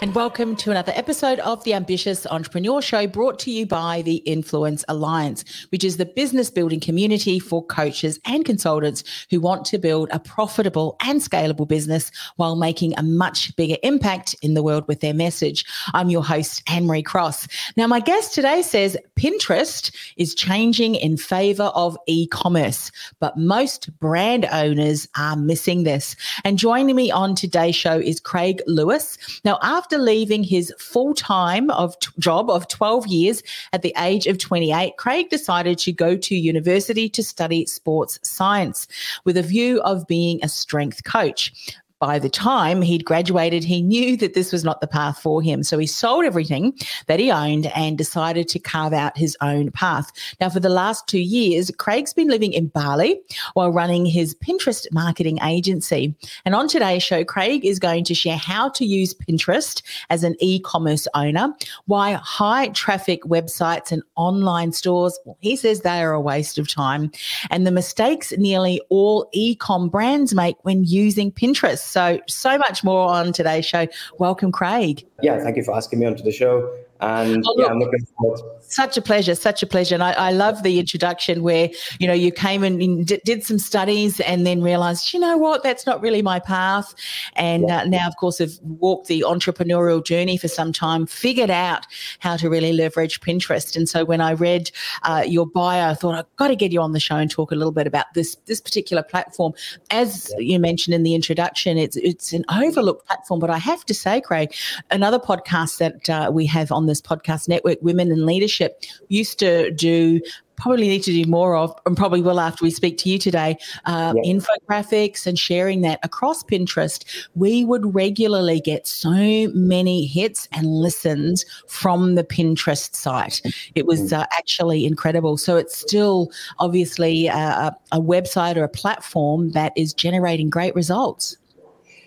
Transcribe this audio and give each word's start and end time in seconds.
And 0.00 0.14
welcome 0.14 0.54
to 0.54 0.70
another 0.70 0.92
episode 0.94 1.40
of 1.40 1.64
the 1.64 1.74
Ambitious 1.74 2.24
Entrepreneur 2.26 2.80
Show 2.80 3.08
brought 3.08 3.36
to 3.40 3.50
you 3.50 3.66
by 3.66 4.02
the 4.02 4.16
Influence 4.18 4.84
Alliance, 4.86 5.44
which 5.70 5.82
is 5.82 5.96
the 5.96 6.06
business 6.06 6.50
building 6.50 6.78
community 6.78 7.40
for 7.40 7.66
coaches 7.66 8.20
and 8.24 8.44
consultants 8.44 9.02
who 9.28 9.40
want 9.40 9.64
to 9.66 9.78
build 9.78 10.08
a 10.12 10.20
profitable 10.20 10.96
and 11.00 11.20
scalable 11.20 11.66
business 11.66 12.12
while 12.36 12.54
making 12.54 12.96
a 12.96 13.02
much 13.02 13.54
bigger 13.56 13.76
impact 13.82 14.36
in 14.40 14.54
the 14.54 14.62
world 14.62 14.86
with 14.86 15.00
their 15.00 15.14
message. 15.14 15.64
I'm 15.94 16.10
your 16.10 16.24
host, 16.24 16.62
Anne 16.68 16.86
Marie 16.86 17.02
Cross. 17.02 17.48
Now, 17.76 17.88
my 17.88 17.98
guest 17.98 18.34
today 18.34 18.62
says 18.62 18.96
Pinterest 19.16 19.92
is 20.16 20.32
changing 20.32 20.94
in 20.94 21.16
favor 21.16 21.72
of 21.74 21.98
e 22.06 22.28
commerce, 22.28 22.92
but 23.18 23.36
most 23.36 23.90
brand 23.98 24.46
owners 24.52 25.08
are 25.16 25.34
missing 25.34 25.82
this. 25.82 26.14
And 26.44 26.56
joining 26.56 26.94
me 26.94 27.10
on 27.10 27.34
today's 27.34 27.74
show 27.74 27.98
is 27.98 28.20
Craig 28.20 28.62
Lewis. 28.68 29.18
Now, 29.44 29.58
after 29.60 29.87
after 29.88 29.96
leaving 29.96 30.44
his 30.44 30.70
full 30.78 31.14
time 31.14 31.70
of 31.70 31.98
t- 31.98 32.10
job 32.18 32.50
of 32.50 32.68
12 32.68 33.06
years 33.06 33.42
at 33.72 33.80
the 33.80 33.94
age 33.96 34.26
of 34.26 34.36
28, 34.36 34.98
Craig 34.98 35.30
decided 35.30 35.78
to 35.78 35.92
go 35.92 36.14
to 36.14 36.36
university 36.36 37.08
to 37.08 37.22
study 37.22 37.64
sports 37.64 38.20
science 38.22 38.86
with 39.24 39.38
a 39.38 39.42
view 39.42 39.80
of 39.80 40.06
being 40.06 40.40
a 40.42 40.48
strength 40.50 41.04
coach 41.04 41.80
by 42.00 42.18
the 42.18 42.28
time 42.28 42.82
he'd 42.82 43.04
graduated, 43.04 43.64
he 43.64 43.82
knew 43.82 44.16
that 44.18 44.34
this 44.34 44.52
was 44.52 44.64
not 44.64 44.80
the 44.80 44.86
path 44.86 45.18
for 45.20 45.42
him. 45.42 45.62
So 45.62 45.78
he 45.78 45.86
sold 45.86 46.24
everything 46.24 46.78
that 47.06 47.18
he 47.18 47.30
owned 47.30 47.66
and 47.74 47.98
decided 47.98 48.48
to 48.48 48.58
carve 48.58 48.92
out 48.92 49.18
his 49.18 49.36
own 49.40 49.70
path. 49.72 50.12
Now, 50.40 50.48
for 50.48 50.60
the 50.60 50.68
last 50.68 51.08
two 51.08 51.18
years, 51.18 51.70
Craig's 51.78 52.14
been 52.14 52.28
living 52.28 52.52
in 52.52 52.68
Bali 52.68 53.20
while 53.54 53.72
running 53.72 54.06
his 54.06 54.34
Pinterest 54.36 54.86
marketing 54.92 55.38
agency. 55.42 56.14
And 56.44 56.54
on 56.54 56.68
today's 56.68 57.02
show, 57.02 57.24
Craig 57.24 57.64
is 57.64 57.78
going 57.78 58.04
to 58.04 58.14
share 58.14 58.36
how 58.36 58.68
to 58.70 58.84
use 58.84 59.14
Pinterest 59.14 59.82
as 60.10 60.22
an 60.22 60.36
e 60.40 60.60
commerce 60.60 61.08
owner, 61.14 61.52
why 61.86 62.12
high 62.12 62.68
traffic 62.68 63.22
websites 63.22 63.90
and 63.90 64.02
online 64.14 64.72
stores, 64.72 65.18
well, 65.24 65.36
he 65.40 65.56
says 65.56 65.80
they 65.80 66.02
are 66.02 66.12
a 66.12 66.20
waste 66.20 66.58
of 66.58 66.72
time, 66.72 67.10
and 67.50 67.66
the 67.66 67.72
mistakes 67.72 68.32
nearly 68.38 68.80
all 68.88 69.28
e 69.32 69.56
com 69.56 69.88
brands 69.88 70.34
make 70.34 70.56
when 70.62 70.84
using 70.84 71.32
Pinterest. 71.32 71.87
So, 71.88 72.20
so 72.26 72.58
much 72.58 72.84
more 72.84 73.08
on 73.08 73.32
today's 73.32 73.64
show. 73.64 73.86
Welcome, 74.18 74.52
Craig. 74.52 75.06
Yeah, 75.22 75.42
thank 75.42 75.56
you 75.56 75.64
for 75.64 75.74
asking 75.74 75.98
me 75.98 76.06
onto 76.06 76.22
the 76.22 76.32
show. 76.32 76.72
And 77.00 77.44
oh, 77.46 77.54
yeah, 77.58 77.66
I'm 77.66 77.78
looking 77.78 78.04
forward. 78.16 78.40
Such 78.60 78.96
a 78.96 79.02
pleasure, 79.02 79.34
such 79.34 79.62
a 79.62 79.66
pleasure. 79.66 79.94
And 79.94 80.02
I, 80.02 80.12
I 80.12 80.32
love 80.32 80.62
the 80.62 80.78
introduction 80.78 81.42
where, 81.42 81.70
you 81.98 82.06
know, 82.06 82.12
you 82.12 82.32
came 82.32 82.64
and 82.64 83.06
did 83.06 83.44
some 83.44 83.58
studies 83.58 84.20
and 84.20 84.46
then 84.46 84.62
realized, 84.62 85.12
you 85.12 85.20
know 85.20 85.36
what, 85.36 85.62
that's 85.62 85.86
not 85.86 86.02
really 86.02 86.22
my 86.22 86.40
path. 86.40 86.94
And 87.36 87.64
yeah. 87.68 87.82
uh, 87.82 87.84
now, 87.84 88.08
of 88.08 88.16
course, 88.16 88.38
have 88.38 88.52
walked 88.62 89.06
the 89.06 89.24
entrepreneurial 89.26 90.04
journey 90.04 90.36
for 90.36 90.48
some 90.48 90.72
time, 90.72 91.06
figured 91.06 91.50
out 91.50 91.86
how 92.18 92.36
to 92.36 92.50
really 92.50 92.72
leverage 92.72 93.20
Pinterest. 93.20 93.76
And 93.76 93.88
so 93.88 94.04
when 94.04 94.20
I 94.20 94.32
read 94.32 94.70
uh, 95.04 95.24
your 95.26 95.46
bio, 95.46 95.90
I 95.90 95.94
thought 95.94 96.14
I've 96.16 96.36
got 96.36 96.48
to 96.48 96.56
get 96.56 96.72
you 96.72 96.80
on 96.80 96.92
the 96.92 97.00
show 97.00 97.16
and 97.16 97.30
talk 97.30 97.52
a 97.52 97.54
little 97.54 97.72
bit 97.72 97.86
about 97.86 98.06
this, 98.14 98.36
this 98.46 98.60
particular 98.60 99.02
platform. 99.02 99.52
As 99.90 100.32
yeah. 100.32 100.40
you 100.40 100.58
mentioned 100.58 100.94
in 100.94 101.04
the 101.04 101.14
introduction, 101.14 101.78
it's, 101.78 101.96
it's 101.96 102.32
an 102.32 102.44
overlooked 102.50 103.06
platform. 103.06 103.38
But 103.40 103.50
I 103.50 103.58
have 103.58 103.84
to 103.84 103.94
say, 103.94 104.20
Craig, 104.20 104.52
another 104.90 105.18
podcast 105.18 105.78
that 105.78 106.10
uh, 106.10 106.30
we 106.32 106.44
have 106.46 106.72
on 106.72 106.87
this 106.88 107.00
podcast 107.00 107.48
network, 107.48 107.78
Women 107.82 108.10
in 108.10 108.26
Leadership, 108.26 108.82
used 109.08 109.38
to 109.38 109.70
do 109.70 110.20
probably 110.58 110.88
need 110.88 111.02
to 111.04 111.12
do 111.12 111.28
more 111.30 111.56
of, 111.56 111.74
and 111.86 111.96
probably 111.96 112.20
will 112.20 112.40
after 112.40 112.64
we 112.64 112.70
speak 112.70 112.98
to 112.98 113.08
you 113.08 113.18
today, 113.18 113.56
uh, 113.86 114.12
yeah. 114.16 114.32
infographics 114.32 115.26
and 115.26 115.38
sharing 115.38 115.80
that 115.82 116.00
across 116.02 116.42
Pinterest. 116.42 117.04
We 117.34 117.64
would 117.64 117.94
regularly 117.94 118.60
get 118.60 118.86
so 118.86 119.48
many 119.54 120.06
hits 120.06 120.48
and 120.52 120.66
listens 120.66 121.44
from 121.68 122.16
the 122.16 122.24
Pinterest 122.24 122.94
site. 122.94 123.40
It 123.74 123.86
was 123.86 124.10
mm. 124.12 124.18
uh, 124.18 124.26
actually 124.32 124.84
incredible. 124.84 125.36
So 125.36 125.56
it's 125.56 125.76
still 125.78 126.30
obviously 126.58 127.28
a, 127.28 127.74
a, 127.92 128.00
website 128.00 128.56
or 128.56 128.64
a 128.64 128.68
platform 128.68 129.50
that 129.50 129.72
is 129.76 129.92
generating 129.92 130.50
great 130.50 130.74
results. 130.74 131.36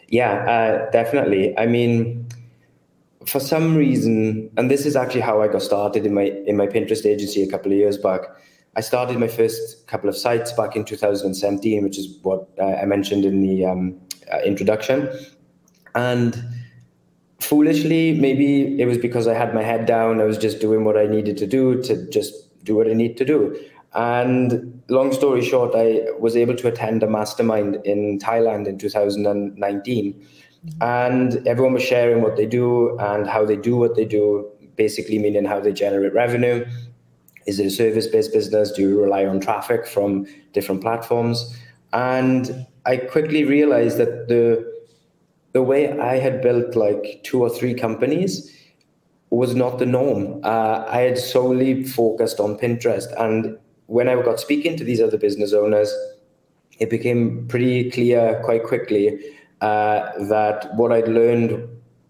Yeah, 0.10 0.44
uh, 0.46 0.92
definitely. 0.92 1.58
I 1.58 1.68
mean, 1.68 2.28
for 3.28 3.40
some 3.40 3.76
reason, 3.76 4.50
and 4.58 4.70
this 4.70 4.86
is 4.86 4.96
actually 4.96 5.22
how 5.22 5.42
I 5.42 5.48
got 5.48 5.62
started 5.62 6.06
in 6.06 6.14
my 6.14 6.24
in 6.46 6.58
my 6.58 6.68
Pinterest 6.68 7.06
agency 7.06 7.44
a 7.44 7.48
couple 7.48 7.72
of 7.72 7.78
years 7.78 7.98
back. 7.98 8.22
I 8.76 8.82
started 8.82 9.20
my 9.20 9.28
first 9.28 9.86
couple 9.88 10.10
of 10.10 10.16
sites 10.18 10.54
back 10.54 10.76
in 10.76 10.86
2017, 10.86 11.84
which 11.84 11.98
is 11.98 12.18
what 12.22 12.48
uh, 12.58 12.64
I 12.64 12.86
mentioned 12.86 13.26
in 13.26 13.42
the 13.42 13.66
um, 13.66 14.00
uh, 14.32 14.40
introduction. 14.40 15.10
And 15.94 16.42
foolishly, 17.42 18.14
maybe 18.14 18.82
it 18.82 18.86
was 18.86 18.98
because 18.98 19.28
I 19.28 19.34
had 19.34 19.54
my 19.54 19.62
head 19.62 19.86
down. 19.86 20.22
I 20.22 20.24
was 20.24 20.38
just 20.38 20.62
doing 20.62 20.86
what 20.86 20.98
I 20.98 21.06
needed 21.06 21.36
to 21.38 21.48
do 21.48 21.82
to 21.84 22.10
just 22.10 22.34
do 22.64 22.76
what 22.76 22.88
I 22.90 22.94
need 22.94 23.18
to 23.18 23.26
do. 23.26 23.60
And 23.94 24.82
long 24.88 25.12
story 25.12 25.44
short, 25.44 25.74
I 25.76 26.06
was 26.18 26.38
able 26.38 26.56
to 26.56 26.68
attend 26.70 27.04
a 27.04 27.08
mastermind 27.08 27.76
in 27.84 28.20
Thailand 28.20 28.68
in 28.68 28.78
2019 28.78 30.28
and 30.80 31.46
everyone 31.48 31.74
was 31.74 31.84
sharing 31.84 32.22
what 32.22 32.38
they 32.38 32.46
do 32.46 32.98
and 33.00 33.28
how 33.28 33.46
they 33.46 33.56
do 33.56 33.76
what 33.76 33.96
they 33.96 34.06
do 34.06 34.50
basically 34.76 35.20
meaning 35.20 35.46
how 35.46 35.60
they 35.60 35.74
generate 35.74 36.14
revenue. 36.14 36.66
Is 37.48 37.60
it 37.60 37.68
a 37.68 37.72
service-based 37.72 38.32
business? 38.32 38.72
Do 38.72 38.82
you 38.82 39.02
rely 39.02 39.26
on 39.26 39.40
traffic 39.40 39.88
from 39.88 40.26
different 40.54 40.82
platforms? 40.82 41.58
And 41.94 42.66
i 42.86 42.98
quickly 42.98 43.44
realized 43.44 43.98
that 44.00 44.28
the 44.28 44.46
the 45.54 45.62
way 45.62 46.00
i 46.00 46.18
had 46.18 46.42
built 46.42 46.76
like 46.76 47.22
two 47.24 47.40
or 47.46 47.50
three 47.50 47.76
companies 47.76 48.32
was 49.30 49.54
not 49.54 49.78
the 49.78 49.86
norm. 49.86 50.42
Uh, 50.44 50.86
i 50.88 51.02
had 51.02 51.18
solely 51.18 51.84
focused 51.84 52.40
on 52.40 52.58
pinterest. 52.58 53.10
And 53.20 53.58
when 53.88 54.08
i 54.08 54.16
got 54.22 54.40
speaking 54.40 54.78
to 54.78 54.84
these 54.84 55.02
other 55.02 55.18
business 55.18 55.54
owners 55.54 55.94
it 56.80 56.90
became 56.90 57.48
pretty 57.48 57.92
clear 57.92 58.42
quite 58.44 58.64
quickly 58.64 59.20
uh, 59.62 60.12
that 60.28 60.76
what 60.76 60.92
I'd 60.92 61.08
learned 61.08 61.68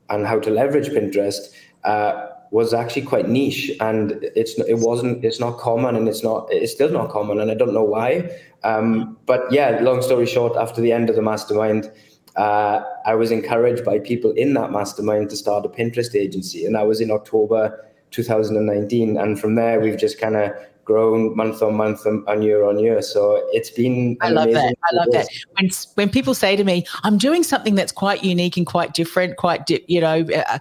and 0.09 0.25
how 0.25 0.39
to 0.39 0.50
leverage 0.50 0.89
Pinterest 0.89 1.53
uh, 1.84 2.28
was 2.51 2.73
actually 2.73 3.03
quite 3.03 3.29
niche, 3.29 3.72
and 3.79 4.12
it's 4.35 4.59
it 4.59 4.79
wasn't 4.79 5.23
it's 5.23 5.39
not 5.39 5.57
common, 5.57 5.95
and 5.95 6.07
it's 6.07 6.23
not 6.23 6.47
it's 6.51 6.72
still 6.72 6.89
not 6.89 7.09
common, 7.09 7.39
and 7.39 7.50
I 7.50 7.53
don't 7.53 7.73
know 7.73 7.84
why. 7.84 8.29
Um, 8.63 9.17
but 9.25 9.51
yeah, 9.51 9.79
long 9.81 10.01
story 10.01 10.25
short, 10.25 10.56
after 10.57 10.81
the 10.81 10.91
end 10.91 11.09
of 11.09 11.16
the 11.16 11.22
mastermind, 11.22 11.91
uh, 12.35 12.81
I 13.06 13.16
was 13.16 13.31
encouraged 13.31 13.85
by 13.85 14.00
people 14.00 14.31
in 14.31 14.53
that 14.56 14.72
mastermind 14.72 15.29
to 15.29 15.38
start 15.38 15.66
a 15.66 15.69
Pinterest 15.69 16.13
agency, 16.13 16.66
and 16.66 16.75
that 16.75 16.88
was 16.88 17.00
in 17.00 17.09
October 17.09 17.85
2019, 18.12 19.18
and 19.18 19.39
from 19.39 19.56
there 19.56 19.79
we've 19.79 19.97
just 19.97 20.19
kind 20.19 20.35
of 20.35 20.51
grown 20.91 21.35
month 21.35 21.62
on 21.62 21.75
month 21.75 22.06
and 22.06 22.44
year 22.44 22.63
on 22.66 22.79
year. 22.79 23.02
So 23.02 23.41
it's 23.52 23.69
been. 23.69 24.18
I 24.22 24.29
love 24.29 24.52
that. 24.53 24.75
I 24.91 24.96
love 24.96 25.07
that. 25.12 25.28
When 25.57 25.69
when 25.96 26.09
people 26.09 26.34
say 26.34 26.56
to 26.56 26.63
me, 26.63 26.85
"I'm 27.03 27.18
doing 27.18 27.44
something 27.44 27.75
that's 27.75 27.91
quite 27.91 28.24
unique 28.24 28.57
and 28.57 28.66
quite 28.66 28.94
different," 28.94 29.38
quite 29.38 29.66
di- 29.66 29.85
you 29.88 30.01
know, 30.01 30.25
uh, 30.35 30.59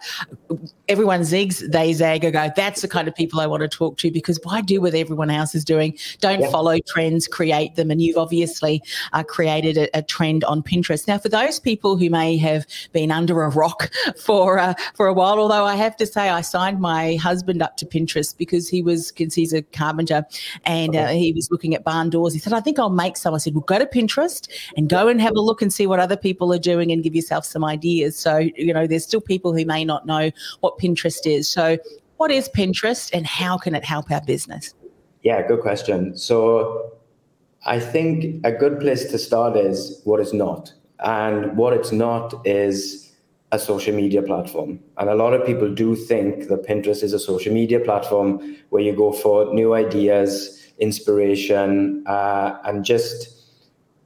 everyone 0.90 1.20
zigs, 1.20 1.60
they 1.70 1.92
zag. 1.92 2.24
I 2.24 2.30
go, 2.30 2.50
that's 2.56 2.82
the 2.82 2.88
kind 2.88 3.06
of 3.06 3.14
people 3.14 3.38
I 3.38 3.46
want 3.46 3.62
to 3.62 3.68
talk 3.68 3.96
to 3.98 4.10
because 4.10 4.40
why 4.42 4.60
do 4.60 4.80
what 4.80 4.92
everyone 4.92 5.30
else 5.30 5.54
is 5.54 5.64
doing? 5.64 5.96
Don't 6.20 6.40
yeah. 6.40 6.50
follow 6.50 6.78
trends, 6.88 7.28
create 7.28 7.76
them. 7.76 7.92
And 7.92 8.02
you've 8.02 8.16
obviously 8.16 8.82
uh, 9.12 9.22
created 9.22 9.76
a, 9.78 9.98
a, 9.98 10.02
trend 10.02 10.42
on 10.44 10.64
Pinterest. 10.64 11.06
Now, 11.06 11.18
for 11.18 11.28
those 11.28 11.60
people 11.60 11.96
who 11.96 12.10
may 12.10 12.36
have 12.38 12.66
been 12.92 13.12
under 13.12 13.42
a 13.42 13.50
rock 13.50 13.90
for 14.18 14.58
uh, 14.58 14.74
for 14.94 15.06
a 15.06 15.14
while, 15.14 15.38
although 15.38 15.64
I 15.64 15.76
have 15.76 15.96
to 15.98 16.06
say 16.06 16.28
I 16.28 16.40
signed 16.40 16.80
my 16.80 17.14
husband 17.14 17.62
up 17.62 17.76
to 17.76 17.86
Pinterest 17.86 18.36
because 18.36 18.68
he 18.68 18.82
was 18.82 19.12
because 19.12 19.34
he's 19.34 19.52
a 19.52 19.62
carpenter 19.62 20.26
and 20.64 20.96
uh, 20.96 21.08
he 21.08 21.32
was 21.32 21.52
looking 21.52 21.72
at 21.74 21.84
barn 21.84 22.10
doors. 22.10 22.32
He 22.32 22.40
said, 22.40 22.52
I 22.52 22.60
think 22.60 22.80
I'll 22.80 22.90
make 22.90 23.16
some. 23.16 23.32
I 23.32 23.38
said, 23.38 23.54
well, 23.54 23.62
go 23.62 23.78
to 23.78 23.86
Pinterest 23.86 24.48
and 24.76 24.88
go 24.88 25.06
and 25.06 25.20
have 25.20 25.36
a 25.36 25.40
look 25.40 25.62
and 25.62 25.72
see 25.72 25.86
what 25.86 26.00
other 26.00 26.16
people 26.16 26.52
are 26.52 26.58
doing 26.58 26.90
and 26.90 27.04
give 27.04 27.14
yourself 27.14 27.44
some 27.44 27.64
ideas. 27.64 28.16
So, 28.16 28.38
you 28.38 28.74
know, 28.74 28.88
there's 28.88 29.04
still 29.04 29.20
people 29.20 29.56
who 29.56 29.64
may 29.64 29.84
not 29.84 30.04
know 30.04 30.32
what 30.60 30.79
Pinterest 30.80 31.26
is. 31.26 31.48
So, 31.48 31.78
what 32.16 32.30
is 32.30 32.48
Pinterest 32.48 33.10
and 33.12 33.26
how 33.26 33.58
can 33.58 33.74
it 33.74 33.84
help 33.84 34.10
our 34.10 34.20
business? 34.22 34.74
Yeah, 35.22 35.46
good 35.46 35.60
question. 35.60 36.16
So, 36.16 36.92
I 37.66 37.78
think 37.78 38.44
a 38.44 38.52
good 38.52 38.80
place 38.80 39.10
to 39.10 39.18
start 39.18 39.56
is 39.56 40.00
what 40.04 40.20
it's 40.20 40.32
not. 40.32 40.72
And 41.00 41.56
what 41.56 41.72
it's 41.72 41.92
not 41.92 42.46
is 42.46 43.12
a 43.52 43.58
social 43.58 43.94
media 43.94 44.22
platform. 44.22 44.78
And 44.98 45.10
a 45.10 45.14
lot 45.14 45.34
of 45.34 45.44
people 45.44 45.74
do 45.74 45.96
think 45.96 46.48
that 46.48 46.66
Pinterest 46.66 47.02
is 47.02 47.12
a 47.12 47.18
social 47.18 47.52
media 47.52 47.80
platform 47.80 48.56
where 48.70 48.82
you 48.82 48.94
go 48.94 49.12
for 49.12 49.52
new 49.52 49.74
ideas. 49.74 50.56
inspiration, 50.80 52.02
uh, 52.06 52.58
and 52.64 52.84
just 52.84 53.40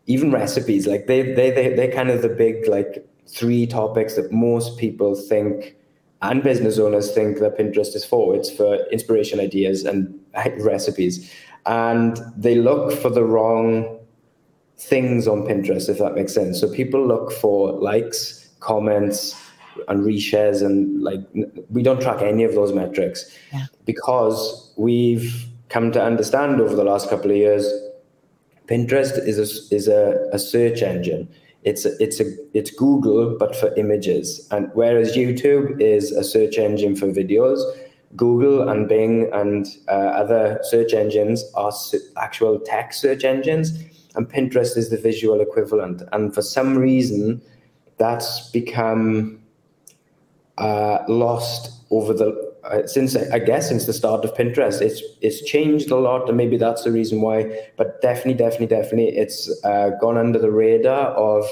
even 0.07 0.31
recipes. 0.31 0.87
Like 0.87 1.07
they 1.07 1.23
they 1.23 1.51
they 1.51 1.75
they're 1.75 1.93
kind 1.93 2.11
of 2.11 2.21
the 2.21 2.29
big 2.29 2.69
like 2.69 3.07
three 3.27 3.67
topics 3.67 4.17
that 4.17 4.31
most 4.31 4.77
people 4.77 5.15
think 5.15 5.75
and 6.31 6.43
business 6.43 6.79
owners 6.79 7.13
think 7.13 7.39
that 7.39 7.59
Pinterest 7.59 7.95
is 7.95 8.05
for. 8.05 8.35
It's 8.35 8.51
for 8.51 8.77
inspiration, 8.91 9.41
ideas, 9.41 9.85
and 9.85 10.19
recipes, 10.61 11.31
and 11.67 12.19
they 12.37 12.55
look 12.55 12.93
for 12.93 13.11
the 13.11 13.25
wrong 13.25 13.99
things 14.77 15.29
on 15.29 15.43
Pinterest, 15.43 15.89
if 15.89 15.99
that 15.99 16.15
makes 16.15 16.35
sense. 16.35 16.61
So 16.61 16.73
people 16.73 17.07
look 17.07 17.33
for 17.33 17.73
likes, 17.73 18.49
comments, 18.61 19.41
and 19.89 20.05
reshares, 20.05 20.65
and 20.65 21.03
like 21.03 21.21
we 21.71 21.83
don't 21.83 22.01
track 22.01 22.23
any 22.23 22.45
of 22.45 22.55
those 22.55 22.73
metrics 22.73 23.37
yeah. 23.53 23.67
because 23.85 24.73
we've 24.77 25.47
come 25.69 25.93
to 25.93 26.03
understand 26.03 26.61
over 26.61 26.75
the 26.75 26.85
last 26.85 27.11
couple 27.11 27.31
of 27.31 27.37
years, 27.37 27.71
Pinterest 28.67 29.19
is 29.27 29.39
a, 29.39 29.75
is 29.75 29.89
a, 29.89 30.29
a 30.33 30.39
search 30.39 30.83
engine. 30.83 31.29
It's 31.65 31.85
a, 31.85 31.93
it's 32.03 32.21
a 32.21 32.27
it's 32.53 32.71
Google 32.71 33.37
but 33.39 33.57
for 33.57 33.75
images, 33.75 34.47
and 34.51 34.71
whereas 34.75 35.17
YouTube 35.17 35.81
is 35.81 36.13
a 36.13 36.23
search 36.23 36.59
engine 36.59 36.95
for 36.95 37.07
videos, 37.07 37.59
Google 38.17 38.69
and 38.69 38.89
Bing 38.89 39.31
and 39.33 39.67
uh, 39.89 39.93
other 39.93 40.61
search 40.63 40.93
engines 40.93 41.45
are 41.55 41.73
actual 42.17 42.61
text 42.61 43.01
search 43.01 43.25
engines 43.25 43.73
and 44.15 44.29
Pinterest 44.29 44.77
is 44.77 44.91
the 44.91 44.97
visual 44.97 45.41
equivalent. 45.41 46.03
And 46.13 46.35
for 46.35 46.43
some 46.43 46.79
reason, 46.79 47.43
that's 47.97 48.51
become 48.51 49.41
uh, 50.59 50.99
lost 51.09 51.73
over 51.91 52.13
the 52.13 52.44
uh, 52.65 52.87
since 52.87 53.15
I 53.17 53.39
guess 53.39 53.69
since 53.69 53.87
the 53.87 53.93
start 53.93 54.25
of 54.25 54.35
Pinterest. 54.35 54.81
It's 54.81 55.03
it's 55.21 55.43
changed 55.43 55.91
a 55.91 55.97
lot, 55.97 56.29
and 56.29 56.37
maybe 56.37 56.57
that's 56.57 56.85
the 56.85 56.93
reason 56.93 57.21
why. 57.21 57.69
But 57.77 58.01
definitely, 58.01 58.35
definitely, 58.35 58.69
definitely, 58.69 59.17
it's 59.17 59.51
uh, 59.65 59.91
gone 60.01 60.17
under 60.17 60.39
the 60.39 60.51
radar 60.51 61.09
of 61.09 61.45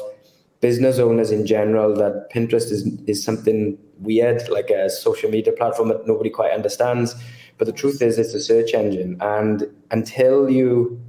business 0.61 0.99
owners 0.99 1.31
in 1.31 1.47
general 1.47 1.95
that 1.97 2.29
Pinterest 2.33 2.71
is 2.71 2.89
is 3.07 3.23
something 3.23 3.79
weird, 3.99 4.49
like 4.49 4.71
a 4.71 4.89
social 4.89 5.31
media 5.31 5.53
platform 5.53 5.89
that 5.89 6.07
nobody 6.07 6.31
quite 6.31 6.53
understands. 6.53 7.15
But 7.59 7.67
the 7.67 7.73
truth 7.73 8.01
is, 8.01 8.19
it's 8.19 8.35
a 8.35 8.41
search 8.41 8.73
engine, 8.75 9.19
and 9.21 9.67
until 9.91 10.49
you 10.49 11.01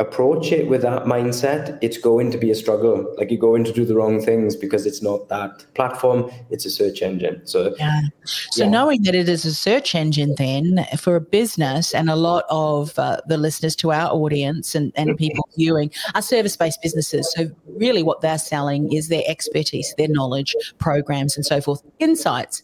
approach 0.00 0.50
it 0.50 0.66
with 0.66 0.82
that 0.82 1.04
mindset, 1.04 1.78
it's 1.82 1.98
going 1.98 2.30
to 2.30 2.38
be 2.38 2.50
a 2.50 2.54
struggle. 2.54 3.14
Like 3.18 3.30
you're 3.30 3.38
going 3.38 3.64
to 3.64 3.72
do 3.72 3.84
the 3.84 3.94
wrong 3.94 4.20
things 4.20 4.56
because 4.56 4.86
it's 4.86 5.02
not 5.02 5.28
that 5.28 5.64
platform, 5.74 6.30
it's 6.48 6.64
a 6.64 6.70
search 6.70 7.02
engine. 7.02 7.46
So, 7.46 7.74
yeah. 7.78 8.00
so 8.24 8.64
yeah. 8.64 8.70
knowing 8.70 9.02
that 9.02 9.14
it 9.14 9.28
is 9.28 9.44
a 9.44 9.54
search 9.54 9.94
engine, 9.94 10.34
then 10.38 10.86
for 10.96 11.16
a 11.16 11.20
business 11.20 11.94
and 11.94 12.08
a 12.08 12.16
lot 12.16 12.44
of 12.48 12.98
uh, 12.98 13.20
the 13.26 13.36
listeners 13.36 13.76
to 13.76 13.92
our 13.92 14.10
audience 14.10 14.74
and, 14.74 14.92
and 14.96 15.16
people 15.18 15.46
viewing 15.56 15.90
are 16.14 16.22
service 16.22 16.56
based 16.56 16.80
businesses. 16.82 17.30
So, 17.36 17.50
really, 17.66 18.02
what 18.02 18.22
they're 18.22 18.38
selling 18.38 18.92
is 18.92 19.08
their 19.08 19.22
expertise, 19.26 19.94
their 19.98 20.08
knowledge, 20.08 20.56
programs, 20.78 21.36
and 21.36 21.44
so 21.44 21.60
forth, 21.60 21.82
insights. 21.98 22.62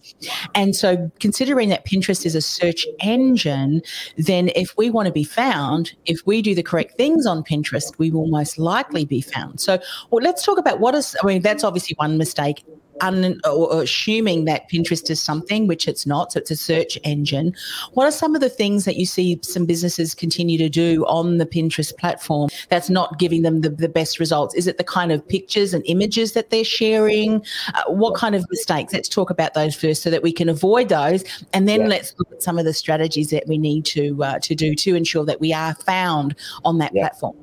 And 0.55 0.75
so, 0.75 1.11
considering 1.21 1.69
that 1.69 1.85
Pinterest 1.85 2.25
is 2.25 2.35
a 2.35 2.41
search 2.41 2.87
engine, 3.01 3.83
then 4.17 4.51
if 4.57 4.75
we 4.79 4.89
want 4.89 5.07
to 5.07 5.13
be 5.13 5.25
found, 5.25 5.93
if 6.07 6.27
we 6.27 6.41
do 6.41 6.55
the 6.55 6.63
correct 6.63 6.97
things, 6.97 7.26
on 7.27 7.43
Pinterest, 7.43 7.97
we 7.99 8.11
will 8.11 8.27
most 8.27 8.59
likely 8.59 9.05
be 9.05 9.21
found. 9.21 9.61
So, 9.61 9.79
well, 10.11 10.23
let's 10.23 10.45
talk 10.45 10.59
about 10.59 10.81
what 10.81 10.95
is, 10.95 11.17
I 11.23 11.27
mean, 11.27 11.43
that's 11.43 11.65
obviously 11.65 11.95
one 11.97 12.19
mistake. 12.19 12.65
Un, 13.01 13.41
or 13.45 13.83
assuming 13.83 14.45
that 14.47 14.71
Pinterest 14.71 15.11
is 15.11 15.23
something 15.23 15.67
which 15.67 15.87
it's 15.87 16.07
not, 16.07 16.33
so 16.33 16.39
it's 16.39 16.51
a 16.51 16.57
search 16.57 16.99
engine. 17.05 17.55
What 17.93 18.07
are 18.07 18.13
some 18.13 18.35
of 18.35 18.41
the 18.41 18.49
things 18.49 18.85
that 18.85 18.97
you 18.97 19.07
see 19.07 19.39
some 19.43 19.67
businesses 19.67 20.15
continue 20.15 20.59
to 20.59 20.69
do 20.69 21.05
on 21.07 21.39
the 21.39 21.47
Pinterest 21.47 21.97
platform 21.97 22.49
that's 22.69 22.89
not 22.89 23.19
giving 23.19 23.43
them 23.43 23.61
the, 23.61 23.71
the 23.71 23.89
best 23.89 24.19
results? 24.19 24.55
Is 24.55 24.67
it 24.67 24.79
the 24.79 24.85
kind 24.85 25.13
of 25.13 25.27
pictures 25.27 25.75
and 25.75 25.85
images 25.87 26.33
that 26.33 26.51
they're 26.51 26.65
sharing? 26.65 27.45
Uh, 27.75 27.83
what 27.89 28.15
kind 28.15 28.35
of 28.35 28.45
mistakes? 28.51 28.93
Let's 28.93 29.09
talk 29.09 29.31
about 29.31 29.55
those 29.55 29.75
first 29.75 30.03
so 30.03 30.11
that 30.11 30.23
we 30.23 30.33
can 30.33 30.49
avoid 30.49 30.89
those, 30.89 31.25
and 31.53 31.69
then 31.69 31.83
yeah. 31.83 31.89
let's 31.89 32.15
look 32.19 32.33
at 32.33 32.43
some 32.43 32.59
of 32.59 32.65
the 32.65 32.75
strategies 32.75 33.31
that 33.31 33.47
we 33.47 33.59
need 33.59 33.85
to 33.87 34.23
uh, 34.23 34.39
to 34.41 34.55
do 34.55 34.75
to 34.75 34.95
ensure 34.95 35.25
that 35.25 35.41
we 35.41 35.53
are 35.53 35.75
found 35.75 36.35
on 36.65 36.79
that 36.79 36.93
yeah. 36.95 37.09
platform. 37.09 37.37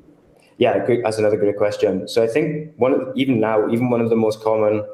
Yeah, 0.58 0.86
that's 1.02 1.18
another 1.18 1.36
great 1.36 1.56
question. 1.56 2.06
So 2.06 2.22
I 2.22 2.28
think 2.28 2.72
one 2.76 2.92
of 2.92 3.00
even 3.16 3.40
now, 3.40 3.68
even 3.70 3.90
one 3.90 4.00
of 4.00 4.08
the 4.08 4.16
most 4.16 4.40
common 4.40 4.84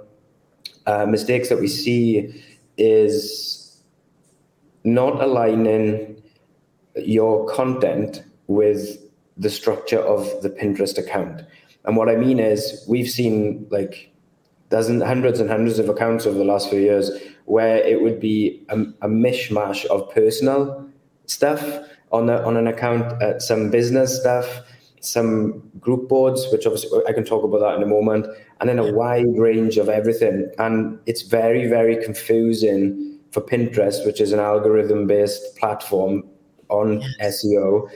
uh, 0.87 1.07
mistakes 1.07 1.49
that 1.49 1.61
we 1.61 1.69
see 1.69 2.43
is 2.77 3.83
not 4.85 5.23
aligning 5.23 6.23
your 6.97 7.47
content 7.47 8.25
with 8.47 8.99
the 9.37 9.51
structure 9.51 10.01
of 10.01 10.43
the 10.43 10.51
Pinterest 10.51 10.99
account. 10.99 11.43
And 11.85 11.97
what 11.97 12.09
I 12.09 12.17
mean 12.17 12.39
is, 12.39 12.85
we've 12.89 13.09
seen 13.09 13.67
like 13.71 14.13
dozens, 14.69 15.03
hundreds 15.03 15.41
and 15.41 15.49
hundreds 15.49 15.79
of 15.79 15.89
accounts 15.89 16.27
over 16.27 16.37
the 16.37 16.45
last 16.45 16.71
few 16.71 16.81
years 16.81 17.11
where 17.47 17.79
it 17.79 18.03
would 18.03 18.21
be 18.21 18.63
a, 18.69 18.81
a 19.03 19.09
mishmash 19.09 19.85
of 19.87 20.11
personal 20.11 20.89
stuff 21.27 21.63
on 22.13 22.29
on 22.29 22.57
an 22.57 22.67
account, 22.67 23.05
uh, 23.23 23.39
some 23.39 23.71
business 23.71 24.19
stuff, 24.19 24.63
some 25.01 25.63
group 25.81 26.09
boards, 26.09 26.47
which 26.53 26.67
obviously 26.67 27.01
I 27.09 27.13
can 27.13 27.25
talk 27.25 27.45
about 27.45 27.61
that 27.61 27.77
in 27.77 27.83
a 27.83 27.87
moment, 27.87 28.27
and 28.61 28.69
then 28.69 28.79
a 28.79 28.93
wide 28.93 29.37
range 29.37 29.79
of 29.79 29.89
everything. 29.89 30.51
And 30.59 30.99
it's 31.07 31.23
very, 31.23 31.67
very 31.67 32.03
confusing 32.03 33.19
for 33.33 33.41
Pinterest, 33.41 34.05
which 34.05 34.21
is 34.21 34.33
an 34.33 34.41
algorithm 34.41 35.07
based 35.07 35.57
platform 35.57 36.25
on. 36.69 37.03
SEO, 37.21 37.89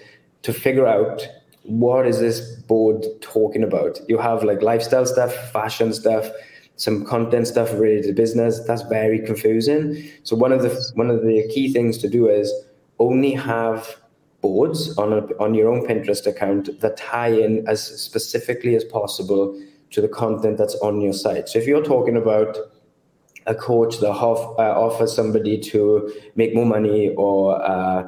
to 0.42 0.52
figure 0.52 0.86
out 0.86 1.26
what 1.62 2.06
is 2.06 2.20
this 2.20 2.40
board 2.40 3.06
talking 3.20 3.62
about. 3.62 3.98
You 4.08 4.18
have 4.18 4.44
like 4.44 4.62
lifestyle 4.62 5.06
stuff, 5.06 5.34
fashion 5.52 5.92
stuff, 5.94 6.28
some 6.76 7.04
content 7.06 7.46
stuff 7.46 7.72
related 7.72 8.04
to 8.08 8.12
business. 8.12 8.60
That's 8.66 8.82
very 8.82 9.20
confusing. 9.20 10.10
So 10.24 10.36
one 10.36 10.52
of 10.52 10.62
the 10.62 10.70
one 10.94 11.10
of 11.10 11.22
the 11.22 11.48
key 11.48 11.72
things 11.72 11.98
to 11.98 12.08
do 12.08 12.28
is 12.28 12.52
only 12.98 13.32
have 13.32 13.96
boards 14.44 14.96
on, 14.98 15.10
a, 15.18 15.20
on 15.44 15.54
your 15.54 15.68
own 15.72 15.86
Pinterest 15.86 16.26
account 16.26 16.64
that 16.82 16.98
tie 16.98 17.34
in 17.44 17.66
as 17.66 17.80
specifically 18.08 18.74
as 18.76 18.84
possible 18.84 19.44
to 19.90 20.00
the 20.02 20.08
content 20.08 20.58
that's 20.58 20.76
on 20.88 21.00
your 21.00 21.14
site. 21.14 21.48
So 21.48 21.58
if 21.58 21.66
you're 21.66 21.86
talking 21.94 22.16
about 22.24 22.58
a 23.46 23.54
coach 23.54 24.00
that 24.00 24.10
uh, 24.10 24.86
offers 24.86 25.14
somebody 25.14 25.58
to 25.72 26.12
make 26.34 26.54
more 26.54 26.66
money 26.66 27.14
or 27.16 27.38
uh, 27.72 28.06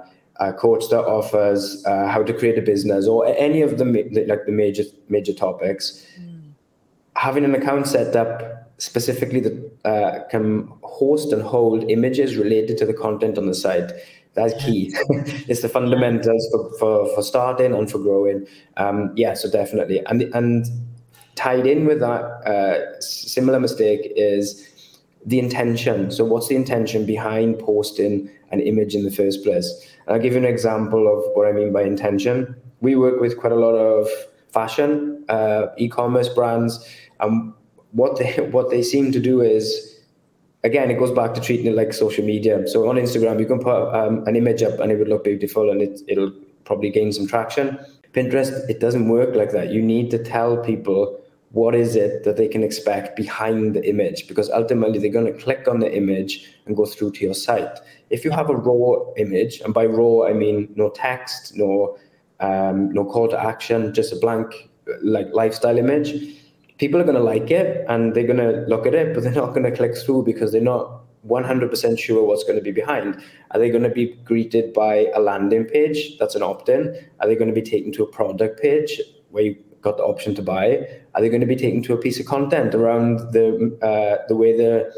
a 0.48 0.52
coach 0.52 0.84
that 0.90 1.04
offers 1.18 1.82
uh, 1.86 2.06
how 2.08 2.22
to 2.22 2.32
create 2.40 2.58
a 2.58 2.66
business 2.72 3.06
or 3.06 3.26
any 3.48 3.62
of 3.62 3.78
the 3.78 3.86
like 4.32 4.44
the 4.44 4.52
major 4.52 4.84
major 5.08 5.32
topics 5.32 5.84
mm. 6.20 6.50
having 7.14 7.44
an 7.44 7.54
account 7.54 7.86
set 7.86 8.14
up 8.22 8.30
specifically 8.78 9.40
that 9.46 9.56
uh, 9.92 10.24
can 10.32 10.68
host 10.82 11.32
and 11.32 11.42
hold 11.42 11.90
images 11.90 12.36
related 12.36 12.76
to 12.76 12.84
the 12.90 12.96
content 13.04 13.38
on 13.38 13.46
the 13.46 13.54
site 13.54 13.90
that's 14.36 14.54
key. 14.62 14.94
it's 15.48 15.62
the 15.62 15.68
fundamentals 15.68 16.46
for, 16.52 16.78
for, 16.78 17.14
for 17.14 17.22
starting 17.22 17.74
and 17.74 17.90
for 17.90 17.98
growing. 17.98 18.46
Um, 18.76 19.12
yeah, 19.16 19.34
so 19.34 19.50
definitely. 19.50 20.04
And 20.06 20.22
and 20.34 20.66
tied 21.34 21.66
in 21.66 21.86
with 21.86 22.00
that, 22.00 22.22
uh, 22.46 23.00
similar 23.00 23.58
mistake 23.58 24.12
is 24.16 24.66
the 25.24 25.38
intention. 25.38 26.10
So 26.10 26.24
what's 26.24 26.48
the 26.48 26.56
intention 26.56 27.04
behind 27.04 27.58
posting 27.58 28.30
an 28.50 28.60
image 28.60 28.94
in 28.94 29.04
the 29.04 29.10
first 29.10 29.42
place? 29.42 29.68
And 30.06 30.14
I'll 30.14 30.22
give 30.22 30.32
you 30.34 30.38
an 30.38 30.44
example 30.44 31.08
of 31.08 31.24
what 31.34 31.48
I 31.48 31.52
mean 31.52 31.72
by 31.72 31.82
intention. 31.82 32.54
We 32.80 32.94
work 32.94 33.20
with 33.20 33.38
quite 33.38 33.52
a 33.52 33.56
lot 33.56 33.74
of 33.74 34.08
fashion, 34.52 35.24
uh, 35.28 35.66
e-commerce 35.78 36.28
brands, 36.28 36.86
and 37.20 37.52
what 37.92 38.18
they 38.18 38.32
what 38.50 38.70
they 38.70 38.82
seem 38.82 39.12
to 39.12 39.20
do 39.20 39.40
is 39.40 39.95
again, 40.66 40.90
it 40.90 40.98
goes 40.98 41.12
back 41.12 41.32
to 41.34 41.40
treating 41.40 41.66
it 41.66 41.76
like 41.76 41.92
social 41.92 42.24
media. 42.24 42.66
So 42.66 42.88
on 42.88 42.96
Instagram, 42.96 43.38
you 43.38 43.46
can 43.46 43.60
put 43.60 43.94
um, 43.94 44.26
an 44.26 44.34
image 44.34 44.62
up 44.62 44.80
and 44.80 44.90
it 44.90 44.96
would 44.98 45.08
look 45.08 45.24
beautiful 45.24 45.70
and 45.70 45.80
it, 45.80 46.00
it'll 46.08 46.32
probably 46.64 46.90
gain 46.90 47.12
some 47.12 47.26
traction. 47.26 47.78
Pinterest, 48.12 48.50
it 48.68 48.80
doesn't 48.80 49.08
work 49.08 49.36
like 49.36 49.52
that. 49.52 49.70
You 49.70 49.80
need 49.80 50.10
to 50.10 50.18
tell 50.22 50.56
people 50.56 51.20
what 51.52 51.74
is 51.74 51.94
it 51.94 52.24
that 52.24 52.36
they 52.36 52.48
can 52.48 52.64
expect 52.64 53.16
behind 53.16 53.74
the 53.76 53.88
image 53.88 54.26
because 54.26 54.50
ultimately 54.50 54.98
they're 54.98 55.18
going 55.20 55.32
to 55.32 55.38
click 55.38 55.68
on 55.68 55.78
the 55.78 55.96
image 55.96 56.50
and 56.66 56.76
go 56.76 56.84
through 56.84 57.12
to 57.12 57.24
your 57.24 57.34
site. 57.34 57.78
If 58.10 58.24
you 58.24 58.32
have 58.32 58.50
a 58.50 58.56
raw 58.56 59.12
image, 59.16 59.60
and 59.60 59.72
by 59.72 59.86
raw 59.86 60.26
I 60.26 60.32
mean 60.32 60.72
no 60.74 60.90
text, 60.90 61.56
no 61.56 61.96
um, 62.40 62.92
no 62.92 63.04
call 63.04 63.28
to 63.28 63.40
action, 63.40 63.94
just 63.94 64.12
a 64.12 64.16
blank 64.16 64.68
like 65.02 65.28
lifestyle 65.32 65.78
image, 65.78 66.10
people 66.78 67.00
are 67.00 67.04
going 67.04 67.16
to 67.16 67.22
like 67.22 67.50
it 67.50 67.84
and 67.88 68.14
they're 68.14 68.26
going 68.26 68.38
to 68.38 68.64
look 68.68 68.86
at 68.86 68.94
it, 68.94 69.14
but 69.14 69.22
they're 69.22 69.32
not 69.32 69.54
going 69.54 69.64
to 69.64 69.74
click 69.74 69.96
through 69.96 70.24
because 70.24 70.52
they're 70.52 70.60
not 70.60 71.02
100% 71.26 71.98
sure 71.98 72.24
what's 72.24 72.44
going 72.44 72.56
to 72.56 72.62
be 72.62 72.70
behind. 72.70 73.20
Are 73.50 73.58
they 73.58 73.70
going 73.70 73.82
to 73.82 73.90
be 73.90 74.14
greeted 74.24 74.72
by 74.72 75.06
a 75.14 75.20
landing 75.20 75.64
page 75.64 76.18
that's 76.18 76.34
an 76.34 76.42
opt 76.42 76.68
in? 76.68 76.96
Are 77.20 77.26
they 77.26 77.34
going 77.34 77.48
to 77.48 77.54
be 77.54 77.62
taken 77.62 77.92
to 77.92 78.02
a 78.02 78.06
product 78.06 78.60
page 78.60 79.00
where 79.30 79.44
you 79.44 79.56
got 79.80 79.96
the 79.96 80.04
option 80.04 80.34
to 80.34 80.42
buy? 80.42 80.86
Are 81.14 81.20
they 81.20 81.28
going 81.28 81.40
to 81.40 81.46
be 81.46 81.56
taken 81.56 81.82
to 81.84 81.94
a 81.94 81.96
piece 81.96 82.20
of 82.20 82.26
content 82.26 82.74
around 82.74 83.32
the 83.32 83.76
uh, 83.82 84.26
the 84.28 84.36
way 84.36 84.56
the 84.56 84.92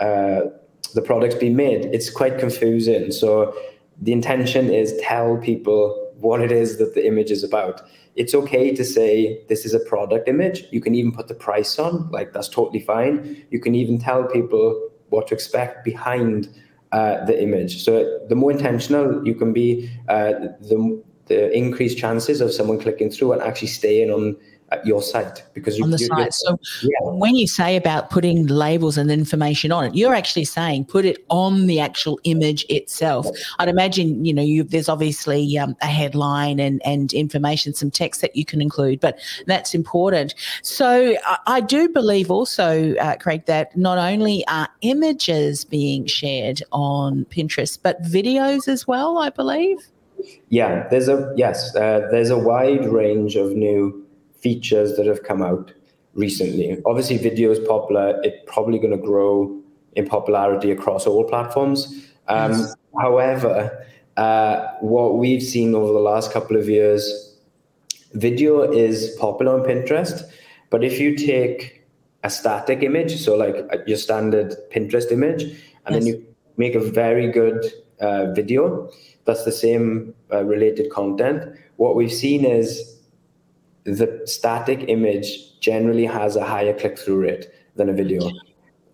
uh, 0.00 0.50
the 0.94 1.02
product's 1.02 1.36
being 1.36 1.56
made? 1.56 1.86
It's 1.86 2.10
quite 2.10 2.38
confusing. 2.38 3.12
So 3.12 3.54
the 4.00 4.12
intention 4.12 4.70
is 4.70 4.96
tell 5.00 5.36
people 5.38 6.07
what 6.20 6.40
it 6.40 6.52
is 6.52 6.78
that 6.78 6.94
the 6.94 7.06
image 7.06 7.30
is 7.30 7.44
about. 7.44 7.82
It's 8.16 8.34
okay 8.34 8.74
to 8.74 8.84
say 8.84 9.44
this 9.48 9.64
is 9.64 9.74
a 9.74 9.80
product 9.80 10.28
image. 10.28 10.64
You 10.70 10.80
can 10.80 10.94
even 10.94 11.12
put 11.12 11.28
the 11.28 11.34
price 11.34 11.78
on, 11.78 12.10
like 12.10 12.32
that's 12.32 12.48
totally 12.48 12.80
fine. 12.80 13.44
You 13.50 13.60
can 13.60 13.74
even 13.74 13.98
tell 13.98 14.24
people 14.24 14.90
what 15.10 15.28
to 15.28 15.34
expect 15.34 15.84
behind 15.84 16.48
uh, 16.92 17.24
the 17.24 17.40
image. 17.40 17.84
So 17.84 18.18
the 18.28 18.34
more 18.34 18.50
intentional 18.50 19.26
you 19.26 19.34
can 19.34 19.52
be, 19.52 19.90
uh, 20.08 20.32
the 20.60 21.02
the 21.26 21.52
increased 21.52 21.98
chances 21.98 22.40
of 22.40 22.52
someone 22.52 22.80
clicking 22.80 23.10
through 23.10 23.32
and 23.32 23.42
actually 23.42 23.68
staying 23.68 24.10
on 24.10 24.34
at 24.70 24.84
your 24.86 25.02
site 25.02 25.42
because 25.54 25.78
you, 25.78 25.84
on 25.84 25.90
the 25.90 25.98
you, 25.98 26.06
site. 26.06 26.34
So 26.34 26.58
yeah. 26.82 26.88
when 27.02 27.34
you 27.34 27.46
say 27.46 27.76
about 27.76 28.10
putting 28.10 28.46
labels 28.46 28.98
and 28.98 29.10
information 29.10 29.72
on 29.72 29.84
it, 29.84 29.94
you're 29.94 30.14
actually 30.14 30.44
saying 30.44 30.86
put 30.86 31.04
it 31.04 31.24
on 31.30 31.66
the 31.66 31.80
actual 31.80 32.20
image 32.24 32.66
itself. 32.68 33.26
I'd 33.58 33.68
imagine 33.68 34.24
you 34.24 34.34
know 34.34 34.42
you, 34.42 34.64
there's 34.64 34.88
obviously 34.88 35.58
um, 35.58 35.76
a 35.80 35.86
headline 35.86 36.60
and 36.60 36.82
and 36.84 37.12
information, 37.12 37.74
some 37.74 37.90
text 37.90 38.20
that 38.20 38.36
you 38.36 38.44
can 38.44 38.60
include, 38.60 39.00
but 39.00 39.18
that's 39.46 39.74
important. 39.74 40.34
So 40.62 41.16
I, 41.24 41.38
I 41.46 41.60
do 41.60 41.88
believe 41.88 42.30
also, 42.30 42.94
uh, 42.96 43.16
Craig, 43.16 43.46
that 43.46 43.76
not 43.76 43.98
only 43.98 44.46
are 44.48 44.68
images 44.82 45.64
being 45.64 46.06
shared 46.06 46.62
on 46.72 47.24
Pinterest, 47.26 47.78
but 47.82 48.02
videos 48.02 48.68
as 48.68 48.86
well. 48.86 49.18
I 49.18 49.30
believe. 49.30 49.78
Yeah, 50.48 50.88
there's 50.88 51.08
a 51.08 51.32
yes, 51.36 51.74
uh, 51.74 52.08
there's 52.10 52.30
a 52.30 52.38
wide 52.38 52.86
range 52.86 53.36
of 53.36 53.52
new 53.52 54.04
features 54.40 54.96
that 54.96 55.06
have 55.06 55.22
come 55.22 55.42
out 55.42 55.72
recently. 56.14 56.80
Obviously, 56.86 57.18
video 57.18 57.50
is 57.50 57.58
popular. 57.60 58.20
It's 58.22 58.36
probably 58.46 58.78
going 58.78 58.90
to 58.90 59.04
grow 59.04 59.60
in 59.94 60.06
popularity 60.06 60.70
across 60.70 61.06
all 61.06 61.24
platforms. 61.24 62.12
Um, 62.28 62.52
yes. 62.52 62.74
However, 63.00 63.86
uh, 64.16 64.68
what 64.80 65.16
we've 65.16 65.42
seen 65.42 65.74
over 65.74 65.92
the 65.92 66.00
last 66.00 66.32
couple 66.32 66.56
of 66.56 66.68
years, 66.68 67.36
video 68.14 68.70
is 68.70 69.14
popular 69.18 69.54
on 69.54 69.66
Pinterest. 69.66 70.22
But 70.70 70.84
if 70.84 70.98
you 71.00 71.16
take 71.16 71.86
a 72.24 72.30
static 72.30 72.82
image, 72.82 73.16
so 73.16 73.36
like 73.36 73.56
your 73.86 73.96
standard 73.96 74.54
Pinterest 74.70 75.10
image, 75.12 75.42
and 75.86 75.94
yes. 75.94 75.94
then 75.94 76.06
you 76.06 76.26
make 76.56 76.74
a 76.74 76.80
very 76.80 77.30
good 77.30 77.72
uh, 78.00 78.32
video, 78.32 78.90
that's 79.24 79.44
the 79.44 79.52
same 79.52 80.14
uh, 80.32 80.44
related 80.44 80.90
content. 80.90 81.56
What 81.76 81.94
we've 81.94 82.12
seen 82.12 82.44
is 82.44 82.97
the 83.96 84.22
static 84.26 84.84
image 84.88 85.58
generally 85.60 86.04
has 86.04 86.36
a 86.36 86.44
higher 86.44 86.78
click 86.78 86.98
through 86.98 87.22
rate 87.22 87.48
than 87.76 87.88
a 87.88 87.92
video. 87.92 88.30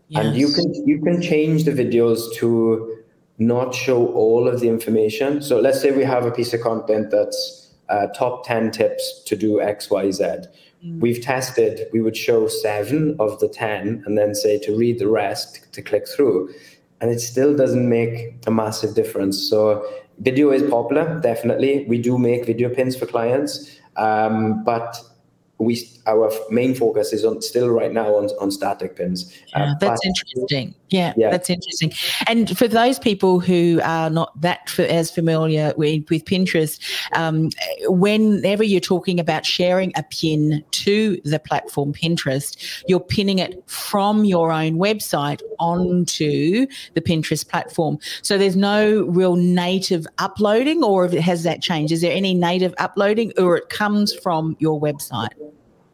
Yes. 0.09 0.25
And 0.25 0.37
you 0.37 0.53
can 0.53 0.73
you 0.87 1.01
can 1.01 1.21
change 1.21 1.65
the 1.65 1.73
videos 1.73 2.33
to 2.37 2.99
not 3.39 3.75
show 3.75 4.07
all 4.09 4.47
of 4.47 4.61
the 4.61 4.69
information. 4.69 5.43
So 5.43 5.61
let's 5.61 5.81
say 5.81 5.91
we 5.91 6.05
have 6.05 6.25
a 6.25 6.31
piece 6.31 6.55
of 6.55 6.61
content 6.61 7.11
that's 7.11 7.75
uh, 7.89 8.07
top 8.09 8.47
10 8.47 8.71
tips 8.71 9.23
to 9.27 9.37
do 9.37 9.61
X, 9.61 9.91
Y, 9.91 10.11
Z. 10.11 10.25
Mm. 10.85 11.01
We've 11.01 11.21
tested, 11.21 11.89
we 11.93 12.01
would 12.01 12.17
show 12.17 12.47
seven 12.47 13.17
of 13.19 13.39
the 13.41 13.49
10 13.49 14.05
and 14.07 14.17
then 14.17 14.35
say 14.35 14.59
to 14.61 14.77
read 14.77 14.99
the 14.99 15.09
rest 15.09 15.73
to 15.73 15.83
click 15.83 16.09
through. 16.09 16.51
And 17.01 17.11
it 17.11 17.21
still 17.21 17.57
doesn't 17.57 17.89
make 17.89 18.35
a 18.47 18.51
massive 18.51 18.95
difference. 18.95 19.39
So 19.51 19.85
video 20.19 20.51
is 20.53 20.63
popular, 20.71 21.21
definitely. 21.21 21.85
We 21.89 21.99
do 21.99 22.19
make 22.19 22.47
video 22.47 22.69
pins 22.69 22.97
for 22.97 23.07
clients. 23.07 23.79
Um, 23.97 24.65
but 24.65 25.01
we 25.65 25.89
our 26.07 26.31
main 26.51 26.75
focus 26.75 27.13
is 27.13 27.25
on 27.25 27.41
still 27.41 27.71
right 27.71 27.93
now 27.93 28.15
on, 28.15 28.29
on 28.41 28.51
static 28.51 28.97
pins. 28.97 29.33
Yeah, 29.49 29.73
uh, 29.73 29.75
that's 29.81 30.05
interesting. 30.05 30.75
Yeah, 30.91 31.15
yeah, 31.17 31.31
that's 31.31 31.51
interesting. 31.51 31.93
And 32.29 32.57
for 32.57 32.69
those 32.69 32.99
people 32.99 33.41
who 33.41 33.81
are 33.83 34.11
not 34.11 34.39
that 34.41 34.79
as 34.79 35.11
familiar 35.11 35.73
with, 35.77 36.09
with 36.11 36.25
Pinterest, 36.25 36.79
um, 37.15 37.51
whenever 37.85 38.63
you're 38.63 38.81
talking 38.81 39.19
about 39.19 39.47
sharing 39.47 39.93
a 39.97 40.03
pin 40.03 40.63
to 40.73 41.19
the 41.25 41.39
platform 41.39 41.93
Pinterest, 41.93 42.83
you're 42.87 43.01
pinning 43.01 43.39
it 43.39 43.63
from 43.67 44.25
your 44.25 44.53
own 44.53 44.75
website 44.75 45.41
onto 45.59 46.67
the 46.95 47.01
Pinterest 47.01 47.49
platform. 47.49 47.99
So 48.23 48.37
there's 48.37 48.57
no 48.57 49.05
real 49.05 49.37
native 49.37 50.07
uploading, 50.19 50.85
or 50.85 51.09
has 51.09 51.43
that 51.45 51.63
changed? 51.63 51.93
Is 51.93 52.03
there 52.03 52.15
any 52.15 52.35
native 52.35 52.75
uploading, 52.79 53.33
or 53.39 53.57
it 53.57 53.69
comes 53.71 54.13
from 54.15 54.57
your 54.61 54.81
website? 54.81 55.31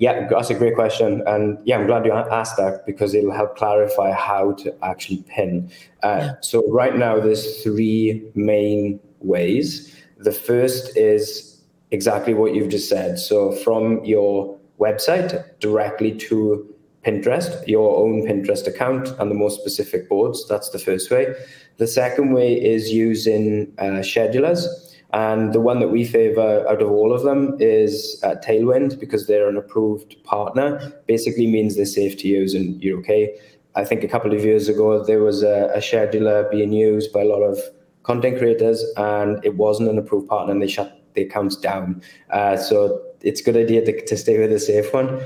Yeah, 0.00 0.26
that's 0.28 0.48
a 0.48 0.54
great 0.54 0.74
question. 0.74 1.22
And 1.26 1.58
yeah, 1.64 1.76
I'm 1.76 1.86
glad 1.86 2.06
you 2.06 2.12
asked 2.12 2.56
that 2.56 2.86
because 2.86 3.14
it'll 3.14 3.32
help 3.32 3.56
clarify 3.58 4.12
how 4.12 4.52
to 4.52 4.74
actually 4.82 5.22
pin. 5.28 5.70
Uh. 6.02 6.32
So, 6.40 6.66
right 6.72 6.96
now, 6.96 7.20
there's 7.20 7.62
three 7.62 8.26
main 8.34 8.98
ways. 9.20 9.94
The 10.16 10.32
first 10.32 10.96
is 10.96 11.60
exactly 11.90 12.32
what 12.32 12.54
you've 12.54 12.70
just 12.70 12.88
said. 12.88 13.18
So, 13.18 13.52
from 13.52 14.02
your 14.02 14.58
website 14.78 15.44
directly 15.60 16.16
to 16.28 16.66
Pinterest, 17.04 17.66
your 17.68 17.94
own 17.98 18.22
Pinterest 18.26 18.66
account, 18.66 19.08
and 19.18 19.30
the 19.30 19.34
more 19.34 19.50
specific 19.50 20.08
boards. 20.08 20.48
That's 20.48 20.70
the 20.70 20.78
first 20.78 21.10
way. 21.10 21.34
The 21.76 21.86
second 21.86 22.32
way 22.32 22.54
is 22.54 22.90
using 22.90 23.70
uh, 23.76 24.00
schedulers. 24.00 24.64
And 25.12 25.52
the 25.52 25.60
one 25.60 25.80
that 25.80 25.88
we 25.88 26.04
favor 26.04 26.66
out 26.68 26.80
of 26.80 26.90
all 26.90 27.12
of 27.12 27.22
them 27.22 27.56
is 27.58 28.20
uh, 28.22 28.36
Tailwind 28.36 29.00
because 29.00 29.26
they're 29.26 29.48
an 29.48 29.56
approved 29.56 30.22
partner. 30.24 30.92
Basically 31.06 31.46
means 31.46 31.76
they're 31.76 31.84
safe 31.84 32.16
to 32.18 32.28
use 32.28 32.54
and 32.54 32.80
you're 32.82 32.98
okay. 33.00 33.36
I 33.74 33.84
think 33.84 34.04
a 34.04 34.08
couple 34.08 34.32
of 34.32 34.44
years 34.44 34.68
ago 34.68 35.02
there 35.04 35.22
was 35.22 35.42
a, 35.42 35.70
a 35.74 35.78
scheduler 35.78 36.48
being 36.50 36.72
used 36.72 37.12
by 37.12 37.22
a 37.22 37.24
lot 37.24 37.42
of 37.42 37.58
content 38.04 38.38
creators 38.38 38.84
and 38.96 39.44
it 39.44 39.56
wasn't 39.56 39.88
an 39.88 39.98
approved 39.98 40.28
partner 40.28 40.52
and 40.52 40.62
they 40.62 40.68
shut 40.68 41.00
the 41.14 41.22
accounts 41.22 41.56
down. 41.56 42.02
Uh, 42.30 42.56
so 42.56 43.02
it's 43.20 43.40
a 43.40 43.44
good 43.44 43.56
idea 43.56 43.84
to, 43.84 44.04
to 44.06 44.16
stay 44.16 44.38
with 44.38 44.52
a 44.52 44.60
safe 44.60 44.92
one. 44.92 45.20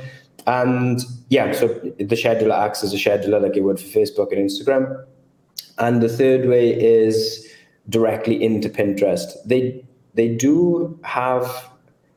And 0.46 1.00
yeah, 1.28 1.52
so 1.52 1.68
the 1.68 2.16
scheduler 2.16 2.58
acts 2.58 2.82
as 2.84 2.92
a 2.92 2.96
scheduler 2.96 3.40
like 3.40 3.56
it 3.56 3.62
would 3.62 3.78
for 3.78 3.86
Facebook 3.86 4.32
and 4.32 4.50
Instagram. 4.50 5.04
And 5.78 6.02
the 6.02 6.08
third 6.08 6.46
way 6.48 6.70
is 6.70 7.43
directly 7.88 8.42
into 8.42 8.68
Pinterest. 8.68 9.32
They 9.44 9.84
they 10.14 10.28
do 10.28 10.98
have 11.02 11.70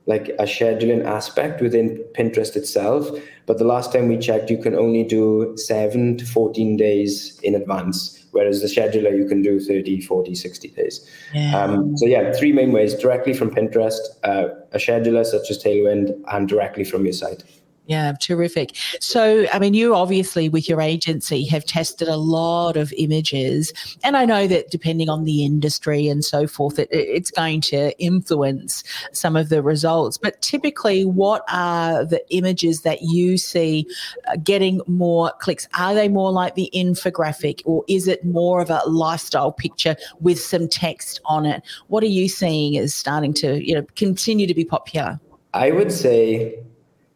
like 0.05 0.29
a 0.39 0.43
scheduling 0.43 1.05
aspect 1.05 1.61
within 1.61 1.97
Pinterest 2.17 2.55
itself, 2.55 3.09
but 3.45 3.57
the 3.57 3.65
last 3.65 3.91
time 3.91 4.07
we 4.07 4.17
checked, 4.17 4.49
you 4.49 4.57
can 4.57 4.73
only 4.73 5.03
do 5.03 5.53
seven 5.57 6.17
to 6.17 6.25
14 6.25 6.77
days 6.77 7.37
in 7.43 7.53
advance, 7.55 8.25
whereas 8.31 8.61
the 8.61 8.67
scheduler 8.67 9.15
you 9.15 9.25
can 9.25 9.41
do 9.41 9.59
30, 9.59 9.99
40, 10.01 10.33
60 10.33 10.67
days. 10.69 11.09
Yeah. 11.33 11.57
Um, 11.57 11.97
so 11.97 12.05
yeah, 12.05 12.31
three 12.31 12.53
main 12.53 12.71
ways, 12.71 12.95
directly 12.95 13.33
from 13.33 13.51
Pinterest, 13.51 13.99
uh, 14.23 14.47
a 14.71 14.77
scheduler 14.77 15.25
such 15.25 15.51
as 15.51 15.61
Tailwind, 15.61 16.17
and 16.31 16.47
directly 16.47 16.85
from 16.85 17.03
your 17.03 17.13
site. 17.13 17.43
Yeah, 17.87 18.11
terrific. 18.19 18.75
So, 18.99 19.45
I 19.53 19.59
mean, 19.59 19.73
you 19.73 19.95
obviously, 19.95 20.49
with 20.49 20.67
your 20.67 20.81
agency, 20.81 21.45
have 21.45 21.63
tested 21.63 22.09
a 22.09 22.17
lot 22.17 22.75
of 22.75 22.91
images. 22.97 23.71
And 24.03 24.17
I 24.17 24.25
know 24.25 24.45
that 24.45 24.69
depending 24.71 25.07
on 25.07 25.23
the 25.23 25.45
industry 25.45 26.09
and 26.09 26.23
so 26.23 26.47
forth, 26.47 26.79
it, 26.79 26.89
it's 26.91 27.31
going 27.31 27.61
to 27.61 27.97
influence 27.97 28.83
some 29.13 29.37
of 29.37 29.47
the 29.47 29.61
results. 29.61 30.17
But 30.17 30.41
typically, 30.41 31.05
what 31.05 31.45
are 31.49 32.03
the 32.03 32.21
images 32.29 32.81
that 32.81 33.03
you 33.03 33.37
see 33.37 33.87
uh, 34.27 34.35
getting 34.43 34.81
more 34.85 35.31
clicks? 35.39 35.65
Are 35.77 35.93
they 35.93 36.09
more 36.09 36.33
like 36.33 36.55
the 36.55 36.69
infographic, 36.75 37.61
or 37.63 37.85
is 37.87 38.09
it 38.09 38.25
more 38.25 38.59
of 38.59 38.69
a 38.69 38.81
lifestyle 38.85 39.53
picture 39.53 39.95
with 40.19 40.41
some 40.41 40.67
text 40.67 41.21
on 41.23 41.45
it? 41.45 41.63
What 41.87 42.03
are 42.03 42.07
you 42.07 42.27
seeing 42.27 42.73
is 42.73 42.93
starting 42.93 43.33
to, 43.35 43.65
you 43.65 43.75
know, 43.75 43.85
continue 43.95 44.45
to 44.45 44.53
be 44.53 44.65
popular? 44.65 45.21
I 45.53 45.71
would 45.71 45.93
say 45.93 46.59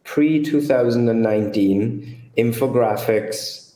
pre 0.04 0.42
2019, 0.42 2.30
infographics 2.36 3.74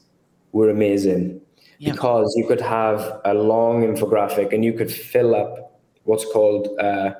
were 0.52 0.70
amazing 0.70 1.40
yeah. 1.78 1.92
because 1.92 2.34
you 2.36 2.46
could 2.46 2.60
have 2.60 3.20
a 3.24 3.34
long 3.34 3.82
infographic 3.82 4.52
and 4.52 4.64
you 4.64 4.72
could 4.72 4.90
fill 4.90 5.34
up 5.34 5.80
what's 6.04 6.24
called 6.32 6.68
uh, 6.78 7.12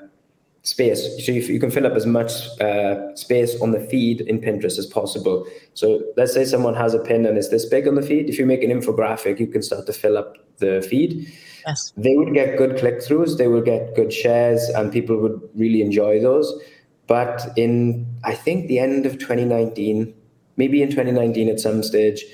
space. 0.63 1.03
So 1.25 1.33
you, 1.33 1.41
you, 1.43 1.61
can 1.61 1.71
fill 1.71 1.87
up 1.87 1.95
as 1.95 2.07
much 2.07 2.33
uh, 2.61 3.15
space 3.15 3.61
on 3.61 3.71
the 3.71 3.81
feed 3.81 4.23
in 4.23 4.41
Pinterest 4.41 4.79
as 4.79 4.87
possible. 4.87 5.47
So 5.75 6.03
let's 6.17 6.33
say 6.33 6.45
someone 6.45 6.75
has 6.75 6.95
a 6.95 6.99
pin 6.99 7.27
and 7.27 7.39
it's 7.39 7.49
this 7.49 7.65
big 7.67 7.87
on 7.87 7.95
the 7.95 8.03
feed. 8.03 8.29
If 8.29 8.39
you 8.39 8.47
make 8.47 8.63
an 8.63 8.71
infographic, 8.71 9.39
you 9.39 9.47
can 9.47 9.63
start 9.63 9.87
to 9.87 9.93
fill 9.93 10.17
up 10.17 10.37
the 10.59 10.85
feed. 10.89 11.33
Yes. 11.67 11.93
They 11.97 12.17
would 12.17 12.33
get 12.33 12.57
good 12.57 12.79
click 12.79 12.99
throughs, 12.99 13.39
they 13.39 13.49
would 13.49 13.65
get 13.65 13.95
good 13.97 14.13
shares, 14.13 14.69
and 14.69 14.93
people 14.93 15.17
would 15.19 15.41
really 15.55 15.83
enjoy 15.83 16.21
those. 16.21 16.53
But 17.07 17.53
in, 17.57 18.07
I 18.25 18.35
think, 18.35 18.69
the 18.69 18.79
end 18.79 19.07
of 19.07 19.19
2019, 19.19 20.13
maybe 20.57 20.83
in 20.83 20.89
2019 20.89 21.49
at 21.49 21.61
some 21.61 21.83
stage, 21.83 22.25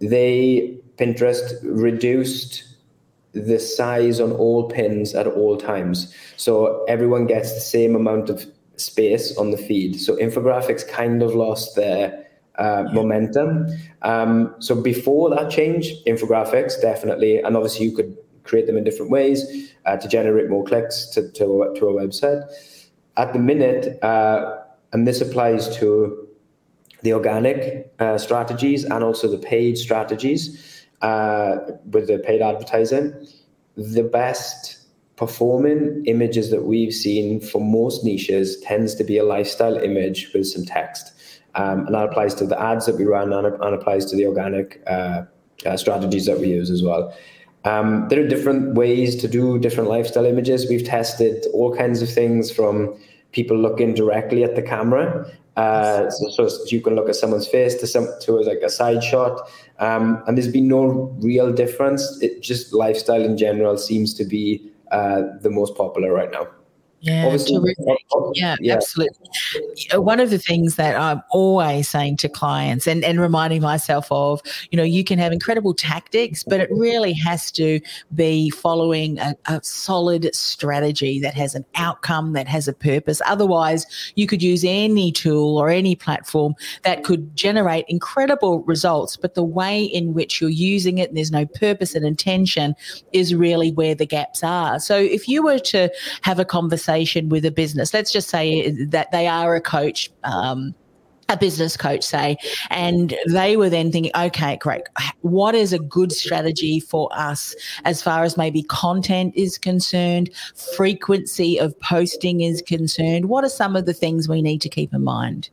they, 0.00 0.78
Pinterest, 0.96 1.52
reduced 1.62 2.64
the 3.32 3.58
size 3.58 4.20
on 4.20 4.32
all 4.32 4.68
pins 4.68 5.14
at 5.14 5.26
all 5.26 5.56
times. 5.56 6.14
So 6.36 6.84
everyone 6.84 7.26
gets 7.26 7.54
the 7.54 7.60
same 7.60 7.94
amount 7.94 8.30
of 8.30 8.46
space 8.76 9.36
on 9.36 9.50
the 9.50 9.56
feed. 9.58 10.00
So 10.00 10.16
infographics 10.16 10.88
kind 10.88 11.22
of 11.22 11.34
lost 11.34 11.76
their 11.76 12.26
uh, 12.58 12.84
yeah. 12.86 12.92
momentum. 12.92 13.66
Um, 14.02 14.54
so 14.60 14.80
before 14.80 15.30
that 15.30 15.50
change, 15.50 15.92
infographics 16.06 16.80
definitely, 16.80 17.38
and 17.38 17.56
obviously 17.56 17.86
you 17.86 17.94
could 17.94 18.16
create 18.44 18.66
them 18.66 18.76
in 18.76 18.84
different 18.84 19.10
ways 19.10 19.72
uh, 19.84 19.96
to 19.96 20.08
generate 20.08 20.48
more 20.48 20.64
clicks 20.64 21.06
to, 21.06 21.30
to, 21.32 21.72
to 21.76 21.86
a 21.86 21.92
website. 21.92 22.42
At 23.18 23.32
the 23.32 23.38
minute, 23.38 24.02
uh, 24.02 24.62
and 24.92 25.06
this 25.06 25.20
applies 25.20 25.76
to 25.78 26.26
the 27.02 27.12
organic 27.12 27.92
uh, 27.98 28.16
strategies 28.16 28.84
and 28.84 29.04
also 29.04 29.28
the 29.28 29.38
paid 29.38 29.76
strategies 29.76 30.86
uh, 31.02 31.56
with 31.90 32.06
the 32.06 32.18
paid 32.18 32.40
advertising, 32.40 33.12
the 33.76 34.04
best 34.04 34.78
performing 35.16 36.04
images 36.06 36.50
that 36.50 36.64
we've 36.64 36.94
seen 36.94 37.40
for 37.40 37.60
most 37.60 38.04
niches 38.04 38.60
tends 38.60 38.94
to 38.94 39.04
be 39.04 39.18
a 39.18 39.24
lifestyle 39.24 39.76
image 39.76 40.32
with 40.32 40.46
some 40.46 40.64
text. 40.64 41.12
Um, 41.56 41.86
and 41.86 41.94
that 41.94 42.04
applies 42.04 42.34
to 42.36 42.46
the 42.46 42.60
ads 42.60 42.86
that 42.86 42.96
we 42.96 43.04
run 43.04 43.32
and, 43.32 43.46
and 43.46 43.74
applies 43.74 44.06
to 44.06 44.16
the 44.16 44.26
organic 44.26 44.80
uh, 44.86 45.22
uh, 45.66 45.76
strategies 45.76 46.26
that 46.26 46.38
we 46.38 46.48
use 46.48 46.70
as 46.70 46.84
well. 46.84 47.12
Um, 47.64 48.06
there 48.08 48.24
are 48.24 48.28
different 48.28 48.74
ways 48.74 49.16
to 49.16 49.28
do 49.28 49.58
different 49.58 49.88
lifestyle 49.88 50.24
images. 50.24 50.68
We've 50.68 50.84
tested 50.84 51.44
all 51.52 51.76
kinds 51.76 52.02
of 52.02 52.08
things 52.08 52.50
from 52.50 52.96
people 53.32 53.56
looking 53.56 53.94
directly 53.94 54.44
at 54.44 54.54
the 54.54 54.62
camera. 54.62 55.30
Uh, 55.56 56.08
so, 56.08 56.46
so, 56.48 56.64
you 56.66 56.80
can 56.80 56.94
look 56.94 57.08
at 57.08 57.16
someone's 57.16 57.48
face 57.48 57.74
to 57.74 57.86
some 57.86 58.06
to 58.20 58.32
like 58.42 58.60
a 58.64 58.70
side 58.70 59.02
shot, 59.02 59.50
um, 59.80 60.22
and 60.26 60.38
there's 60.38 60.52
been 60.52 60.68
no 60.68 61.12
real 61.18 61.52
difference. 61.52 62.16
It 62.22 62.42
just 62.42 62.72
lifestyle 62.72 63.24
in 63.24 63.36
general 63.36 63.76
seems 63.76 64.14
to 64.14 64.24
be 64.24 64.70
uh, 64.92 65.22
the 65.40 65.50
most 65.50 65.74
popular 65.74 66.12
right 66.12 66.30
now. 66.30 66.46
Yeah, 67.00 67.36
yeah, 68.34 68.56
yeah, 68.60 68.74
absolutely. 68.74 69.16
Uh, 69.94 70.02
one 70.02 70.18
of 70.18 70.30
the 70.30 70.38
things 70.38 70.74
that 70.76 70.96
I'm 70.96 71.22
always 71.30 71.88
saying 71.88 72.16
to 72.18 72.28
clients 72.28 72.88
and, 72.88 73.04
and 73.04 73.20
reminding 73.20 73.62
myself 73.62 74.08
of, 74.10 74.40
you 74.72 74.76
know, 74.76 74.82
you 74.82 75.04
can 75.04 75.16
have 75.20 75.32
incredible 75.32 75.74
tactics, 75.74 76.42
but 76.42 76.58
it 76.58 76.68
really 76.72 77.12
has 77.12 77.52
to 77.52 77.80
be 78.16 78.50
following 78.50 79.18
a, 79.20 79.36
a 79.46 79.60
solid 79.62 80.34
strategy 80.34 81.20
that 81.20 81.34
has 81.34 81.54
an 81.54 81.64
outcome, 81.76 82.32
that 82.32 82.48
has 82.48 82.66
a 82.66 82.72
purpose. 82.72 83.22
Otherwise, 83.26 83.86
you 84.16 84.26
could 84.26 84.42
use 84.42 84.64
any 84.64 85.12
tool 85.12 85.56
or 85.56 85.68
any 85.68 85.94
platform 85.94 86.54
that 86.82 87.04
could 87.04 87.36
generate 87.36 87.84
incredible 87.88 88.62
results, 88.64 89.16
but 89.16 89.34
the 89.34 89.44
way 89.44 89.84
in 89.84 90.14
which 90.14 90.40
you're 90.40 90.50
using 90.50 90.98
it 90.98 91.10
and 91.10 91.16
there's 91.16 91.30
no 91.30 91.46
purpose 91.46 91.94
and 91.94 92.04
intention 92.04 92.74
is 93.12 93.36
really 93.36 93.70
where 93.70 93.94
the 93.94 94.06
gaps 94.06 94.42
are. 94.42 94.80
So 94.80 94.96
if 94.96 95.28
you 95.28 95.44
were 95.44 95.60
to 95.60 95.90
have 96.22 96.40
a 96.40 96.44
conversation, 96.44 96.87
conversation 96.88 97.28
with 97.28 97.44
a 97.44 97.50
business, 97.50 97.92
let's 97.92 98.12
just 98.12 98.28
say 98.28 98.70
that 98.86 99.12
they 99.12 99.26
are 99.26 99.54
a 99.54 99.60
coach. 99.60 100.10
Um, 100.24 100.74
a 101.30 101.36
business 101.36 101.76
coach 101.76 102.02
say 102.04 102.38
and 102.70 103.14
they 103.26 103.58
were 103.58 103.68
then 103.68 103.92
thinking 103.92 104.10
okay 104.16 104.56
great. 104.56 104.84
What 105.20 105.54
is 105.54 105.74
a 105.74 105.78
good 105.78 106.10
strategy 106.10 106.80
for 106.80 107.10
us 107.12 107.54
as 107.84 108.00
far 108.00 108.22
as 108.22 108.38
maybe 108.38 108.62
content 108.62 109.34
is 109.36 109.58
concerned 109.58 110.30
frequency 110.74 111.60
of 111.60 111.78
posting 111.80 112.40
is 112.40 112.62
concerned? 112.62 113.26
What 113.26 113.44
are 113.44 113.50
some 113.50 113.76
of 113.76 113.84
the 113.84 113.92
things 113.92 114.26
we 114.26 114.40
need 114.40 114.62
to 114.62 114.70
keep 114.70 114.94
in 114.94 115.04
mind? 115.04 115.50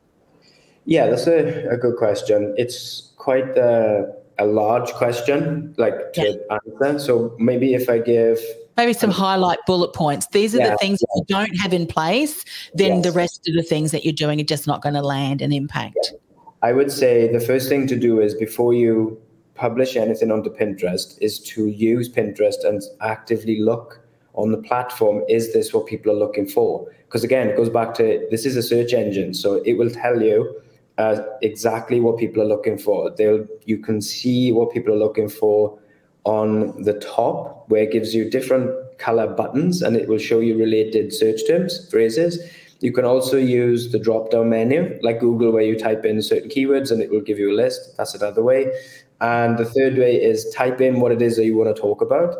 Yeah 0.86 1.10
that's 1.10 1.26
a, 1.26 1.68
a 1.68 1.76
good 1.76 1.96
question. 1.96 2.54
It's 2.56 3.12
quite 3.18 3.58
a, 3.58 4.10
a 4.38 4.46
large 4.46 4.90
question 4.94 5.74
like 5.76 6.14
to 6.14 6.40
yeah. 6.48 6.58
answer. 6.86 6.98
So 6.98 7.36
maybe 7.38 7.74
if 7.74 7.90
i 7.90 7.98
give 7.98 8.40
maybe 8.76 8.92
some 8.92 9.10
highlight 9.10 9.58
bullet 9.66 9.92
points. 9.92 10.26
These 10.28 10.54
are 10.54 10.58
yeah, 10.58 10.70
the 10.70 10.76
things 10.78 10.98
that 10.98 11.08
you 11.16 11.24
don't 11.28 11.54
have 11.60 11.72
in 11.72 11.86
place, 11.86 12.44
then 12.74 12.96
yes. 12.96 13.04
the 13.04 13.12
rest 13.12 13.48
of 13.48 13.54
the 13.54 13.62
things 13.62 13.90
that 13.92 14.04
you're 14.04 14.12
doing 14.12 14.40
are 14.40 14.44
just 14.44 14.66
not 14.66 14.82
going 14.82 14.94
to 14.94 15.02
land 15.02 15.42
and 15.42 15.52
impact. 15.52 15.98
Yeah. 16.02 16.18
I 16.62 16.72
would 16.72 16.90
say 16.90 17.30
the 17.32 17.40
first 17.40 17.68
thing 17.68 17.86
to 17.88 17.96
do 17.96 18.20
is 18.20 18.34
before 18.34 18.74
you 18.74 19.20
publish 19.54 19.96
anything 19.96 20.30
onto 20.30 20.50
Pinterest 20.50 21.16
is 21.20 21.38
to 21.40 21.68
use 21.68 22.08
Pinterest 22.08 22.64
and 22.64 22.82
actively 23.00 23.60
look 23.60 24.00
on 24.34 24.52
the 24.52 24.58
platform 24.58 25.22
is 25.28 25.52
this 25.52 25.72
what 25.72 25.86
people 25.86 26.12
are 26.12 26.16
looking 26.16 26.46
for 26.46 26.86
because 27.06 27.24
again 27.24 27.48
it 27.48 27.56
goes 27.56 27.70
back 27.70 27.94
to 27.94 28.26
this 28.30 28.44
is 28.44 28.54
a 28.56 28.62
search 28.62 28.92
engine 28.92 29.32
so 29.32 29.62
it 29.64 29.74
will 29.74 29.90
tell 29.90 30.22
you 30.22 30.60
uh, 30.98 31.22
exactly 31.42 32.00
what 32.00 32.18
people 32.18 32.42
are 32.42 32.46
looking 32.46 32.76
for 32.76 33.10
they'll 33.16 33.46
you 33.64 33.78
can 33.78 34.00
see 34.00 34.52
what 34.52 34.70
people 34.70 34.92
are 34.92 34.98
looking 34.98 35.28
for 35.28 35.78
on 36.26 36.82
the 36.82 36.94
top 36.94 37.64
where 37.68 37.84
it 37.84 37.92
gives 37.92 38.14
you 38.14 38.28
different 38.28 38.68
color 38.98 39.28
buttons 39.28 39.80
and 39.80 39.96
it 39.96 40.08
will 40.08 40.18
show 40.18 40.40
you 40.40 40.58
related 40.58 41.14
search 41.14 41.46
terms, 41.46 41.88
phrases. 41.88 42.38
You 42.80 42.92
can 42.92 43.04
also 43.04 43.38
use 43.38 43.92
the 43.92 43.98
drop 43.98 44.30
down 44.30 44.50
menu 44.50 44.98
like 45.02 45.20
Google 45.20 45.52
where 45.52 45.62
you 45.62 45.78
type 45.78 46.04
in 46.04 46.20
certain 46.20 46.50
keywords 46.50 46.90
and 46.90 47.00
it 47.00 47.10
will 47.10 47.20
give 47.20 47.38
you 47.38 47.52
a 47.52 47.56
list. 47.56 47.96
That's 47.96 48.14
another 48.14 48.42
way. 48.42 48.72
And 49.20 49.56
the 49.56 49.64
third 49.64 49.96
way 49.96 50.16
is 50.16 50.52
type 50.54 50.80
in 50.80 51.00
what 51.00 51.12
it 51.12 51.22
is 51.22 51.36
that 51.36 51.44
you 51.44 51.56
want 51.56 51.74
to 51.74 51.80
talk 51.80 52.02
about, 52.02 52.34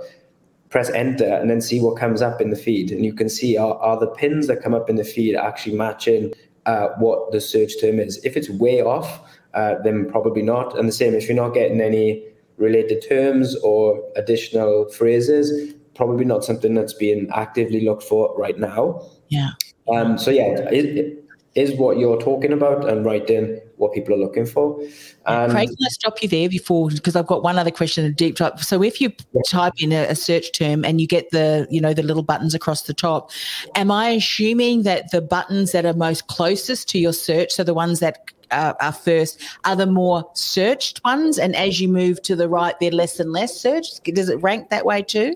press 0.68 0.90
enter, 0.90 1.32
and 1.34 1.48
then 1.48 1.60
see 1.60 1.80
what 1.80 1.96
comes 1.96 2.20
up 2.20 2.40
in 2.40 2.50
the 2.50 2.56
feed. 2.56 2.90
And 2.90 3.04
you 3.04 3.14
can 3.14 3.28
see 3.28 3.56
are, 3.56 3.76
are 3.78 3.98
the 3.98 4.08
pins 4.08 4.48
that 4.48 4.62
come 4.62 4.74
up 4.74 4.90
in 4.90 4.96
the 4.96 5.04
feed 5.04 5.36
actually 5.36 5.76
matching 5.76 6.34
uh, 6.66 6.88
what 6.98 7.30
the 7.30 7.40
search 7.40 7.80
term 7.80 8.00
is. 8.00 8.22
If 8.24 8.36
it's 8.36 8.50
way 8.50 8.82
off, 8.82 9.20
uh, 9.54 9.76
then 9.84 10.10
probably 10.10 10.42
not. 10.42 10.76
And 10.76 10.88
the 10.88 10.92
same 10.92 11.14
if 11.14 11.28
you're 11.28 11.36
not 11.36 11.54
getting 11.54 11.80
any 11.80 12.24
related 12.56 13.04
terms 13.06 13.56
or 13.56 14.02
additional 14.16 14.88
phrases, 14.90 15.74
probably 15.94 16.24
not 16.24 16.44
something 16.44 16.74
that's 16.74 16.94
being 16.94 17.28
actively 17.34 17.84
looked 17.84 18.02
for 18.02 18.34
right 18.36 18.58
now. 18.58 19.02
Yeah. 19.28 19.50
Um, 19.92 20.18
so 20.18 20.30
yeah, 20.30 20.68
is 20.70 20.84
it, 20.84 21.24
is 21.54 21.78
what 21.78 21.98
you're 21.98 22.20
talking 22.20 22.52
about 22.52 22.88
and 22.88 23.04
write 23.04 23.30
in 23.30 23.60
what 23.76 23.92
people 23.92 24.14
are 24.14 24.18
looking 24.18 24.46
for. 24.46 24.80
And 25.26 25.52
Craig, 25.52 25.68
can 25.68 25.76
I 25.84 25.88
stop 25.88 26.22
you 26.22 26.28
there 26.28 26.48
before 26.48 26.90
because 26.90 27.16
I've 27.16 27.26
got 27.26 27.42
one 27.42 27.58
other 27.58 27.70
question, 27.70 28.04
a 28.04 28.10
deep 28.10 28.36
dive. 28.36 28.62
So 28.62 28.82
if 28.82 29.00
you 29.00 29.12
yeah. 29.32 29.42
type 29.48 29.74
in 29.78 29.92
a, 29.92 30.04
a, 30.04 30.14
search 30.14 30.52
term 30.52 30.84
and 30.84 31.00
you 31.00 31.06
get 31.06 31.30
the, 31.30 31.66
you 31.70 31.80
know, 31.80 31.92
the 31.92 32.02
little 32.02 32.22
buttons 32.22 32.54
across 32.54 32.82
the 32.82 32.94
top, 32.94 33.30
am 33.74 33.90
I 33.90 34.10
assuming 34.10 34.82
that 34.84 35.10
the 35.10 35.20
buttons 35.20 35.72
that 35.72 35.84
are 35.84 35.94
most 35.94 36.26
closest 36.28 36.88
to 36.90 36.98
your 36.98 37.12
search, 37.12 37.52
so 37.52 37.64
the 37.64 37.74
ones 37.74 38.00
that 38.00 38.18
uh, 38.50 38.74
are 38.80 38.92
first 38.92 39.40
are 39.64 39.76
the 39.76 39.86
more 39.86 40.28
searched 40.34 41.00
ones, 41.04 41.38
and 41.38 41.56
as 41.56 41.80
you 41.80 41.88
move 41.88 42.22
to 42.22 42.36
the 42.36 42.48
right, 42.48 42.78
they're 42.80 42.90
less 42.90 43.18
and 43.20 43.32
less 43.32 43.58
searched. 43.60 44.04
Does 44.04 44.28
it 44.28 44.36
rank 44.36 44.70
that 44.70 44.84
way 44.84 45.02
too? 45.02 45.34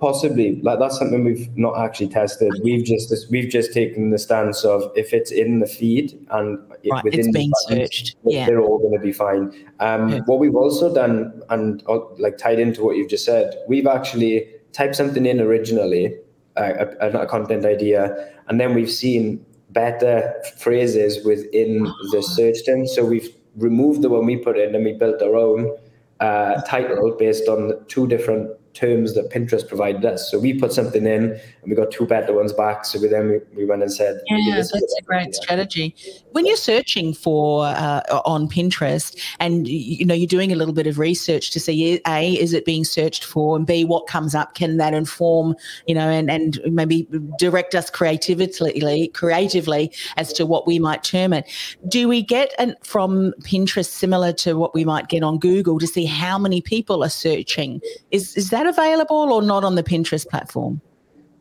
Possibly, 0.00 0.60
like 0.62 0.78
that's 0.78 0.96
something 0.98 1.24
we've 1.24 1.48
not 1.56 1.76
actually 1.76 2.08
tested. 2.08 2.52
We've 2.62 2.84
just 2.84 3.12
we've 3.30 3.50
just 3.50 3.72
taken 3.72 4.10
the 4.10 4.18
stance 4.18 4.64
of 4.64 4.92
if 4.94 5.12
it's 5.12 5.32
in 5.32 5.58
the 5.58 5.66
feed 5.66 6.24
and 6.30 6.58
right, 6.90 7.02
within 7.02 7.20
it's 7.20 7.32
being 7.32 7.50
buttons, 7.50 7.80
searched, 7.80 8.16
yeah. 8.24 8.46
they're 8.46 8.60
all 8.60 8.78
going 8.78 8.92
to 8.92 9.00
be 9.00 9.12
fine. 9.12 9.52
Um, 9.80 10.08
yeah. 10.10 10.20
What 10.26 10.38
we've 10.38 10.54
also 10.54 10.94
done, 10.94 11.42
and 11.50 11.82
uh, 11.88 11.98
like 12.18 12.38
tied 12.38 12.60
into 12.60 12.84
what 12.84 12.96
you've 12.96 13.08
just 13.08 13.24
said, 13.24 13.56
we've 13.66 13.88
actually 13.88 14.48
typed 14.72 14.94
something 14.94 15.26
in 15.26 15.40
originally, 15.40 16.14
uh, 16.56 16.86
a, 17.00 17.10
a 17.22 17.26
content 17.26 17.64
idea, 17.64 18.32
and 18.46 18.60
then 18.60 18.74
we've 18.74 18.90
seen 18.90 19.44
better 19.70 20.32
phrases 20.58 21.24
within 21.24 21.84
the 22.12 22.22
search 22.22 22.64
term. 22.64 22.86
So 22.86 23.04
we've 23.04 23.34
removed 23.56 24.02
the 24.02 24.08
one 24.08 24.26
we 24.26 24.36
put 24.36 24.58
in 24.58 24.74
and 24.74 24.84
we 24.84 24.92
built 24.92 25.20
our 25.22 25.36
own 25.36 25.76
uh, 26.20 26.60
title 26.62 27.14
based 27.18 27.48
on 27.48 27.72
two 27.88 28.06
different 28.06 28.50
terms 28.74 29.14
that 29.14 29.30
Pinterest 29.30 29.66
provided 29.66 30.04
us. 30.04 30.30
So 30.30 30.38
we 30.38 30.54
put 30.54 30.72
something 30.72 31.06
in 31.06 31.32
and 31.32 31.40
we 31.66 31.74
got 31.74 31.90
two 31.90 32.06
better 32.06 32.32
ones 32.32 32.52
back. 32.52 32.84
So 32.84 33.00
we 33.00 33.08
then 33.08 33.28
we, 33.28 33.38
we 33.56 33.64
went 33.64 33.82
and 33.82 33.92
said, 33.92 34.20
Yeah, 34.26 34.56
that's 34.56 34.72
a 34.72 35.02
great 35.02 35.34
strategy. 35.34 35.94
When 36.32 36.46
you're 36.46 36.56
searching 36.56 37.14
for 37.14 37.66
uh, 37.66 38.02
on 38.24 38.48
Pinterest 38.48 39.18
and 39.40 39.66
you 39.66 40.04
know 40.04 40.14
you're 40.14 40.26
doing 40.26 40.52
a 40.52 40.56
little 40.56 40.74
bit 40.74 40.86
of 40.86 40.98
research 40.98 41.50
to 41.50 41.60
see 41.60 42.00
A, 42.06 42.32
is 42.34 42.52
it 42.52 42.64
being 42.64 42.84
searched 42.84 43.24
for? 43.24 43.56
And 43.56 43.66
B, 43.66 43.84
what 43.84 44.06
comes 44.06 44.34
up? 44.34 44.54
Can 44.54 44.76
that 44.76 44.94
inform, 44.94 45.54
you 45.86 45.94
know, 45.94 46.08
and, 46.08 46.30
and 46.30 46.60
maybe 46.66 47.08
direct 47.38 47.74
us 47.74 47.90
creatively 47.90 49.08
creatively 49.08 49.92
as 50.16 50.32
to 50.34 50.46
what 50.46 50.66
we 50.66 50.78
might 50.78 51.02
term 51.02 51.32
it. 51.32 51.50
Do 51.88 52.08
we 52.08 52.22
get 52.22 52.52
an, 52.58 52.74
from 52.82 53.32
Pinterest 53.42 53.90
similar 53.90 54.32
to 54.34 54.54
what 54.54 54.74
we 54.74 54.84
might 54.84 55.08
get 55.08 55.22
on 55.22 55.38
Google 55.38 55.78
to 55.78 55.86
see 55.86 56.04
how 56.04 56.38
many 56.38 56.60
people 56.60 57.02
are 57.02 57.10
searching? 57.10 57.80
Is 58.10 58.36
is 58.36 58.50
that 58.50 58.57
available 58.66 59.32
or 59.32 59.42
not 59.42 59.64
on 59.64 59.74
the 59.74 59.82
Pinterest 59.82 60.26
platform? 60.26 60.80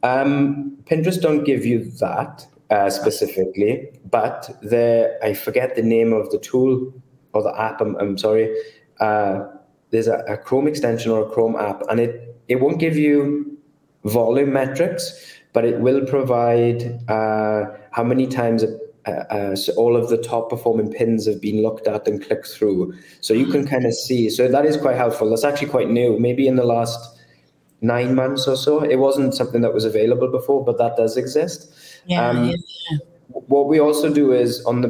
Um, 0.03 0.77
Pinterest 0.86 1.21
don't 1.21 1.43
give 1.43 1.65
you 1.65 1.86
that 1.99 2.45
uh, 2.69 2.89
specifically, 2.89 3.89
but 4.10 4.49
the 4.62 5.17
I 5.23 5.34
forget 5.34 5.75
the 5.75 5.82
name 5.82 6.13
of 6.13 6.30
the 6.32 6.38
tool 6.38 6.93
or 7.34 7.43
the 7.43 7.60
app. 7.60 7.82
I'm, 7.82 7.95
I'm 7.97 8.17
sorry. 8.17 8.56
Uh, 8.99 9.45
there's 9.89 10.08
a, 10.08 10.17
a, 10.27 10.38
Chrome 10.38 10.67
extension 10.67 11.12
or 11.12 11.25
a 11.25 11.30
Chrome 11.30 11.56
app, 11.56 11.82
and 11.89 11.99
it 11.99 12.38
it 12.47 12.60
won't 12.60 12.80
give 12.80 12.97
you 12.97 13.58
volume 14.03 14.53
metrics, 14.53 15.39
but 15.53 15.65
it 15.65 15.80
will 15.80 16.06
provide 16.06 17.01
uh, 17.10 17.65
how 17.91 18.03
many 18.03 18.27
times 18.27 18.63
a, 18.63 18.77
uh, 19.11 19.55
so 19.55 19.73
all 19.73 19.95
of 19.95 20.09
the 20.09 20.17
top 20.17 20.49
performing 20.49 20.91
pins 20.91 21.25
have 21.27 21.41
been 21.41 21.61
looked 21.61 21.87
at 21.87 22.07
and 22.07 22.23
clicked 22.23 22.47
through. 22.47 22.93
So 23.21 23.33
you 23.33 23.45
can 23.45 23.67
kind 23.67 23.85
of 23.85 23.93
see. 23.93 24.29
So 24.29 24.47
that 24.47 24.65
is 24.65 24.77
quite 24.77 24.97
helpful. 24.97 25.29
That's 25.29 25.43
actually 25.43 25.69
quite 25.69 25.89
new. 25.89 26.19
Maybe 26.19 26.47
in 26.47 26.55
the 26.55 26.65
last 26.65 27.17
nine 27.81 28.15
months 28.15 28.47
or 28.47 28.55
so, 28.55 28.83
it 28.83 28.97
wasn't 28.97 29.33
something 29.33 29.61
that 29.61 29.73
was 29.73 29.85
available 29.85 30.27
before, 30.27 30.63
but 30.63 30.77
that 30.77 30.97
does 30.97 31.17
exist. 31.17 31.73
Yeah, 32.05 32.29
um, 32.29 32.49
yeah. 32.49 32.97
What 33.27 33.67
we 33.67 33.79
also 33.79 34.13
do 34.13 34.31
is 34.31 34.63
on 34.65 34.81
the 34.81 34.89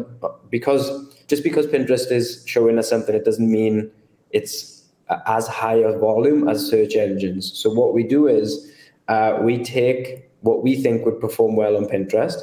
because 0.49 0.89
just 1.27 1.43
because 1.43 1.67
Pinterest 1.67 2.12
is 2.12 2.43
showing 2.47 2.80
us 2.80 2.89
something, 2.89 3.13
it 3.13 3.25
doesn't 3.25 3.51
mean 3.51 3.91
it's 4.32 4.84
uh, 5.10 5.19
as 5.25 5.47
high 5.47 5.75
a 5.75 5.97
volume 5.97 6.47
as 6.47 6.65
search 6.65 6.95
engines. 6.95 7.51
So 7.58 7.69
what 7.69 7.93
we 7.93 8.03
do 8.03 8.27
is 8.27 8.71
uh, 9.08 9.39
we 9.41 9.63
take 9.63 10.30
what 10.41 10.63
we 10.63 10.75
think 10.82 11.06
would 11.06 11.19
perform 11.19 11.56
well 11.56 11.75
on 11.75 11.86
Pinterest, 11.86 12.41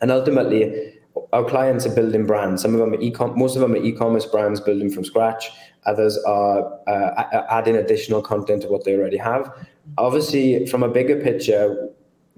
and 0.00 0.10
ultimately 0.10 0.94
our 1.32 1.44
clients 1.44 1.86
are 1.86 1.94
building 1.94 2.26
brands. 2.26 2.62
Some 2.62 2.74
of 2.74 2.80
them 2.80 2.92
are 2.92 3.00
e-com, 3.00 3.38
most 3.38 3.54
of 3.54 3.60
them 3.60 3.74
are 3.74 3.82
e-commerce 3.82 4.26
brands 4.26 4.60
building 4.60 4.90
from 4.90 5.04
scratch. 5.04 5.50
Others 5.86 6.18
are 6.24 6.78
uh, 6.86 7.42
adding 7.50 7.76
additional 7.76 8.22
content 8.22 8.62
to 8.62 8.68
what 8.68 8.84
they 8.84 8.94
already 8.94 9.16
have. 9.16 9.50
Obviously, 9.98 10.66
from 10.66 10.82
a 10.82 10.88
bigger 10.88 11.20
picture, 11.20 11.88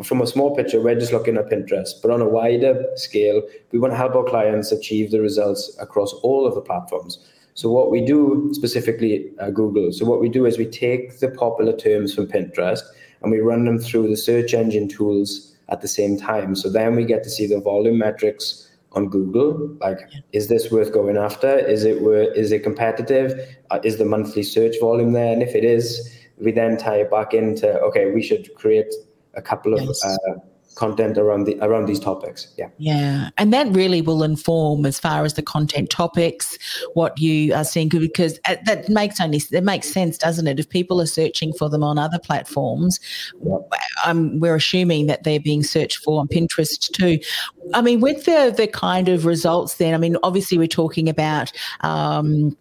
from 0.03 0.21
a 0.21 0.27
small 0.27 0.55
picture, 0.55 0.81
we're 0.81 0.99
just 0.99 1.13
looking 1.13 1.37
at 1.37 1.47
Pinterest, 1.47 1.91
but 2.01 2.11
on 2.11 2.21
a 2.21 2.29
wider 2.29 2.85
scale, 2.95 3.43
we 3.73 3.79
want 3.79 3.93
to 3.93 3.97
help 3.97 4.15
our 4.15 4.25
clients 4.25 4.73
achieve 4.73 5.11
the 5.11 5.21
results 5.21 5.77
across 5.81 6.13
all 6.23 6.47
of 6.47 6.55
the 6.55 6.61
platforms. 6.61 7.19
So 7.55 7.71
what 7.71 7.91
we 7.91 8.01
do 8.01 8.51
specifically 8.53 9.31
uh, 9.39 9.51
Google. 9.51 9.93
So 9.93 10.07
what 10.07 10.21
we 10.21 10.29
do 10.29 10.47
is 10.47 10.57
we 10.57 10.67
take 10.67 11.19
the 11.19 11.29
popular 11.29 11.77
terms 11.77 12.15
from 12.15 12.27
Pinterest 12.27 12.81
and 13.23 13.31
we 13.31 13.41
run 13.41 13.65
them 13.65 13.79
through 13.79 14.09
the 14.09 14.17
search 14.17 14.55
engine 14.55 14.89
tools 14.89 15.52
at 15.73 15.81
the 15.81 15.89
same 15.89 16.19
time. 16.19 16.55
So 16.55 16.71
then 16.71 16.95
we 16.95 17.05
get 17.05 17.25
to 17.25 17.31
see 17.31 17.47
the 17.47 17.61
volume 17.61 17.99
metrics 17.99 18.69
on 18.93 19.09
Google. 19.09 19.75
Like, 19.81 20.01
is 20.33 20.49
this 20.49 20.71
worth 20.71 20.93
going 20.93 21.17
after? 21.17 21.59
Is 21.59 21.85
it 21.85 22.03
worth, 22.03 22.37
is 22.37 22.53
it 22.53 22.63
competitive? 22.63 23.33
Uh, 23.71 23.81
is 23.83 23.97
the 23.97 24.05
monthly 24.05 24.43
search 24.43 24.77
volume 24.81 25.13
there? 25.13 25.33
And 25.33 25.43
if 25.43 25.55
it 25.55 25.65
is, 25.65 25.87
we 26.39 26.53
then 26.53 26.77
tie 26.77 26.97
it 26.97 27.11
back 27.11 27.33
into 27.35 27.81
okay, 27.81 28.11
we 28.11 28.23
should 28.23 28.55
create 28.55 28.93
a 29.35 29.43
couple 29.43 29.75
of 29.75 29.81
yes. 29.81 30.05
uh, 30.05 30.35
content 30.75 31.19
around 31.19 31.45
the 31.45 31.59
around 31.61 31.87
these 31.87 32.01
topics. 32.01 32.53
Yeah. 32.57 32.69
Yeah. 32.79 33.31
And 33.39 33.53
that 33.53 33.69
really 33.69 34.03
will 34.03 34.23
inform 34.23 34.87
as 34.87 34.99
far 34.99 35.25
as 35.25 35.35
the 35.35 35.43
content 35.43 35.91
topics 35.91 36.59
what 36.95 37.19
you 37.19 37.55
are 37.55 37.65
seeing 37.65 37.89
because 37.89 38.39
uh, 38.47 38.57
that 38.65 38.89
makes 38.89 39.21
only 39.21 39.41
it 39.51 39.65
makes 39.65 39.89
sense 39.89 40.19
doesn't 40.19 40.47
it? 40.47 40.59
If 40.59 40.69
people 40.69 41.01
are 41.01 41.07
searching 41.07 41.53
for 41.53 41.69
them 41.69 41.83
on 41.83 41.99
other 41.99 42.19
platforms 42.19 43.01
um, 44.05 44.41
we're 44.41 44.57
assuming 44.57 45.07
that 45.07 45.25
they're 45.25 45.41
being 45.41 45.63
searched 45.63 45.99
for 45.99 46.21
on 46.21 46.29
pinterest 46.29 46.91
too. 46.93 47.19
I 47.75 47.83
mean 47.83 48.01
with 48.01 48.25
the 48.25 48.55
the 48.57 48.67
kind 48.67 49.09
of 49.09 49.27
results 49.27 49.77
then 49.77 49.95
i 49.95 49.99
mean 49.99 50.17
obviously 50.23 50.59
we're 50.59 50.67
talking 50.67 51.09
about 51.09 51.53
um, 51.81 52.57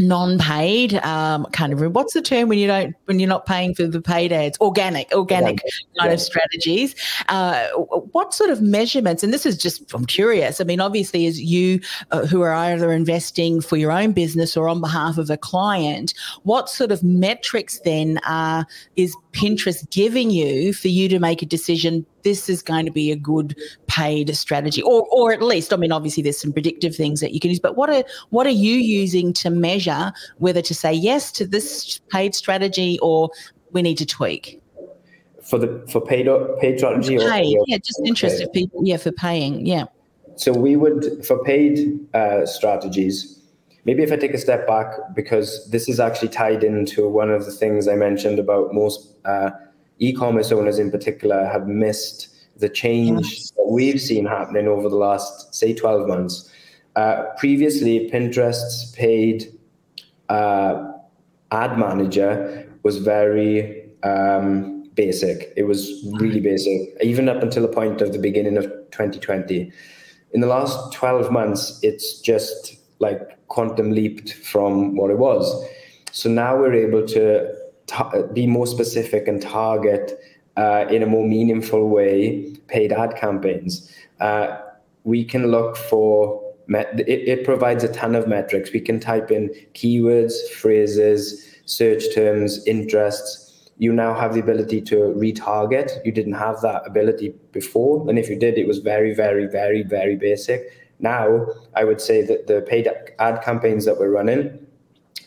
non-paid 0.00 0.94
um 1.04 1.44
kind 1.46 1.72
of 1.72 1.94
what's 1.94 2.14
the 2.14 2.22
term 2.22 2.48
when 2.48 2.58
you 2.58 2.66
don't 2.66 2.94
when 3.04 3.18
you're 3.18 3.28
not 3.28 3.46
paying 3.46 3.74
for 3.74 3.86
the 3.86 4.00
paid 4.00 4.32
ads 4.32 4.58
organic 4.60 5.10
organic 5.12 5.60
yeah. 5.64 6.00
kind 6.00 6.10
yeah. 6.10 6.14
of 6.14 6.20
strategies 6.20 6.94
uh 7.28 7.68
what 8.12 8.32
sort 8.34 8.50
of 8.50 8.60
measurements 8.60 9.22
and 9.22 9.32
this 9.32 9.46
is 9.46 9.56
just 9.56 9.92
i'm 9.94 10.04
curious 10.04 10.60
i 10.60 10.64
mean 10.64 10.80
obviously 10.80 11.26
as 11.26 11.40
you 11.40 11.80
uh, 12.10 12.26
who 12.26 12.40
are 12.42 12.52
either 12.52 12.92
investing 12.92 13.60
for 13.60 13.76
your 13.76 13.92
own 13.92 14.12
business 14.12 14.56
or 14.56 14.68
on 14.68 14.80
behalf 14.80 15.18
of 15.18 15.30
a 15.30 15.36
client 15.36 16.14
what 16.42 16.68
sort 16.68 16.90
of 16.90 17.02
metrics 17.02 17.80
then 17.80 18.18
uh 18.18 18.64
is 18.96 19.16
pinterest 19.32 19.88
giving 19.90 20.30
you 20.30 20.72
for 20.72 20.88
you 20.88 21.08
to 21.08 21.18
make 21.18 21.42
a 21.42 21.46
decision 21.46 22.06
this 22.24 22.48
is 22.48 22.62
going 22.62 22.84
to 22.84 22.92
be 22.92 23.12
a 23.12 23.16
good 23.16 23.56
paid 23.86 24.34
strategy 24.36 24.82
or 24.82 25.06
or 25.12 25.32
at 25.32 25.42
least 25.42 25.72
i 25.72 25.76
mean 25.76 25.92
obviously 25.92 26.22
there's 26.22 26.40
some 26.40 26.52
predictive 26.52 26.94
things 26.96 27.20
that 27.20 27.32
you 27.32 27.40
can 27.40 27.50
use 27.50 27.60
but 27.60 27.76
what 27.76 27.88
are 27.88 28.02
what 28.30 28.46
are 28.46 28.50
you 28.50 28.74
using 28.74 29.32
to 29.32 29.50
measure 29.50 30.12
whether 30.38 30.62
to 30.62 30.74
say 30.74 30.92
yes 30.92 31.30
to 31.30 31.46
this 31.46 32.00
paid 32.10 32.34
strategy 32.34 32.98
or 33.00 33.30
we 33.74 33.82
need 33.82 33.98
to 33.98 34.06
tweak? 34.06 34.62
For 35.42 35.58
the 35.58 35.84
for 35.90 36.00
paid 36.00 36.26
paid 36.58 36.78
strategy 36.78 37.18
or 37.18 37.30
paid, 37.30 37.58
yeah 37.66 37.76
just 37.76 38.00
interested 38.06 38.50
people 38.54 38.80
yeah 38.82 38.96
for 38.96 39.12
paying 39.12 39.66
yeah. 39.66 39.84
So 40.36 40.52
we 40.52 40.74
would 40.74 41.24
for 41.26 41.44
paid 41.44 42.00
uh, 42.14 42.46
strategies 42.46 43.42
maybe 43.84 44.02
if 44.02 44.10
i 44.10 44.16
take 44.16 44.32
a 44.32 44.38
step 44.38 44.66
back 44.66 44.86
because 45.14 45.68
this 45.70 45.86
is 45.86 46.00
actually 46.00 46.28
tied 46.28 46.64
into 46.64 47.06
one 47.06 47.30
of 47.30 47.44
the 47.44 47.52
things 47.52 47.86
i 47.86 47.94
mentioned 47.94 48.38
about 48.38 48.72
most 48.72 49.14
uh, 49.26 49.50
e-commerce 49.98 50.52
owners 50.52 50.78
in 50.78 50.90
particular 50.90 51.46
have 51.46 51.66
missed 51.66 52.28
the 52.56 52.68
change 52.68 53.30
yes. 53.30 53.50
that 53.52 53.66
we've 53.68 54.00
seen 54.00 54.26
happening 54.26 54.68
over 54.68 54.88
the 54.88 54.96
last, 54.96 55.54
say, 55.54 55.74
12 55.74 56.08
months. 56.08 56.50
Uh, 56.96 57.24
previously, 57.38 58.08
Pinterest's 58.10 58.92
paid 58.92 59.52
uh, 60.28 60.92
ad 61.50 61.78
manager 61.78 62.68
was 62.82 62.98
very 62.98 63.88
um, 64.04 64.84
basic. 64.94 65.52
It 65.56 65.64
was 65.64 66.04
really 66.20 66.40
basic, 66.40 66.96
even 67.02 67.28
up 67.28 67.42
until 67.42 67.62
the 67.62 67.72
point 67.72 68.00
of 68.00 68.12
the 68.12 68.18
beginning 68.18 68.56
of 68.56 68.64
2020. 68.92 69.72
In 70.32 70.40
the 70.40 70.46
last 70.46 70.92
12 70.92 71.30
months, 71.30 71.78
it's 71.82 72.20
just 72.20 72.76
like 73.00 73.46
quantum 73.48 73.92
leaped 73.92 74.32
from 74.34 74.96
what 74.96 75.10
it 75.10 75.18
was. 75.18 75.64
So 76.12 76.28
now 76.28 76.56
we're 76.56 76.74
able 76.74 77.06
to 77.08 77.53
be 78.32 78.46
more 78.46 78.66
specific 78.66 79.28
and 79.28 79.40
target 79.40 80.18
uh, 80.56 80.86
in 80.90 81.02
a 81.02 81.06
more 81.06 81.26
meaningful 81.26 81.88
way 81.88 82.54
paid 82.68 82.92
ad 82.92 83.16
campaigns. 83.16 83.90
Uh, 84.20 84.58
we 85.04 85.24
can 85.24 85.50
look 85.50 85.76
for 85.76 86.42
met- 86.66 87.00
it, 87.00 87.28
it 87.28 87.44
provides 87.44 87.84
a 87.84 87.92
ton 87.92 88.14
of 88.14 88.26
metrics. 88.26 88.72
We 88.72 88.80
can 88.80 89.00
type 89.00 89.30
in 89.30 89.50
keywords, 89.74 90.32
phrases, 90.50 91.46
search 91.66 92.14
terms, 92.14 92.64
interests. 92.66 93.70
You 93.78 93.92
now 93.92 94.14
have 94.14 94.34
the 94.34 94.40
ability 94.40 94.80
to 94.82 94.96
retarget. 94.96 96.04
You 96.04 96.12
didn't 96.12 96.34
have 96.34 96.60
that 96.62 96.86
ability 96.86 97.34
before, 97.52 98.08
and 98.08 98.18
if 98.18 98.28
you 98.28 98.38
did, 98.38 98.56
it 98.56 98.66
was 98.66 98.78
very, 98.78 99.14
very, 99.14 99.46
very, 99.46 99.82
very 99.82 100.16
basic. 100.16 100.80
Now, 101.00 101.46
I 101.74 101.84
would 101.84 102.00
say 102.00 102.22
that 102.22 102.46
the 102.46 102.62
paid 102.62 102.88
ad 103.18 103.42
campaigns 103.42 103.84
that 103.84 103.98
we're 103.98 104.10
running 104.10 104.63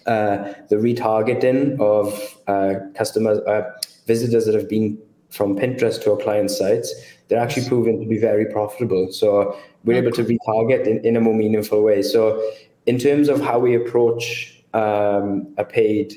the 0.07 0.75
retargeting 0.75 1.79
of 1.79 2.39
uh, 2.47 2.79
customers, 2.95 3.39
uh, 3.39 3.69
visitors 4.05 4.45
that 4.45 4.55
have 4.55 4.69
been 4.69 4.97
from 5.29 5.57
Pinterest 5.57 6.01
to 6.03 6.11
our 6.11 6.17
client 6.17 6.49
sites, 6.49 6.93
they're 7.27 7.39
actually 7.39 7.67
proven 7.67 7.99
to 7.99 8.07
be 8.07 8.17
very 8.17 8.45
profitable. 8.45 9.11
So 9.11 9.57
we're 9.83 9.97
able 9.97 10.11
to 10.13 10.23
retarget 10.23 10.87
in, 10.87 11.05
in 11.05 11.15
a 11.17 11.21
more 11.21 11.33
meaningful 11.33 11.83
way. 11.83 12.01
So 12.01 12.41
in 12.85 12.97
terms 12.97 13.27
of 13.27 13.41
how 13.41 13.59
we 13.59 13.75
approach 13.75 14.63
um, 14.73 15.53
a 15.57 15.65
paid 15.65 16.13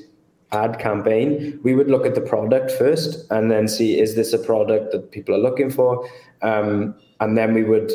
ad 0.52 0.78
campaign, 0.78 1.58
we 1.62 1.74
would 1.74 1.88
look 1.88 2.06
at 2.06 2.14
the 2.14 2.20
product 2.20 2.70
first 2.70 3.30
and 3.30 3.50
then 3.50 3.68
see 3.68 3.98
is 3.98 4.14
this 4.14 4.32
a 4.32 4.38
product 4.38 4.92
that 4.92 5.10
people 5.10 5.34
are 5.34 5.38
looking 5.38 5.70
for? 5.70 6.08
Um, 6.42 6.94
and 7.20 7.36
then 7.36 7.52
we 7.52 7.62
would, 7.64 7.92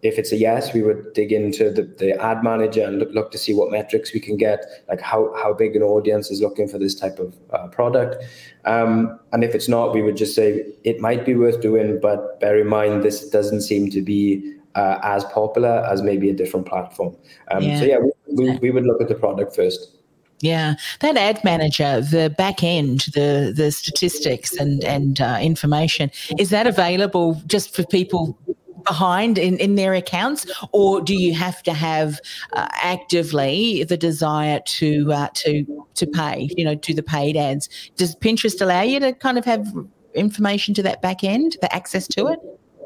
if 0.00 0.18
it's 0.18 0.32
a 0.32 0.36
yes, 0.36 0.72
we 0.72 0.82
would 0.82 1.12
dig 1.12 1.30
into 1.30 1.70
the, 1.70 1.82
the 1.82 2.18
ad 2.22 2.42
manager 2.42 2.82
and 2.82 2.98
look, 2.98 3.10
look 3.12 3.30
to 3.32 3.38
see 3.38 3.52
what 3.52 3.70
metrics 3.70 4.14
we 4.14 4.20
can 4.20 4.38
get, 4.38 4.64
like 4.88 5.00
how, 5.00 5.32
how 5.42 5.52
big 5.52 5.76
an 5.76 5.82
audience 5.82 6.30
is 6.30 6.40
looking 6.40 6.66
for 6.66 6.78
this 6.78 6.94
type 6.94 7.18
of 7.18 7.36
uh, 7.52 7.68
product. 7.68 8.24
Um, 8.64 9.20
and 9.32 9.44
if 9.44 9.54
it's 9.54 9.68
not, 9.68 9.92
we 9.92 10.00
would 10.00 10.16
just 10.16 10.34
say 10.34 10.64
it 10.84 11.00
might 11.00 11.26
be 11.26 11.34
worth 11.34 11.60
doing, 11.60 12.00
but 12.00 12.40
bear 12.40 12.58
in 12.58 12.66
mind 12.66 13.02
this 13.02 13.28
doesn't 13.28 13.60
seem 13.60 13.90
to 13.90 14.00
be 14.00 14.56
uh, 14.74 14.98
as 15.02 15.22
popular 15.24 15.86
as 15.90 16.02
maybe 16.02 16.30
a 16.30 16.34
different 16.34 16.66
platform. 16.66 17.14
Um, 17.50 17.62
yeah. 17.62 17.78
So 17.78 17.84
yeah, 17.84 17.98
we, 17.98 18.10
we, 18.26 18.56
we 18.56 18.70
would 18.70 18.84
look 18.84 19.02
at 19.02 19.08
the 19.08 19.14
product 19.14 19.54
first. 19.54 19.98
Yeah, 20.40 20.74
that 21.00 21.16
ad 21.16 21.44
manager, 21.44 22.00
the 22.00 22.34
back 22.36 22.64
end, 22.64 23.06
the 23.14 23.52
the 23.54 23.70
statistics 23.70 24.52
and 24.56 24.82
and 24.82 25.20
uh, 25.20 25.38
information, 25.40 26.10
is 26.36 26.50
that 26.50 26.66
available 26.66 27.40
just 27.46 27.72
for 27.72 27.84
people 27.84 28.36
behind 28.84 29.38
in, 29.38 29.58
in 29.58 29.74
their 29.74 29.94
accounts, 29.94 30.46
or 30.72 31.00
do 31.00 31.14
you 31.14 31.34
have 31.34 31.62
to 31.64 31.72
have 31.72 32.20
uh, 32.52 32.68
actively 32.82 33.84
the 33.84 33.96
desire 33.96 34.60
to 34.66 35.12
uh, 35.12 35.28
to 35.34 35.64
to 35.94 36.06
pay? 36.06 36.48
You 36.56 36.64
know, 36.64 36.74
do 36.74 36.94
the 36.94 37.02
paid 37.02 37.36
ads? 37.36 37.68
Does 37.96 38.16
Pinterest 38.16 38.60
allow 38.60 38.82
you 38.82 39.00
to 39.00 39.12
kind 39.12 39.38
of 39.38 39.44
have 39.44 39.66
information 40.14 40.74
to 40.74 40.82
that 40.82 41.02
back 41.02 41.24
end, 41.24 41.56
the 41.60 41.74
access 41.74 42.06
to 42.08 42.28
it? 42.28 42.38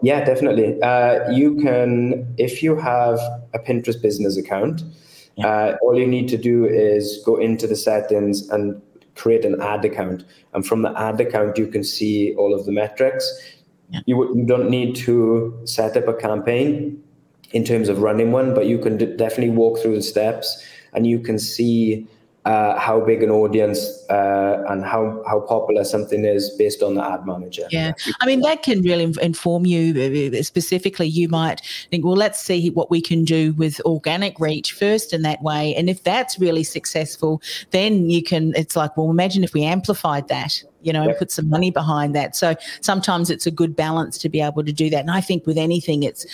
Yeah, 0.03 0.25
definitely. 0.25 0.81
Uh, 0.83 1.31
you 1.31 1.57
can 1.57 2.35
if 2.39 2.63
you 2.63 2.77
have 2.77 3.19
a 3.55 3.59
Pinterest 3.59 4.01
business 4.01 4.37
account. 4.37 4.83
Yeah. 5.37 5.49
Uh, 5.49 5.77
all 5.83 5.99
you 5.99 6.07
need 6.07 6.29
to 6.29 6.39
do 6.39 6.65
is 6.65 7.23
go 7.27 7.37
into 7.37 7.67
the 7.67 7.77
settings 7.77 8.49
and 8.49 8.81
create 9.17 9.45
an 9.45 9.61
ad 9.61 9.85
account. 9.85 10.25
And 10.55 10.67
from 10.67 10.83
the 10.83 10.99
ad 10.99 11.21
account, 11.21 11.59
you 11.59 11.67
can 11.67 11.85
see 11.85 12.35
all 12.37 12.55
of 12.55 12.65
the 12.65 12.73
metrics. 12.73 13.27
Yeah. 13.91 14.01
You, 14.07 14.37
you 14.37 14.45
don't 14.45 14.69
need 14.69 14.97
to 14.97 15.59
set 15.65 15.97
up 15.97 16.09
a 16.09 16.15
campaign 16.15 17.03
in 17.53 17.65
terms 17.65 17.89
of 17.89 18.01
running 18.01 18.33
one, 18.33 18.55
but 18.55 18.67
you 18.67 18.79
can 18.79 18.97
d- 18.97 19.07
definitely 19.17 19.51
walk 19.51 19.79
through 19.79 19.95
the 19.95 20.03
steps 20.03 20.65
and 20.93 21.07
you 21.07 21.21
can 21.21 21.39
see 21.39 22.07
uh, 22.47 22.79
how 22.79 23.01
big 23.01 23.25
an 23.25 23.31
audience 23.31 24.09
uh, 24.09 24.65
and 24.69 24.85
how, 24.85 25.21
how 25.27 25.41
popular 25.41 25.83
something 25.83 26.25
is 26.25 26.51
based 26.51 26.81
on 26.81 26.95
the 26.95 27.05
ad 27.05 27.27
manager. 27.27 27.67
Yeah. 27.73 27.93
I 28.21 28.27
mean, 28.27 28.41
that 28.43 28.63
can 28.63 28.83
really 28.83 29.13
inform 29.21 29.67
you 29.67 30.31
uh, 30.33 30.43
specifically. 30.43 31.09
You 31.09 31.29
might 31.29 31.61
think, 31.91 32.05
well, 32.05 32.15
let's 32.15 32.41
see 32.41 32.71
what 32.71 32.89
we 32.89 33.01
can 33.01 33.25
do 33.25 33.53
with 33.55 33.81
organic 33.85 34.39
reach 34.39 34.73
first 34.73 35.13
in 35.13 35.23
that 35.23 35.43
way. 35.43 35.75
And 35.75 35.91
if 35.91 36.05
that's 36.05 36.39
really 36.39 36.63
successful, 36.63 37.43
then 37.73 38.11
you 38.11 38.23
can, 38.23 38.53
it's 38.55 38.77
like, 38.77 38.97
well, 38.97 39.11
imagine 39.11 39.43
if 39.43 39.53
we 39.53 39.65
amplified 39.65 40.29
that 40.29 40.63
you 40.83 40.93
know, 40.93 41.03
and 41.03 41.17
put 41.17 41.31
some 41.31 41.49
money 41.49 41.71
behind 41.71 42.15
that. 42.15 42.37
So 42.37 42.55
sometimes 42.81 43.31
it's 43.31 43.47
a 43.47 43.51
good 43.51 43.75
balance 43.75 44.19
to 44.19 44.29
be 44.29 44.41
able 44.41 44.65
to 44.65 44.73
do 44.73 44.91
that. 44.91 45.01
And 45.01 45.11
I 45.11 45.21
think 45.21 45.47
with 45.47 45.59
anything, 45.59 46.03
it's 46.03 46.27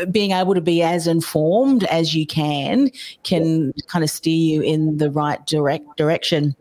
uh, 0.00 0.06
being 0.06 0.32
able 0.32 0.54
to 0.54 0.60
be 0.60 0.82
as 0.82 1.06
informed 1.06 1.84
as 1.84 2.14
you 2.14 2.26
can 2.26 2.90
can 3.22 3.72
kind 3.86 4.02
of 4.02 4.10
steer 4.10 4.34
you 4.34 4.62
in 4.62 4.98
the 4.98 5.10
right 5.10 5.44
direct 5.46 5.96
direction. 5.96 6.56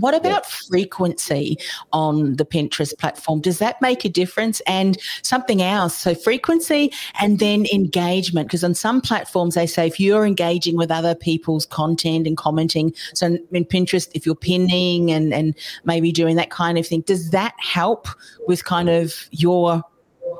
What 0.00 0.14
about 0.14 0.46
frequency 0.46 1.58
on 1.92 2.36
the 2.36 2.44
Pinterest 2.44 2.96
platform? 2.98 3.40
Does 3.40 3.58
that 3.58 3.80
make 3.80 4.04
a 4.04 4.08
difference? 4.08 4.60
And 4.66 4.98
something 5.22 5.62
else, 5.62 5.96
so 5.96 6.14
frequency 6.14 6.92
and 7.20 7.38
then 7.38 7.66
engagement, 7.72 8.48
because 8.48 8.64
on 8.64 8.74
some 8.74 9.00
platforms 9.00 9.54
they 9.54 9.66
say 9.66 9.86
if 9.86 9.98
you're 9.98 10.26
engaging 10.26 10.76
with 10.76 10.90
other 10.90 11.14
people's 11.14 11.66
content 11.66 12.26
and 12.26 12.36
commenting, 12.36 12.94
so 13.14 13.38
in 13.52 13.64
Pinterest, 13.64 14.08
if 14.14 14.24
you're 14.26 14.34
pinning 14.34 15.10
and, 15.10 15.32
and 15.34 15.54
maybe 15.84 16.12
doing 16.12 16.36
that 16.36 16.50
kind 16.50 16.78
of 16.78 16.86
thing, 16.86 17.02
does 17.02 17.30
that 17.30 17.54
help 17.58 18.08
with 18.46 18.64
kind 18.64 18.88
of 18.88 19.28
your, 19.30 19.82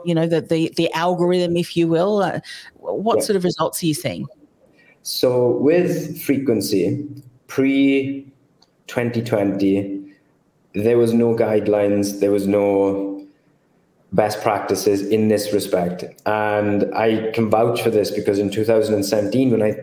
you 0.04 0.14
know, 0.14 0.26
the 0.26 0.40
the, 0.40 0.72
the 0.76 0.92
algorithm, 0.92 1.56
if 1.56 1.76
you 1.76 1.88
will? 1.88 2.22
Uh, 2.22 2.40
what 2.74 3.22
sort 3.22 3.36
of 3.36 3.44
results 3.44 3.82
are 3.82 3.86
you 3.86 3.94
seeing? 3.94 4.26
So 5.02 5.52
with 5.52 6.20
frequency, 6.20 7.06
pre 7.46 8.30
2020, 8.88 10.14
there 10.74 10.98
was 10.98 11.12
no 11.12 11.34
guidelines, 11.34 12.20
there 12.20 12.30
was 12.30 12.46
no 12.46 13.26
best 14.12 14.40
practices 14.42 15.06
in 15.06 15.28
this 15.28 15.52
respect. 15.52 16.04
And 16.26 16.92
I 16.94 17.30
can 17.32 17.50
vouch 17.50 17.82
for 17.82 17.90
this 17.90 18.10
because 18.10 18.38
in 18.38 18.50
2017, 18.50 19.50
when 19.50 19.62
I 19.62 19.76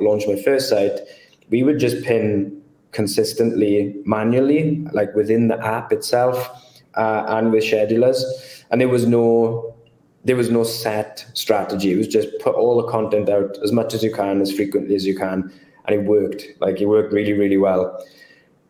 launched 0.00 0.28
my 0.28 0.40
first 0.42 0.68
site, 0.68 1.00
we 1.48 1.62
would 1.62 1.78
just 1.78 2.04
pin 2.04 2.60
consistently 2.92 3.94
manually, 4.04 4.86
like 4.92 5.14
within 5.14 5.48
the 5.48 5.58
app 5.64 5.92
itself 5.92 6.50
uh, 6.94 7.24
and 7.28 7.52
with 7.52 7.64
schedulers. 7.64 8.22
And 8.70 8.80
there 8.80 8.88
was 8.88 9.06
no 9.06 9.74
there 10.22 10.36
was 10.36 10.50
no 10.50 10.64
set 10.64 11.24
strategy. 11.32 11.92
It 11.92 11.96
was 11.96 12.06
just 12.06 12.28
put 12.40 12.54
all 12.54 12.76
the 12.82 12.88
content 12.88 13.30
out 13.30 13.56
as 13.64 13.72
much 13.72 13.94
as 13.94 14.02
you 14.02 14.12
can, 14.12 14.42
as 14.42 14.52
frequently 14.52 14.94
as 14.94 15.06
you 15.06 15.16
can. 15.16 15.50
And 15.86 15.96
it 15.96 16.04
worked. 16.04 16.44
Like 16.60 16.78
it 16.78 16.86
worked 16.86 17.14
really, 17.14 17.32
really 17.32 17.56
well. 17.56 18.04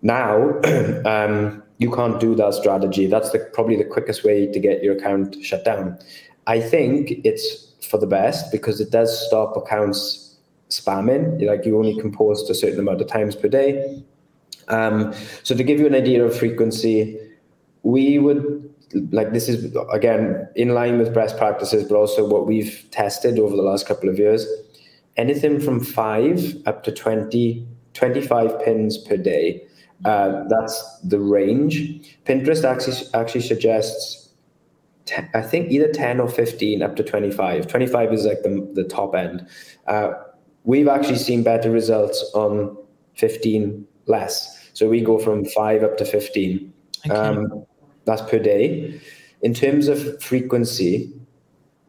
Now, 0.03 0.61
um, 1.05 1.63
you 1.79 1.91
can't 1.91 2.21
do 2.21 2.35
that 2.37 2.55
strategy. 2.55 3.07
That's 3.07 3.31
the, 3.31 3.39
probably 3.53 3.77
the 3.77 3.85
quickest 3.85 4.25
way 4.25 4.47
to 4.47 4.61
get 4.61 4.83
your 4.83 4.97
account 4.97 5.37
shut 5.43 5.65
down. 5.65 5.99
I 6.47 6.61
think 6.61 7.13
it's 7.25 7.69
for 7.89 7.99
the 7.99 8.07
best 8.07 8.53
because 8.53 8.81
it 8.81 8.91
does 8.91 9.27
stop 9.27 9.57
accounts 9.57 10.37
spamming. 10.69 11.45
Like 11.47 11.65
you 11.65 11.79
only 11.79 11.99
can 11.99 12.13
post 12.13 12.51
a 12.51 12.55
certain 12.55 12.81
amount 12.81 13.01
of 13.01 13.09
times 13.09 13.35
per 13.35 13.49
day. 13.49 14.03
Um, 14.69 15.13
so 15.43 15.57
to 15.57 15.65
give 15.65 15.81
you 15.81 15.87
an 15.87 15.95
idea 15.95 16.25
of 16.25 16.37
frequency, 16.37 17.19
we 17.83 18.19
would 18.19 18.69
like 19.13 19.33
this 19.33 19.49
is 19.49 19.75
again 19.93 20.49
in 20.57 20.71
line 20.71 20.99
with 20.99 21.15
best 21.15 21.37
practices, 21.37 21.85
but 21.85 21.97
also 21.97 22.27
what 22.29 22.47
we've 22.47 22.87
tested 22.91 23.39
over 23.39 23.57
the 23.57 23.63
last 23.63 23.87
couple 23.87 24.09
of 24.09 24.19
years. 24.19 24.47
Anything 25.17 25.61
from 25.61 25.81
five 25.81 26.57
up 26.67 26.85
to 26.85 26.93
20, 26.93 27.67
25 27.95 28.65
pins 28.65 28.97
per 28.97 29.17
day 29.17 29.67
uh, 30.05 30.45
that's 30.49 30.99
the 31.01 31.21
range. 31.21 32.17
Pinterest 32.25 32.65
actually 32.65 32.97
actually 33.15 33.43
suggests, 33.43 34.31
I 35.35 35.43
think 35.43 35.71
either 35.71 35.93
10 35.93 36.21
or 36.21 36.29
15 36.29 36.83
up 36.83 36.97
to 36.97 37.03
25. 37.03 37.67
25 37.67 38.13
is 38.13 38.25
like 38.25 38.43
the, 38.43 38.69
the 38.75 38.85
top 38.85 39.15
end. 39.15 39.47
Uh, 39.87 40.13
we've 40.65 40.89
actually 40.89 41.19
seen 41.19 41.43
better 41.43 41.71
results 41.71 42.31
on 42.35 42.77
15 43.17 43.87
less. 44.07 44.71
So 44.73 44.89
we 44.89 45.01
go 45.03 45.19
from 45.19 45.45
five 45.45 45.83
up 45.83 45.99
to 45.99 46.05
15. 46.05 46.73
Okay. 47.07 47.15
Um, 47.15 47.67
that's 48.05 48.23
per 48.23 48.39
day. 48.39 49.01
In 49.43 49.55
terms 49.55 49.89
of 49.89 50.23
frequency, 50.23 51.13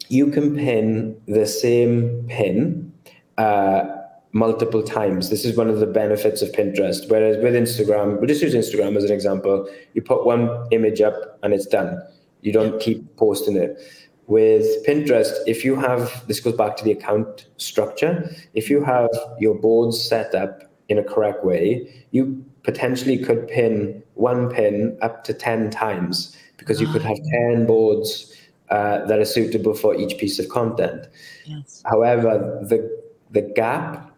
you 0.09 0.27
can 0.27 0.55
pin 0.55 1.19
the 1.27 1.45
same 1.45 2.25
pin. 2.27 2.91
Uh, 3.37 4.00
multiple 4.33 4.81
times. 4.81 5.29
This 5.29 5.45
is 5.45 5.57
one 5.57 5.69
of 5.69 5.79
the 5.79 5.85
benefits 5.85 6.41
of 6.41 6.51
Pinterest. 6.51 7.09
Whereas 7.09 7.37
with 7.43 7.53
Instagram, 7.53 8.17
we'll 8.17 8.27
just 8.27 8.41
use 8.41 8.53
Instagram 8.53 8.95
as 8.95 9.03
an 9.03 9.11
example. 9.11 9.69
You 9.93 10.01
put 10.01 10.25
one 10.25 10.67
image 10.71 11.01
up 11.01 11.39
and 11.43 11.53
it's 11.53 11.65
done. 11.65 12.01
You 12.41 12.53
don't 12.53 12.79
keep 12.79 13.17
posting 13.17 13.57
it. 13.57 13.79
With 14.27 14.65
Pinterest, 14.85 15.33
if 15.45 15.65
you 15.65 15.75
have 15.75 16.25
this 16.27 16.39
goes 16.39 16.55
back 16.55 16.77
to 16.77 16.83
the 16.83 16.91
account 16.91 17.47
structure. 17.57 18.33
If 18.53 18.69
you 18.69 18.81
have 18.83 19.09
your 19.39 19.55
boards 19.55 20.01
set 20.01 20.33
up 20.33 20.63
in 20.87 20.97
a 20.97 21.03
correct 21.03 21.43
way, 21.43 22.05
you 22.11 22.45
potentially 22.63 23.17
could 23.17 23.47
pin 23.47 24.01
one 24.13 24.49
pin 24.49 24.97
up 25.01 25.23
to 25.25 25.33
10 25.33 25.69
times 25.71 26.37
because 26.57 26.79
you 26.79 26.87
could 26.87 27.01
have 27.01 27.17
10 27.49 27.65
boards 27.65 28.33
uh, 28.69 29.03
that 29.05 29.19
are 29.19 29.25
suitable 29.25 29.73
for 29.73 29.95
each 29.95 30.17
piece 30.17 30.39
of 30.39 30.47
content. 30.47 31.07
Yes. 31.45 31.83
However, 31.85 32.59
the 32.61 33.01
the 33.31 33.41
gap 33.41 34.10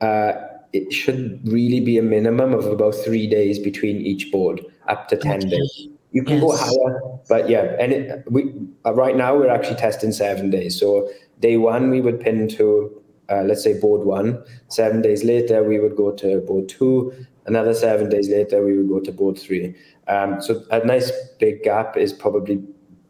uh, 0.00 0.32
it 0.72 0.92
should 0.92 1.40
really 1.48 1.80
be 1.80 1.98
a 1.98 2.02
minimum 2.02 2.54
of 2.54 2.66
about 2.66 2.94
three 2.94 3.26
days 3.26 3.58
between 3.58 4.00
each 4.00 4.30
board, 4.30 4.60
up 4.88 5.08
to 5.08 5.16
10 5.16 5.38
okay. 5.38 5.48
days. 5.48 5.88
You 6.12 6.24
can 6.24 6.38
yes. 6.38 6.42
go 6.42 6.56
higher, 6.56 7.00
but 7.28 7.48
yeah, 7.48 7.76
and 7.78 7.92
it, 7.92 8.24
we 8.30 8.52
uh, 8.84 8.92
right 8.94 9.16
now 9.16 9.36
we're 9.36 9.48
actually 9.48 9.76
testing 9.76 10.10
seven 10.10 10.50
days. 10.50 10.78
So 10.78 11.08
day 11.38 11.56
one 11.56 11.88
we 11.88 12.00
would 12.00 12.18
pin 12.18 12.48
to 12.48 13.00
uh, 13.30 13.42
let's 13.42 13.62
say 13.62 13.78
board 13.78 14.04
one. 14.04 14.42
Seven 14.68 15.02
days 15.02 15.22
later 15.22 15.62
we 15.62 15.78
would 15.78 15.96
go 15.96 16.10
to 16.10 16.40
board 16.40 16.68
two. 16.68 17.12
Another 17.46 17.74
seven 17.74 18.08
days 18.08 18.28
later 18.28 18.64
we 18.64 18.76
would 18.76 18.88
go 18.88 18.98
to 18.98 19.12
board 19.12 19.38
three. 19.38 19.74
Um, 20.08 20.42
so 20.42 20.64
a 20.72 20.84
nice 20.84 21.12
big 21.38 21.62
gap 21.62 21.96
is 21.96 22.12
probably 22.12 22.60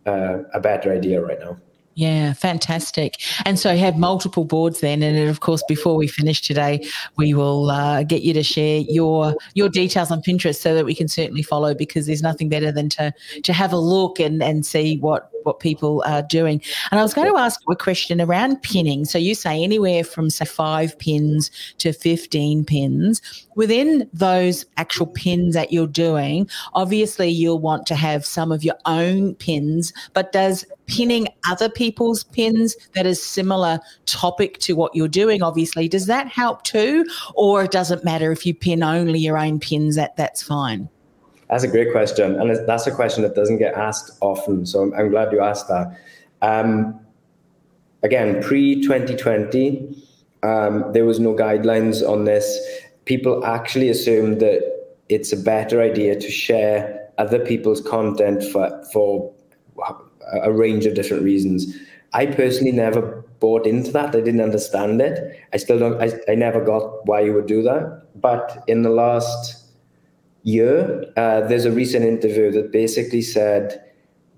uh, 0.04 0.40
a 0.52 0.60
better 0.60 0.92
idea 0.92 1.22
right 1.22 1.40
now. 1.40 1.56
Yeah, 1.94 2.34
fantastic. 2.34 3.16
And 3.44 3.58
so 3.58 3.72
you 3.72 3.80
have 3.80 3.98
multiple 3.98 4.44
boards 4.44 4.80
then, 4.80 5.02
and 5.02 5.28
of 5.28 5.40
course, 5.40 5.62
before 5.66 5.96
we 5.96 6.06
finish 6.06 6.40
today, 6.40 6.86
we 7.16 7.34
will 7.34 7.68
uh, 7.68 8.04
get 8.04 8.22
you 8.22 8.32
to 8.32 8.42
share 8.42 8.78
your 8.88 9.34
your 9.54 9.68
details 9.68 10.10
on 10.10 10.22
Pinterest 10.22 10.60
so 10.60 10.74
that 10.74 10.84
we 10.84 10.94
can 10.94 11.08
certainly 11.08 11.42
follow. 11.42 11.74
Because 11.74 12.06
there's 12.06 12.22
nothing 12.22 12.48
better 12.48 12.70
than 12.70 12.88
to 12.90 13.12
to 13.42 13.52
have 13.52 13.72
a 13.72 13.78
look 13.78 14.20
and 14.20 14.42
and 14.42 14.64
see 14.64 14.98
what 14.98 15.30
what 15.44 15.60
people 15.60 16.02
are 16.06 16.22
doing. 16.22 16.62
And 16.90 17.00
I 17.00 17.02
was 17.02 17.14
going 17.14 17.30
to 17.30 17.38
ask 17.38 17.60
a 17.70 17.76
question 17.76 18.20
around 18.20 18.62
pinning. 18.62 19.04
So 19.04 19.18
you 19.18 19.34
say 19.34 19.62
anywhere 19.62 20.04
from 20.04 20.30
say 20.30 20.44
five 20.44 20.98
pins 20.98 21.50
to 21.78 21.92
15 21.92 22.64
pins. 22.64 23.22
Within 23.56 24.08
those 24.12 24.64
actual 24.76 25.06
pins 25.06 25.54
that 25.54 25.72
you're 25.72 25.86
doing, 25.86 26.48
obviously 26.74 27.28
you'll 27.28 27.58
want 27.58 27.86
to 27.86 27.94
have 27.94 28.24
some 28.24 28.52
of 28.52 28.64
your 28.64 28.76
own 28.86 29.34
pins, 29.34 29.92
but 30.12 30.32
does 30.32 30.64
pinning 30.90 31.28
other 31.48 31.68
people's 31.68 32.24
pins 32.24 32.76
that 32.94 33.06
is 33.06 33.22
similar 33.22 33.78
topic 34.06 34.58
to 34.58 34.74
what 34.74 34.94
you're 34.94 35.08
doing, 35.08 35.42
obviously, 35.42 35.88
does 35.88 36.06
that 36.06 36.26
help 36.28 36.64
too? 36.64 37.06
Or 37.34 37.64
it 37.64 37.70
doesn't 37.70 38.04
matter 38.04 38.32
if 38.32 38.44
you 38.44 38.54
pin 38.54 38.82
only 38.82 39.20
your 39.20 39.38
own 39.38 39.60
pins, 39.60 39.96
that 39.96 40.16
that's 40.16 40.42
fine? 40.42 40.88
That's 41.48 41.64
a 41.64 41.68
great 41.68 41.92
question, 41.92 42.40
and 42.40 42.68
that's 42.68 42.86
a 42.86 42.92
question 42.92 43.22
that 43.22 43.34
doesn't 43.34 43.58
get 43.58 43.74
asked 43.74 44.16
often. 44.20 44.66
So 44.66 44.82
I'm, 44.82 44.94
I'm 44.94 45.10
glad 45.10 45.32
you 45.32 45.40
asked 45.40 45.68
that. 45.68 45.98
Um, 46.42 46.98
again, 48.02 48.42
pre 48.42 48.80
2020, 48.82 49.96
um, 50.42 50.92
there 50.92 51.04
was 51.04 51.18
no 51.18 51.34
guidelines 51.34 52.08
on 52.08 52.24
this. 52.24 52.58
People 53.04 53.44
actually 53.44 53.88
assumed 53.88 54.40
that 54.40 54.62
it's 55.08 55.32
a 55.32 55.36
better 55.36 55.82
idea 55.82 56.18
to 56.18 56.30
share 56.30 57.08
other 57.18 57.38
people's 57.38 57.80
content 57.80 58.42
for 58.44 58.82
for 58.92 59.32
a 60.42 60.52
range 60.52 60.86
of 60.86 60.94
different 60.94 61.22
reasons. 61.22 61.76
I 62.12 62.26
personally 62.26 62.72
never 62.72 63.24
bought 63.40 63.66
into 63.66 63.90
that. 63.92 64.08
I 64.14 64.20
didn't 64.20 64.40
understand 64.40 65.00
it. 65.00 65.38
I 65.52 65.56
still 65.56 65.78
don't. 65.78 66.00
I, 66.00 66.12
I 66.28 66.34
never 66.34 66.64
got 66.64 67.06
why 67.06 67.20
you 67.20 67.32
would 67.34 67.46
do 67.46 67.62
that. 67.62 68.02
But 68.20 68.64
in 68.66 68.82
the 68.82 68.90
last 68.90 69.64
year, 70.42 71.04
uh, 71.16 71.42
there's 71.42 71.64
a 71.64 71.72
recent 71.72 72.04
interview 72.04 72.50
that 72.52 72.72
basically 72.72 73.22
said 73.22 73.82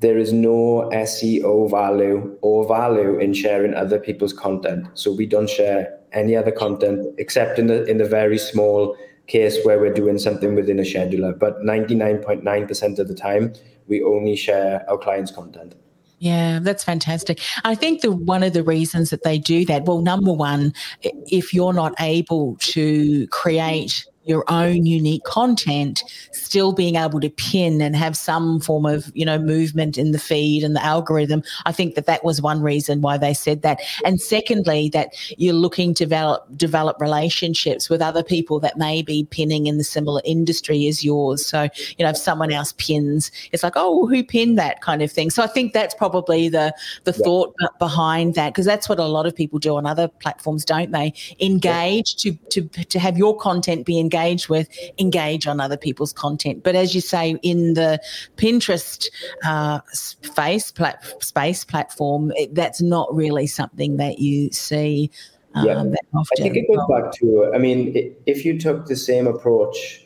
there 0.00 0.18
is 0.18 0.32
no 0.32 0.90
SEO 0.92 1.70
value 1.70 2.36
or 2.42 2.66
value 2.66 3.18
in 3.18 3.32
sharing 3.32 3.74
other 3.74 3.98
people's 3.98 4.32
content. 4.32 4.88
So 4.94 5.12
we 5.12 5.26
don't 5.26 5.48
share 5.48 5.98
any 6.12 6.36
other 6.36 6.50
content 6.50 7.14
except 7.18 7.58
in 7.58 7.68
the 7.68 7.84
in 7.84 7.98
the 7.98 8.08
very 8.08 8.38
small 8.38 8.96
case 9.28 9.58
where 9.64 9.78
we're 9.78 9.94
doing 9.94 10.18
something 10.18 10.54
within 10.54 10.78
a 10.78 10.82
scheduler. 10.82 11.38
But 11.38 11.62
99.9% 11.62 12.98
of 12.98 13.08
the 13.08 13.14
time, 13.14 13.54
we 13.88 14.02
only 14.02 14.36
share 14.36 14.84
our 14.88 14.98
clients' 14.98 15.30
content. 15.30 15.74
Yeah, 16.18 16.60
that's 16.62 16.84
fantastic. 16.84 17.40
I 17.64 17.74
think 17.74 18.00
the 18.00 18.12
one 18.12 18.44
of 18.44 18.52
the 18.52 18.62
reasons 18.62 19.10
that 19.10 19.24
they 19.24 19.38
do 19.38 19.64
that, 19.64 19.86
well, 19.86 20.02
number 20.02 20.32
one, 20.32 20.72
if 21.02 21.52
you're 21.52 21.72
not 21.72 21.94
able 21.98 22.56
to 22.60 23.26
create 23.26 24.06
your 24.24 24.44
own 24.48 24.86
unique 24.86 25.24
content 25.24 26.02
still 26.32 26.72
being 26.72 26.96
able 26.96 27.20
to 27.20 27.30
pin 27.30 27.80
and 27.80 27.96
have 27.96 28.16
some 28.16 28.60
form 28.60 28.86
of 28.86 29.10
you 29.14 29.24
know 29.24 29.38
movement 29.38 29.98
in 29.98 30.12
the 30.12 30.18
feed 30.18 30.62
and 30.62 30.76
the 30.76 30.84
algorithm 30.84 31.42
i 31.66 31.72
think 31.72 31.94
that 31.94 32.06
that 32.06 32.24
was 32.24 32.40
one 32.40 32.62
reason 32.62 33.00
why 33.00 33.18
they 33.18 33.34
said 33.34 33.62
that. 33.62 33.80
And 34.04 34.20
secondly 34.20 34.88
that 34.90 35.14
you're 35.38 35.54
looking 35.54 35.94
to 35.94 36.04
develop 36.04 36.46
develop 36.56 37.00
relationships 37.00 37.88
with 37.88 38.02
other 38.02 38.22
people 38.22 38.60
that 38.60 38.76
may 38.76 39.02
be 39.02 39.26
pinning 39.30 39.66
in 39.66 39.78
the 39.78 39.84
similar 39.84 40.20
industry 40.24 40.86
as 40.86 41.04
yours. 41.04 41.44
So 41.44 41.68
you 41.96 42.04
know 42.04 42.10
if 42.10 42.16
someone 42.16 42.52
else 42.52 42.72
pins 42.78 43.30
it's 43.52 43.62
like 43.62 43.74
oh 43.76 44.06
who 44.06 44.22
pinned 44.24 44.58
that? 44.58 44.80
kind 44.82 45.02
of 45.02 45.12
thing. 45.12 45.30
So 45.30 45.42
i 45.42 45.46
think 45.46 45.72
that's 45.72 45.94
probably 45.94 46.48
the 46.48 46.74
the 47.04 47.12
yeah. 47.12 47.24
thought 47.24 47.54
behind 47.78 48.34
that 48.34 48.52
because 48.52 48.66
that's 48.66 48.88
what 48.88 48.98
a 48.98 49.04
lot 49.04 49.26
of 49.26 49.34
people 49.34 49.58
do 49.58 49.76
on 49.76 49.86
other 49.86 50.08
platforms 50.08 50.64
don't 50.64 50.92
they? 50.92 51.12
Engage 51.40 52.24
yeah. 52.24 52.32
to 52.50 52.60
to 52.62 52.84
to 52.84 52.98
have 52.98 53.16
your 53.16 53.36
content 53.36 53.86
be 53.86 53.98
engaged 53.98 54.11
with, 54.48 54.68
engage 54.98 55.46
on 55.46 55.60
other 55.60 55.76
people's 55.76 56.12
content. 56.12 56.62
But 56.62 56.74
as 56.74 56.94
you 56.94 57.00
say, 57.00 57.36
in 57.42 57.74
the 57.74 58.00
Pinterest 58.36 59.08
uh, 59.44 59.80
space, 59.92 60.70
plat- 60.70 61.22
space 61.22 61.64
platform, 61.64 62.32
it, 62.36 62.54
that's 62.54 62.80
not 62.80 63.14
really 63.14 63.46
something 63.46 63.96
that 63.96 64.18
you 64.18 64.50
see. 64.50 65.10
Um, 65.54 65.66
yeah. 65.66 65.94
I 66.14 66.36
think 66.36 66.56
it 66.56 66.66
goes 66.68 66.86
back 66.88 67.12
to, 67.12 67.52
I 67.54 67.58
mean, 67.58 68.14
if 68.26 68.44
you 68.44 68.58
took 68.58 68.86
the 68.86 68.96
same 68.96 69.26
approach 69.26 70.02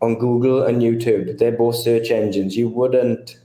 on 0.00 0.18
Google 0.18 0.62
and 0.62 0.80
YouTube, 0.80 1.38
they're 1.38 1.52
both 1.52 1.76
search 1.76 2.10
engines, 2.10 2.56
you 2.56 2.68
wouldn't 2.68 3.38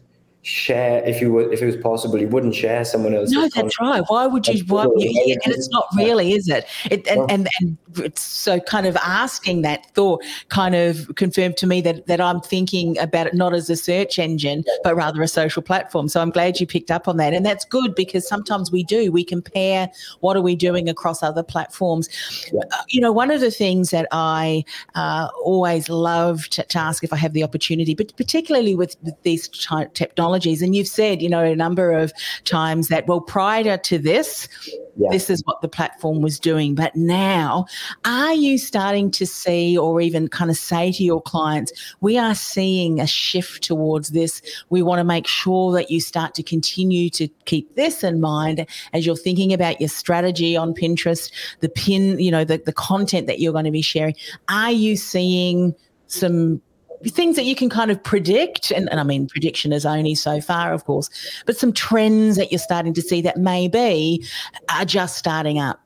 share 0.43 1.01
if 1.05 1.21
you 1.21 1.31
were 1.31 1.51
if 1.53 1.61
it 1.61 1.65
was 1.65 1.77
possible 1.77 2.19
you 2.19 2.27
wouldn't 2.27 2.53
share 2.53 2.83
someone 2.83 3.13
else's 3.15 3.33
no 3.33 3.47
that's 3.55 3.79
right. 3.79 4.03
Why 4.07 4.27
would 4.27 4.45
you 4.45 4.61
why, 4.65 4.85
yeah, 4.97 5.35
and 5.45 5.53
it's 5.53 5.69
not 5.69 5.87
really 5.95 6.33
is 6.33 6.49
it, 6.49 6.67
it 6.91 7.07
and, 7.07 7.31
and 7.31 7.47
and 7.61 7.77
it's 7.95 8.21
so 8.21 8.59
kind 8.59 8.85
of 8.85 8.97
asking 8.97 9.61
that 9.61 9.85
thought 9.95 10.21
kind 10.49 10.75
of 10.75 11.09
confirmed 11.15 11.55
to 11.57 11.67
me 11.67 11.79
that 11.81 12.07
that 12.07 12.19
i'm 12.19 12.41
thinking 12.41 12.97
about 12.99 13.27
it 13.27 13.33
not 13.33 13.53
as 13.53 13.69
a 13.69 13.77
search 13.77 14.19
engine 14.19 14.65
but 14.83 14.95
rather 14.95 15.21
a 15.21 15.29
social 15.29 15.61
platform. 15.61 16.09
So 16.09 16.19
i'm 16.19 16.29
glad 16.29 16.59
you 16.59 16.67
picked 16.67 16.91
up 16.91 17.07
on 17.07 17.15
that. 17.17 17.33
And 17.33 17.45
that's 17.45 17.63
good 17.63 17.95
because 17.95 18.27
sometimes 18.27 18.69
we 18.69 18.83
do 18.83 19.13
we 19.13 19.23
compare 19.23 19.89
what 20.19 20.35
are 20.35 20.41
we 20.41 20.55
doing 20.55 20.89
across 20.89 21.23
other 21.23 21.43
platforms. 21.43 22.09
Yeah. 22.51 22.61
uh, 22.71 22.83
you 22.89 22.99
know 22.99 23.13
one 23.13 23.31
of 23.31 23.39
the 23.39 23.51
things 23.51 23.91
that 23.91 24.07
i 24.11 24.65
uh, 24.95 25.29
always 25.41 25.87
love 25.87 26.49
to, 26.49 26.63
to, 26.63 26.77
ask 26.77 27.01
if 27.03 27.13
i 27.13 27.15
have 27.15 27.31
the 27.31 27.43
opportunity 27.43 27.95
but 27.95 28.15
particularly 28.17 28.75
with, 28.75 28.97
with 29.03 29.15
these 29.23 29.47
technologies 29.93 30.32
technologies. 30.33 30.61
And 30.61 30.75
you've 30.75 30.87
said, 30.87 31.21
you 31.21 31.29
know, 31.29 31.43
a 31.43 31.55
number 31.55 31.91
of 31.91 32.11
times 32.45 32.87
that, 32.87 33.07
well, 33.07 33.21
prior 33.21 33.77
to 33.77 33.97
this, 33.97 34.47
yeah. 34.95 35.09
this 35.11 35.29
is 35.29 35.41
what 35.45 35.61
the 35.61 35.67
platform 35.67 36.21
was 36.21 36.39
doing. 36.39 36.75
But 36.75 36.95
now, 36.95 37.65
are 38.05 38.33
you 38.33 38.57
starting 38.57 39.11
to 39.11 39.25
see 39.25 39.77
or 39.77 40.01
even 40.01 40.27
kind 40.27 40.49
of 40.49 40.57
say 40.57 40.91
to 40.91 41.03
your 41.03 41.21
clients, 41.21 41.71
we 42.01 42.17
are 42.17 42.35
seeing 42.35 42.99
a 42.99 43.07
shift 43.07 43.63
towards 43.63 44.09
this? 44.09 44.41
We 44.69 44.81
want 44.81 44.99
to 44.99 45.03
make 45.03 45.27
sure 45.27 45.73
that 45.73 45.91
you 45.91 45.99
start 45.99 46.33
to 46.35 46.43
continue 46.43 47.09
to 47.11 47.27
keep 47.45 47.75
this 47.75 48.03
in 48.03 48.19
mind 48.19 48.65
as 48.93 49.05
you're 49.05 49.15
thinking 49.15 49.53
about 49.53 49.79
your 49.79 49.89
strategy 49.89 50.57
on 50.57 50.73
Pinterest, 50.73 51.31
the 51.59 51.69
pin, 51.69 52.19
you 52.19 52.31
know, 52.31 52.43
the, 52.43 52.57
the 52.57 52.73
content 52.73 53.27
that 53.27 53.39
you're 53.39 53.53
going 53.53 53.65
to 53.65 53.71
be 53.71 53.81
sharing. 53.81 54.15
Are 54.49 54.71
you 54.71 54.95
seeing 54.95 55.75
some 56.07 56.61
things 57.09 57.35
that 57.35 57.43
you 57.43 57.55
can 57.55 57.69
kind 57.69 57.91
of 57.91 58.01
predict, 58.01 58.71
and, 58.71 58.89
and 58.89 58.99
I 58.99 59.03
mean, 59.03 59.27
prediction 59.27 59.73
is 59.73 59.85
only 59.85 60.15
so 60.15 60.39
far, 60.41 60.73
of 60.73 60.85
course, 60.85 61.09
but 61.45 61.57
some 61.57 61.73
trends 61.73 62.37
that 62.37 62.51
you're 62.51 62.59
starting 62.59 62.93
to 62.93 63.01
see 63.01 63.21
that 63.21 63.37
maybe 63.37 64.23
are 64.69 64.85
just 64.85 65.17
starting 65.17 65.59
up? 65.59 65.81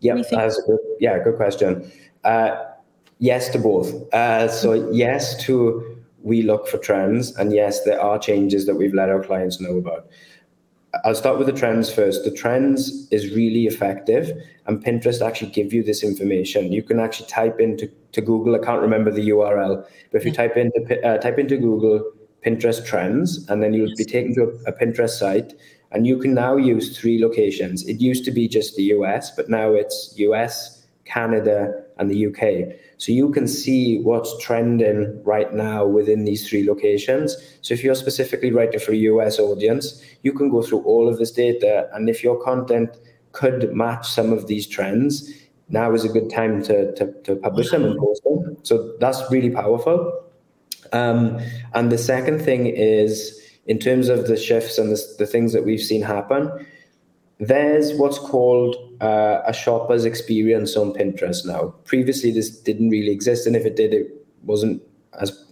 Yeah, 0.00 0.14
that's 0.14 0.58
a 0.58 0.62
good, 0.62 0.78
yeah, 0.98 1.22
good 1.22 1.36
question. 1.36 1.90
Uh, 2.24 2.64
yes 3.18 3.48
to 3.50 3.58
both. 3.58 3.92
Uh, 4.12 4.48
so 4.48 4.90
yes 4.90 5.36
to 5.44 5.96
we 6.22 6.42
look 6.42 6.68
for 6.68 6.78
trends, 6.78 7.34
and 7.36 7.52
yes, 7.52 7.84
there 7.84 8.00
are 8.00 8.18
changes 8.18 8.66
that 8.66 8.74
we've 8.74 8.94
let 8.94 9.08
our 9.08 9.22
clients 9.22 9.60
know 9.60 9.76
about. 9.76 10.06
I'll 11.04 11.14
start 11.14 11.38
with 11.38 11.46
the 11.46 11.52
trends 11.52 11.92
first. 11.92 12.24
The 12.24 12.30
trends 12.32 13.08
is 13.10 13.30
really 13.30 13.66
effective, 13.66 14.32
and 14.66 14.84
Pinterest 14.84 15.24
actually 15.24 15.50
give 15.50 15.72
you 15.72 15.82
this 15.82 16.02
information. 16.02 16.72
You 16.72 16.82
can 16.82 16.98
actually 16.98 17.28
type 17.28 17.60
into 17.60 17.88
to 18.12 18.20
Google. 18.20 18.56
I 18.56 18.58
can't 18.58 18.82
remember 18.82 19.10
the 19.10 19.28
URL, 19.30 19.84
but 20.10 20.18
if 20.18 20.24
you 20.24 20.32
type 20.32 20.56
into 20.56 21.06
uh, 21.06 21.18
type 21.18 21.38
into 21.38 21.56
Google 21.56 22.12
Pinterest 22.44 22.84
trends, 22.84 23.48
and 23.48 23.62
then 23.62 23.72
you'll 23.72 23.94
be 23.96 24.04
taken 24.04 24.34
to 24.34 24.42
a, 24.42 24.70
a 24.70 24.72
Pinterest 24.72 25.10
site, 25.10 25.52
and 25.92 26.06
you 26.06 26.18
can 26.18 26.34
now 26.34 26.56
use 26.56 26.98
three 26.98 27.22
locations. 27.22 27.86
It 27.86 28.00
used 28.00 28.24
to 28.24 28.32
be 28.32 28.48
just 28.48 28.74
the 28.76 28.84
US, 28.94 29.30
but 29.30 29.48
now 29.48 29.72
it's 29.72 30.14
US, 30.16 30.86
Canada, 31.04 31.84
and 31.98 32.10
the 32.10 32.26
UK. 32.26 32.74
So 33.00 33.12
you 33.12 33.30
can 33.30 33.48
see 33.48 33.98
what's 34.02 34.36
trending 34.44 35.22
right 35.24 35.54
now 35.54 35.86
within 35.86 36.26
these 36.26 36.46
three 36.46 36.68
locations. 36.68 37.34
So 37.62 37.72
if 37.72 37.82
you're 37.82 37.94
specifically 37.94 38.52
writing 38.52 38.78
for 38.78 38.92
a 38.92 38.96
US 38.96 39.38
audience, 39.38 40.02
you 40.22 40.34
can 40.34 40.50
go 40.50 40.60
through 40.60 40.82
all 40.82 41.08
of 41.08 41.16
this 41.16 41.30
data. 41.30 41.88
And 41.94 42.10
if 42.10 42.22
your 42.22 42.38
content 42.44 42.90
could 43.32 43.74
match 43.74 44.06
some 44.06 44.34
of 44.34 44.48
these 44.48 44.66
trends, 44.66 45.32
now 45.70 45.94
is 45.94 46.04
a 46.04 46.10
good 46.10 46.28
time 46.28 46.62
to, 46.64 46.92
to, 46.96 47.10
to 47.22 47.36
publish 47.36 47.70
them 47.70 47.86
and 47.86 47.98
post 47.98 48.22
them. 48.22 48.58
So 48.64 48.94
that's 49.00 49.22
really 49.30 49.50
powerful. 49.50 50.22
Um, 50.92 51.40
and 51.72 51.90
the 51.90 51.96
second 51.96 52.40
thing 52.40 52.66
is 52.66 53.40
in 53.64 53.78
terms 53.78 54.10
of 54.10 54.26
the 54.26 54.36
shifts 54.36 54.76
and 54.76 54.92
the, 54.92 55.02
the 55.18 55.26
things 55.26 55.54
that 55.54 55.64
we've 55.64 55.80
seen 55.80 56.02
happen, 56.02 56.66
there's 57.38 57.94
what's 57.94 58.18
called 58.18 58.76
uh, 59.00 59.42
a 59.46 59.52
shopper's 59.52 60.04
experience 60.04 60.76
on 60.76 60.92
Pinterest 60.92 61.46
now. 61.46 61.74
Previously, 61.84 62.30
this 62.30 62.50
didn't 62.50 62.90
really 62.90 63.12
exist, 63.12 63.46
and 63.46 63.56
if 63.56 63.64
it 63.64 63.76
did, 63.76 63.94
it 63.94 64.08
wasn't 64.44 64.82
as 65.20 65.44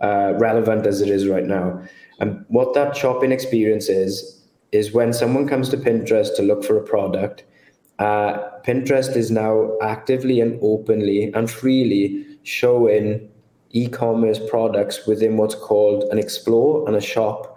uh, 0.00 0.34
relevant 0.36 0.86
as 0.86 1.00
it 1.00 1.08
is 1.08 1.28
right 1.28 1.44
now. 1.44 1.82
And 2.18 2.44
what 2.48 2.74
that 2.74 2.96
shopping 2.96 3.32
experience 3.32 3.88
is, 3.88 4.42
is 4.72 4.92
when 4.92 5.12
someone 5.12 5.48
comes 5.48 5.68
to 5.70 5.76
Pinterest 5.76 6.34
to 6.36 6.42
look 6.42 6.64
for 6.64 6.76
a 6.76 6.82
product, 6.82 7.44
uh, 7.98 8.38
Pinterest 8.66 9.14
is 9.16 9.30
now 9.30 9.76
actively 9.80 10.40
and 10.40 10.58
openly 10.62 11.32
and 11.32 11.50
freely 11.50 12.26
showing 12.42 13.28
e-commerce 13.70 14.40
products 14.48 15.06
within 15.06 15.36
what's 15.36 15.54
called 15.54 16.04
an 16.04 16.18
explore 16.18 16.86
and 16.86 16.96
a 16.96 17.00
shop 17.00 17.53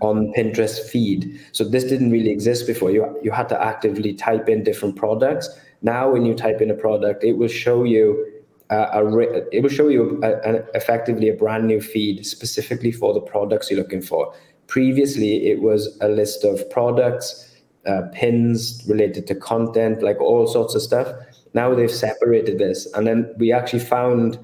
on 0.00 0.32
Pinterest 0.36 0.78
feed. 0.90 1.40
So 1.52 1.64
this 1.64 1.84
didn't 1.84 2.10
really 2.10 2.30
exist 2.30 2.66
before. 2.66 2.90
You 2.90 3.18
you 3.22 3.30
had 3.30 3.48
to 3.50 3.62
actively 3.62 4.14
type 4.14 4.48
in 4.48 4.64
different 4.64 4.96
products. 4.96 5.48
Now, 5.82 6.10
when 6.10 6.24
you 6.24 6.34
type 6.34 6.60
in 6.60 6.70
a 6.70 6.74
product, 6.74 7.24
it 7.24 7.32
will 7.32 7.48
show 7.48 7.84
you 7.84 8.32
uh, 8.70 8.88
a 8.92 9.18
it 9.50 9.62
will 9.62 9.70
show 9.70 9.88
you 9.88 10.20
a, 10.22 10.30
a, 10.50 10.54
effectively 10.74 11.28
a 11.28 11.34
brand 11.34 11.66
new 11.66 11.80
feed 11.80 12.24
specifically 12.26 12.92
for 12.92 13.12
the 13.12 13.20
products 13.20 13.70
you're 13.70 13.80
looking 13.80 14.02
for. 14.02 14.32
Previously, 14.66 15.46
it 15.50 15.60
was 15.60 15.98
a 16.00 16.08
list 16.08 16.44
of 16.44 16.68
products, 16.70 17.54
uh, 17.86 18.02
pins 18.12 18.82
related 18.88 19.26
to 19.26 19.34
content, 19.34 20.02
like 20.02 20.20
all 20.20 20.46
sorts 20.46 20.74
of 20.74 20.82
stuff. 20.82 21.08
Now 21.52 21.74
they've 21.74 21.90
separated 21.90 22.58
this, 22.58 22.90
and 22.94 23.06
then 23.06 23.34
we 23.36 23.52
actually 23.52 23.80
found, 23.84 24.38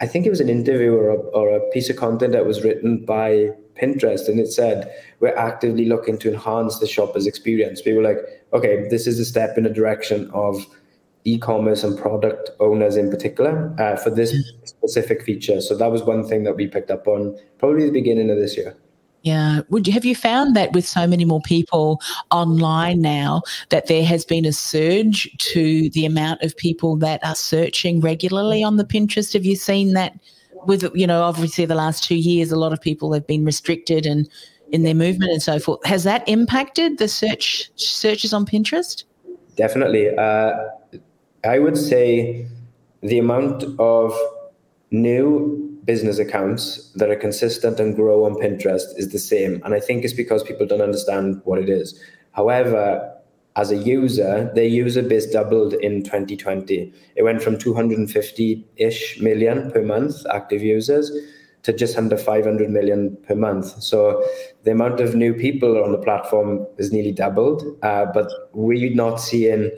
I 0.00 0.06
think 0.06 0.26
it 0.26 0.30
was 0.30 0.40
an 0.40 0.48
interview 0.48 0.94
or 0.94 1.10
a, 1.10 1.18
or 1.38 1.50
a 1.50 1.60
piece 1.70 1.88
of 1.88 1.96
content 1.96 2.32
that 2.32 2.46
was 2.46 2.64
written 2.64 3.04
by 3.04 3.50
Pinterest 3.80 4.28
and 4.28 4.38
it 4.40 4.48
said, 4.48 4.92
we're 5.20 5.36
actively 5.36 5.86
looking 5.86 6.18
to 6.18 6.28
enhance 6.28 6.78
the 6.78 6.86
shopper's 6.86 7.26
experience. 7.26 7.82
We 7.84 7.94
were 7.94 8.02
like, 8.02 8.18
okay, 8.52 8.86
this 8.88 9.06
is 9.06 9.18
a 9.18 9.24
step 9.24 9.56
in 9.56 9.64
the 9.64 9.70
direction 9.70 10.30
of 10.32 10.66
e-commerce 11.24 11.84
and 11.84 11.98
product 11.98 12.50
owners 12.60 12.96
in 12.96 13.10
particular 13.10 13.74
uh, 13.78 13.96
for 13.96 14.10
this 14.10 14.34
specific 14.64 15.22
feature. 15.22 15.60
So 15.60 15.76
that 15.76 15.90
was 15.90 16.02
one 16.02 16.26
thing 16.26 16.44
that 16.44 16.56
we 16.56 16.66
picked 16.66 16.90
up 16.90 17.06
on 17.06 17.38
probably 17.58 17.86
the 17.86 17.92
beginning 17.92 18.30
of 18.30 18.38
this 18.38 18.56
year. 18.56 18.74
Yeah. 19.22 19.62
Would 19.68 19.86
you 19.86 19.92
have 19.92 20.04
you 20.04 20.14
found 20.14 20.54
that 20.56 20.72
with 20.72 20.86
so 20.86 21.06
many 21.06 21.24
more 21.24 21.40
people 21.42 22.00
online 22.30 23.00
now 23.00 23.42
that 23.70 23.88
there 23.88 24.04
has 24.04 24.24
been 24.24 24.44
a 24.44 24.52
surge 24.52 25.28
to 25.38 25.90
the 25.90 26.06
amount 26.06 26.42
of 26.42 26.56
people 26.56 26.96
that 26.98 27.22
are 27.24 27.34
searching 27.34 28.00
regularly 28.00 28.62
on 28.62 28.76
the 28.76 28.84
Pinterest? 28.84 29.32
Have 29.32 29.44
you 29.44 29.56
seen 29.56 29.92
that 29.94 30.18
with 30.66 30.84
you 30.94 31.06
know 31.06 31.22
obviously 31.22 31.64
the 31.64 31.74
last 31.74 32.04
two 32.04 32.16
years 32.16 32.50
a 32.50 32.56
lot 32.56 32.72
of 32.72 32.80
people 32.80 33.12
have 33.12 33.26
been 33.26 33.44
restricted 33.44 34.06
and 34.06 34.28
in 34.70 34.82
their 34.82 34.94
movement 34.94 35.32
and 35.32 35.42
so 35.42 35.58
forth. 35.58 35.84
Has 35.84 36.04
that 36.04 36.28
impacted 36.28 36.98
the 36.98 37.08
search 37.08 37.70
searches 37.76 38.32
on 38.32 38.46
pinterest? 38.46 39.04
Definitely. 39.56 40.16
Uh, 40.16 40.52
i 41.44 41.58
would 41.58 41.78
say 41.78 42.46
the 43.02 43.18
amount 43.18 43.64
of 43.78 44.12
new 44.90 45.80
business 45.84 46.18
accounts 46.18 46.90
that 46.94 47.10
are 47.10 47.16
consistent 47.16 47.78
and 47.78 47.94
grow 47.94 48.24
on 48.24 48.34
pinterest 48.34 48.86
is 48.96 49.10
the 49.12 49.18
same. 49.18 49.62
And 49.64 49.74
i 49.74 49.80
think 49.80 50.04
it's 50.04 50.12
because 50.12 50.42
people 50.42 50.66
don't 50.66 50.82
understand 50.82 51.40
what 51.44 51.58
it 51.58 51.68
is. 51.68 51.98
However 52.32 53.17
as 53.58 53.72
a 53.72 53.76
user, 53.76 54.50
their 54.54 54.68
user 54.68 55.02
base 55.02 55.26
doubled 55.26 55.74
in 55.74 56.04
2020. 56.04 56.92
It 57.16 57.22
went 57.24 57.42
from 57.42 57.56
250-ish 57.56 59.20
million 59.20 59.72
per 59.72 59.82
month 59.82 60.14
active 60.32 60.62
users 60.62 61.10
to 61.64 61.72
just 61.72 61.98
under 61.98 62.16
500 62.16 62.70
million 62.70 63.16
per 63.26 63.34
month. 63.34 63.82
So 63.82 64.24
the 64.62 64.70
amount 64.70 65.00
of 65.00 65.16
new 65.16 65.34
people 65.34 65.82
on 65.82 65.90
the 65.90 65.98
platform 65.98 66.64
is 66.78 66.92
nearly 66.92 67.10
doubled, 67.10 67.64
uh, 67.82 68.06
but 68.14 68.30
we're 68.52 68.94
not 68.94 69.16
seeing 69.16 69.72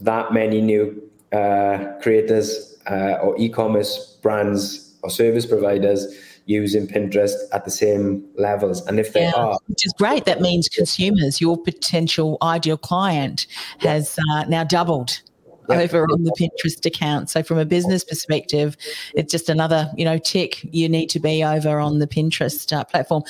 that 0.00 0.34
many 0.34 0.60
new 0.60 1.10
uh, 1.32 1.94
creators 2.02 2.76
uh, 2.90 3.16
or 3.22 3.34
e-commerce 3.38 4.18
brands 4.20 4.98
or 5.02 5.08
service 5.08 5.46
providers 5.46 6.06
using 6.46 6.86
Pinterest 6.86 7.32
at 7.52 7.64
the 7.64 7.70
same 7.70 8.24
levels. 8.36 8.86
And 8.86 8.98
if 8.98 9.12
they 9.12 9.22
yeah, 9.22 9.32
are, 9.34 9.58
which 9.66 9.86
is 9.86 9.92
great, 9.98 10.24
that 10.24 10.40
means 10.40 10.68
consumers, 10.68 11.40
your 11.40 11.56
potential 11.56 12.38
ideal 12.42 12.76
client, 12.76 13.46
has 13.78 14.18
uh, 14.30 14.44
now 14.44 14.64
doubled 14.64 15.22
over 15.68 16.04
on 16.04 16.24
the 16.24 16.32
Pinterest 16.32 16.84
account. 16.84 17.30
So 17.30 17.42
from 17.42 17.58
a 17.58 17.64
business 17.64 18.04
perspective, 18.04 18.76
it's 19.14 19.30
just 19.30 19.48
another, 19.48 19.90
you 19.96 20.04
know, 20.04 20.18
tick 20.18 20.60
you 20.72 20.88
need 20.88 21.08
to 21.10 21.20
be 21.20 21.44
over 21.44 21.78
on 21.78 21.98
the 21.98 22.06
Pinterest 22.06 22.72
uh, 22.76 22.84
platform. 22.84 23.22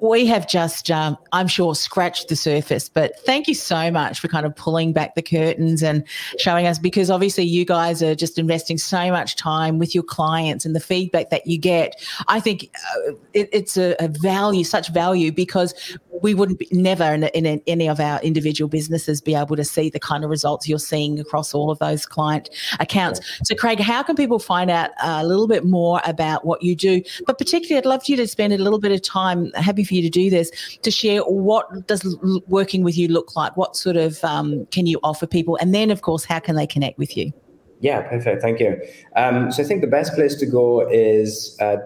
We 0.00 0.26
have 0.26 0.48
just, 0.48 0.90
um, 0.90 1.16
I'm 1.32 1.48
sure, 1.48 1.74
scratched 1.74 2.28
the 2.28 2.36
surface, 2.36 2.88
but 2.88 3.18
thank 3.20 3.48
you 3.48 3.54
so 3.54 3.90
much 3.90 4.20
for 4.20 4.28
kind 4.28 4.44
of 4.44 4.54
pulling 4.54 4.92
back 4.92 5.14
the 5.14 5.22
curtains 5.22 5.82
and 5.82 6.04
showing 6.38 6.66
us 6.66 6.78
because 6.78 7.10
obviously 7.10 7.44
you 7.44 7.64
guys 7.64 8.02
are 8.02 8.14
just 8.14 8.38
investing 8.38 8.78
so 8.78 9.10
much 9.10 9.36
time 9.36 9.78
with 9.78 9.94
your 9.94 10.04
clients 10.04 10.64
and 10.64 10.74
the 10.74 10.80
feedback 10.80 11.30
that 11.30 11.46
you 11.46 11.58
get. 11.58 11.94
I 12.28 12.40
think 12.40 12.70
uh, 12.74 13.12
it, 13.32 13.48
it's 13.52 13.76
a, 13.76 13.94
a, 13.98 14.08
value, 14.08 14.64
such 14.64 14.88
value, 14.88 15.30
because 15.32 15.74
we 16.22 16.34
wouldn't 16.34 16.58
be, 16.58 16.68
never 16.72 17.04
in, 17.04 17.24
in 17.24 17.62
any 17.66 17.88
of 17.88 18.00
our 18.00 18.20
individual 18.22 18.68
businesses 18.68 19.20
be 19.20 19.34
able 19.34 19.56
to 19.56 19.64
see 19.64 19.90
the 19.90 20.00
kind 20.00 20.24
of 20.24 20.30
results 20.30 20.68
you're 20.68 20.78
seeing 20.78 21.18
across 21.18 21.54
all 21.54 21.70
of 21.70 21.78
those 21.78 22.06
client 22.06 22.50
accounts. 22.80 23.20
So, 23.44 23.54
Craig, 23.54 23.80
how 23.80 24.02
can 24.02 24.16
people 24.16 24.38
find 24.38 24.70
out 24.70 24.90
a 25.02 25.26
little 25.26 25.48
bit 25.48 25.64
more 25.64 26.00
about 26.04 26.44
what 26.44 26.62
you 26.62 26.74
do? 26.74 27.02
But 27.26 27.38
particularly, 27.38 27.78
I'd 27.78 27.86
love 27.86 28.02
you 28.06 28.16
to 28.16 28.26
spend 28.26 28.52
a 28.52 28.58
little 28.58 28.78
bit 28.78 28.92
of 28.92 29.02
time, 29.02 29.52
happy 29.54 29.84
for 29.84 29.94
you 29.94 30.02
to 30.02 30.10
do 30.10 30.30
this, 30.30 30.50
to 30.82 30.90
share 30.90 31.20
what 31.20 31.86
does 31.86 32.16
working 32.48 32.82
with 32.82 32.96
you 32.96 33.08
look 33.08 33.36
like? 33.36 33.56
What 33.56 33.76
sort 33.76 33.96
of 33.96 34.22
um, 34.24 34.66
can 34.66 34.86
you 34.86 34.98
offer 35.02 35.26
people? 35.26 35.56
And 35.60 35.74
then, 35.74 35.90
of 35.90 36.02
course, 36.02 36.24
how 36.24 36.38
can 36.38 36.56
they 36.56 36.66
connect 36.66 36.98
with 36.98 37.16
you? 37.16 37.32
Yeah, 37.80 38.02
perfect. 38.02 38.40
Thank 38.40 38.60
you. 38.60 38.80
Um, 39.16 39.52
so 39.52 39.62
I 39.62 39.66
think 39.66 39.82
the 39.82 39.86
best 39.86 40.14
place 40.14 40.34
to 40.36 40.46
go 40.46 40.88
is 40.88 41.56
uh, 41.60 41.76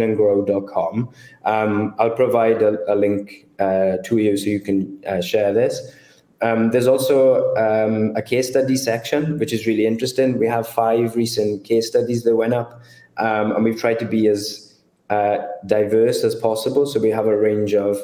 www.pinandgrow.com. 0.00 1.08
Um, 1.44 1.94
I'll 1.98 2.10
provide 2.10 2.62
a, 2.62 2.78
a 2.92 2.94
link 2.94 3.46
uh, 3.58 3.98
to 4.04 4.18
you 4.18 4.36
so 4.36 4.46
you 4.46 4.60
can 4.60 5.02
uh, 5.06 5.20
share 5.20 5.52
this. 5.52 5.94
Um, 6.40 6.70
there's 6.70 6.88
also 6.88 7.54
um, 7.54 8.12
a 8.16 8.22
case 8.22 8.50
study 8.50 8.76
section, 8.76 9.38
which 9.38 9.52
is 9.52 9.66
really 9.66 9.86
interesting. 9.86 10.38
We 10.38 10.48
have 10.48 10.66
five 10.66 11.14
recent 11.14 11.64
case 11.64 11.86
studies 11.86 12.24
that 12.24 12.34
went 12.34 12.52
up, 12.52 12.82
um, 13.18 13.52
and 13.52 13.64
we've 13.64 13.78
tried 13.78 14.00
to 14.00 14.04
be 14.04 14.26
as 14.26 14.74
uh, 15.08 15.38
diverse 15.66 16.24
as 16.24 16.34
possible. 16.34 16.86
So 16.86 16.98
we 16.98 17.10
have 17.10 17.26
a 17.26 17.36
range 17.36 17.74
of 17.74 17.98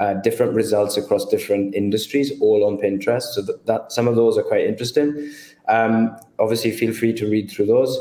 uh, 0.00 0.14
different 0.14 0.54
results 0.54 0.96
across 0.96 1.24
different 1.26 1.72
industries, 1.74 2.32
all 2.40 2.64
on 2.64 2.78
Pinterest. 2.78 3.22
So 3.22 3.42
that, 3.42 3.66
that 3.66 3.92
some 3.92 4.08
of 4.08 4.16
those 4.16 4.36
are 4.36 4.42
quite 4.42 4.66
interesting. 4.66 5.30
Um, 5.68 6.16
obviously, 6.40 6.72
feel 6.72 6.92
free 6.92 7.12
to 7.12 7.30
read 7.30 7.48
through 7.48 7.66
those. 7.66 7.96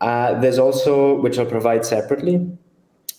Uh, 0.00 0.40
there's 0.40 0.58
also, 0.58 1.20
which 1.20 1.38
I'll 1.38 1.46
provide 1.46 1.84
separately, 1.84 2.46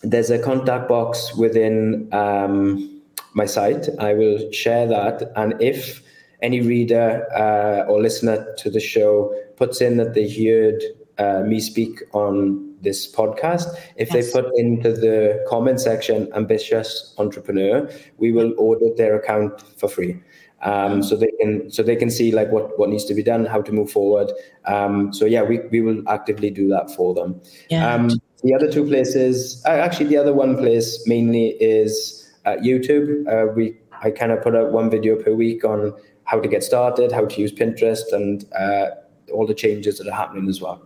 there's 0.01 0.29
a 0.29 0.39
contact 0.39 0.87
box 0.87 1.35
within 1.35 2.07
um, 2.13 3.01
my 3.33 3.45
site. 3.45 3.89
I 3.99 4.13
will 4.13 4.51
share 4.51 4.87
that. 4.87 5.31
And 5.35 5.55
if 5.61 6.01
any 6.41 6.61
reader 6.61 7.27
uh, 7.35 7.89
or 7.91 8.01
listener 8.01 8.53
to 8.59 8.69
the 8.69 8.79
show 8.79 9.33
puts 9.57 9.81
in 9.81 9.97
that 9.97 10.13
they 10.13 10.29
heard 10.29 10.81
uh, 11.17 11.43
me 11.43 11.59
speak 11.59 12.01
on 12.13 12.75
this 12.81 13.13
podcast, 13.13 13.67
if 13.97 14.13
yes. 14.13 14.31
they 14.31 14.41
put 14.41 14.51
into 14.57 14.93
the 14.93 15.43
comment 15.49 15.81
section 15.81 16.31
ambitious 16.33 17.13
entrepreneur, 17.17 17.89
we 18.17 18.31
will 18.31 18.53
audit 18.57 18.95
their 18.95 19.17
account 19.17 19.61
for 19.77 19.89
free. 19.89 20.17
Um, 20.61 21.01
so 21.01 21.15
they 21.15 21.31
can 21.39 21.71
so 21.71 21.83
they 21.83 21.95
can 21.95 22.09
see 22.09 22.31
like 22.31 22.51
what 22.51 22.77
what 22.77 22.89
needs 22.89 23.05
to 23.05 23.13
be 23.13 23.23
done, 23.23 23.45
how 23.45 23.61
to 23.61 23.71
move 23.71 23.91
forward. 23.91 24.31
Um, 24.65 25.13
so 25.13 25.25
yeah, 25.25 25.41
we, 25.41 25.59
we 25.71 25.81
will 25.81 26.07
actively 26.09 26.49
do 26.49 26.67
that 26.69 26.91
for 26.91 27.13
them. 27.13 27.41
Yeah. 27.69 27.93
Um, 27.93 28.09
the 28.43 28.53
other 28.53 28.71
two 28.71 28.85
places, 28.85 29.63
uh, 29.65 29.71
actually, 29.71 30.07
the 30.07 30.17
other 30.17 30.33
one 30.33 30.57
place 30.57 31.05
mainly 31.07 31.49
is 31.61 32.29
YouTube. 32.45 33.27
Uh, 33.27 33.51
we 33.53 33.77
I 34.01 34.11
kind 34.11 34.31
of 34.31 34.41
put 34.41 34.55
out 34.55 34.71
one 34.71 34.89
video 34.89 35.15
per 35.15 35.33
week 35.33 35.63
on 35.63 35.93
how 36.23 36.39
to 36.39 36.47
get 36.47 36.63
started, 36.63 37.11
how 37.11 37.25
to 37.25 37.41
use 37.41 37.51
Pinterest, 37.51 38.11
and 38.11 38.45
uh, 38.53 38.91
all 39.33 39.45
the 39.45 39.53
changes 39.53 39.97
that 39.97 40.07
are 40.07 40.15
happening 40.15 40.47
as 40.47 40.61
well. 40.61 40.81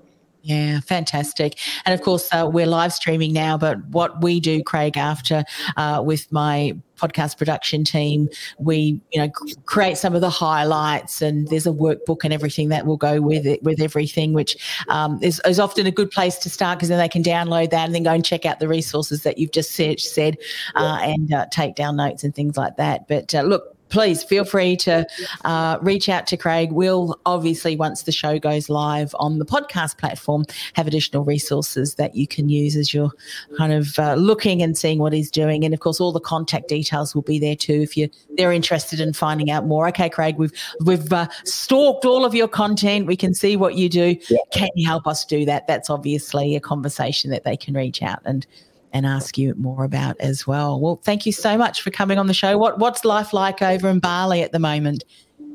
Yeah, 0.46 0.82
fantastic. 0.82 1.58
And 1.86 1.94
of 1.94 2.02
course, 2.02 2.28
uh, 2.34 2.50
we're 2.52 2.66
live 2.66 2.92
streaming 2.92 3.32
now, 3.32 3.58
but 3.58 3.78
what 3.88 4.22
we 4.22 4.42
do, 4.42 4.62
Craig, 4.62 4.98
after 4.98 5.46
uh, 5.78 6.04
with 6.06 6.30
my 6.34 6.74
podcast 6.98 7.38
production 7.38 7.86
team, 7.86 8.28
we, 8.60 9.00
you 9.14 9.22
know, 9.22 9.30
create 9.66 9.98
some 9.98 10.16
of 10.16 10.20
the 10.22 10.30
highlights 10.30 11.22
and 11.22 11.48
there's 11.48 11.66
a 11.66 11.72
workbook 11.72 12.26
and 12.26 12.34
everything 12.34 12.68
that 12.70 12.86
will 12.86 12.98
go 12.98 13.22
with 13.22 13.46
it, 13.46 13.64
with 13.64 13.82
everything, 13.82 14.34
which 14.34 14.58
um, 14.90 15.18
is, 15.22 15.40
is 15.46 15.62
often 15.62 15.88
a 15.88 15.92
good 15.92 16.12
place 16.12 16.36
to 16.40 16.50
start 16.50 16.78
because 16.78 16.90
then 16.90 17.00
they 17.00 17.08
can 17.08 17.24
download 17.24 17.70
that 17.70 17.86
and 17.86 17.96
then 17.96 18.04
go 18.04 18.12
and 18.12 18.26
check 18.26 18.46
out 18.46 18.60
the 18.60 18.68
resources 18.68 19.24
that 19.24 19.38
you've 19.38 19.52
just 19.52 19.72
said, 19.72 19.98
said 20.02 20.38
uh, 20.76 21.00
and 21.02 21.34
uh, 21.34 21.46
take 21.52 21.76
down 21.76 21.96
notes 21.96 22.22
and 22.26 22.36
things 22.36 22.58
like 22.58 22.76
that. 22.76 23.08
But 23.08 23.34
uh, 23.34 23.44
look, 23.44 23.73
please 23.94 24.24
feel 24.24 24.44
free 24.44 24.76
to 24.76 25.06
uh, 25.46 25.78
reach 25.84 26.10
out 26.10 26.26
to 26.26 26.36
Craig. 26.36 26.72
We'll 26.72 27.20
obviously, 27.28 27.76
once 27.76 28.02
the 28.02 28.12
show 28.12 28.40
goes 28.40 28.68
live 28.68 29.14
on 29.20 29.38
the 29.38 29.46
podcast 29.46 30.00
platform, 30.00 30.46
have 30.74 30.88
additional 30.88 31.24
resources 31.24 31.94
that 31.96 32.16
you 32.16 32.26
can 32.26 32.50
use 32.50 32.76
as 32.76 32.92
you're 32.92 33.12
kind 33.56 33.72
of 33.72 34.00
uh, 34.00 34.16
looking 34.16 34.64
and 34.64 34.76
seeing 34.76 34.98
what 34.98 35.14
he's 35.14 35.30
doing. 35.30 35.64
And 35.64 35.76
of 35.76 35.80
course, 35.80 36.00
all 36.00 36.12
the 36.12 36.20
contact 36.20 36.70
details 36.70 37.14
will 37.14 37.22
be 37.22 37.38
there 37.38 37.56
too 37.56 37.82
if 37.82 37.96
you 37.96 38.10
they're 38.36 38.52
interested 38.52 39.00
in 39.00 39.14
finding 39.14 39.52
out 39.52 39.68
more. 39.68 39.88
Okay, 39.90 40.10
Craig, 40.10 40.38
we've 40.40 40.54
we've 40.84 41.14
uh, 41.14 41.28
stalked 41.46 42.04
all 42.04 42.26
of 42.26 42.34
your 42.34 42.48
content. 42.48 43.06
We 43.06 43.16
can 43.16 43.36
see 43.36 43.56
what 43.56 43.76
you 43.76 43.90
do. 43.90 44.18
Yeah. 44.28 44.40
Can 44.52 44.70
you 44.74 44.88
help 44.88 45.06
us 45.06 45.24
do 45.24 45.46
that? 45.46 45.68
That's 45.68 45.92
obviously 45.92 46.56
a 46.56 46.60
conversation 46.60 47.30
that 47.30 47.44
they 47.44 47.56
can 47.56 47.76
reach 47.76 48.02
out 48.02 48.24
and 48.26 48.48
and 48.94 49.06
ask 49.06 49.38
you 49.38 49.54
more 49.56 49.84
about 49.84 50.16
as 50.20 50.48
well. 50.48 50.80
Well, 50.80 51.02
thank 51.04 51.26
you 51.26 51.32
so 51.32 51.58
much 51.58 51.82
for 51.82 51.92
coming 51.92 52.18
on 52.18 52.28
the 52.28 52.34
show. 52.34 52.58
What 52.58 52.80
what's 52.80 53.04
life 53.04 53.34
like 53.34 53.62
over 53.62 53.90
in 53.90 54.00
Bali 54.00 54.42
at 54.42 54.52
the 54.52 54.60
moment? 54.60 55.04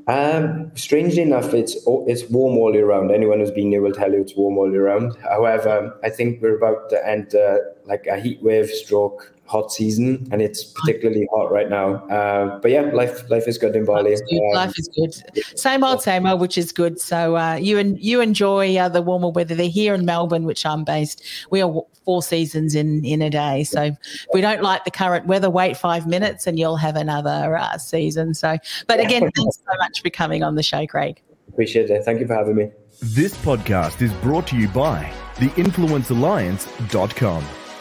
Um, 0.08 0.70
strangely 0.74 1.22
enough, 1.22 1.52
it's 1.52 1.76
it's 1.86 2.28
warm 2.30 2.56
all 2.56 2.74
year 2.74 2.86
round. 2.86 3.10
Anyone 3.10 3.40
who's 3.40 3.50
been 3.50 3.70
there 3.70 3.82
will 3.82 3.92
tell 3.92 4.10
you 4.10 4.20
it's 4.20 4.34
warm 4.34 4.56
all 4.58 4.70
year 4.70 4.86
round. 4.86 5.16
However, 5.22 5.98
I 6.02 6.10
think 6.10 6.42
we're 6.42 6.56
about 6.56 6.88
to 6.90 7.06
enter 7.06 7.74
like 7.84 8.06
a 8.06 8.18
heat 8.18 8.42
wave 8.42 8.70
stroke 8.70 9.34
hot 9.48 9.72
season, 9.72 10.28
and 10.30 10.42
it's 10.42 10.64
particularly 10.64 11.26
hot 11.32 11.50
right 11.50 11.68
now. 11.68 12.06
Uh, 12.08 12.58
but 12.60 12.70
yeah, 12.70 12.82
life 12.82 13.28
life 13.30 13.48
is 13.48 13.58
good 13.58 13.74
in 13.74 13.84
Bali. 13.84 14.10
Life 14.10 14.12
is 14.12 14.22
good. 14.28 14.42
Um, 14.42 14.54
life 14.54 14.78
is 14.78 14.88
good. 14.88 15.58
Same 15.58 15.82
old, 15.82 16.02
same 16.02 16.26
old, 16.26 16.40
which 16.40 16.58
is 16.58 16.70
good. 16.70 17.00
So 17.00 17.36
uh, 17.36 17.54
you 17.54 17.78
and 17.78 17.98
you 17.98 18.20
enjoy 18.20 18.76
uh, 18.76 18.88
the 18.88 19.02
warmer 19.02 19.30
weather. 19.30 19.54
They're 19.54 19.68
here 19.68 19.94
in 19.94 20.04
Melbourne, 20.04 20.44
which 20.44 20.64
I'm 20.64 20.84
based. 20.84 21.22
We 21.50 21.62
are 21.62 21.82
four 22.04 22.22
seasons 22.22 22.74
in 22.74 23.04
in 23.04 23.22
a 23.22 23.30
day. 23.30 23.64
So 23.64 23.82
if 23.82 23.96
we 24.32 24.40
don't 24.40 24.62
like 24.62 24.84
the 24.84 24.90
current 24.90 25.26
weather, 25.26 25.50
wait 25.50 25.76
five 25.76 26.06
minutes, 26.06 26.46
and 26.46 26.58
you'll 26.58 26.76
have 26.76 26.96
another 26.96 27.56
uh, 27.56 27.78
season. 27.78 28.34
So, 28.34 28.58
but 28.86 29.00
again, 29.00 29.30
thanks 29.34 29.56
so 29.56 29.78
much 29.78 30.02
for 30.02 30.10
coming 30.10 30.42
on 30.42 30.54
the 30.54 30.62
show, 30.62 30.86
Craig. 30.86 31.22
Appreciate 31.48 31.90
it. 31.90 32.04
Thank 32.04 32.20
you 32.20 32.26
for 32.26 32.34
having 32.34 32.54
me. 32.54 32.70
This 33.00 33.34
podcast 33.38 34.02
is 34.02 34.12
brought 34.14 34.48
to 34.48 34.56
you 34.56 34.66
by 34.68 35.10
theinfluencealliance.com. 35.36 37.67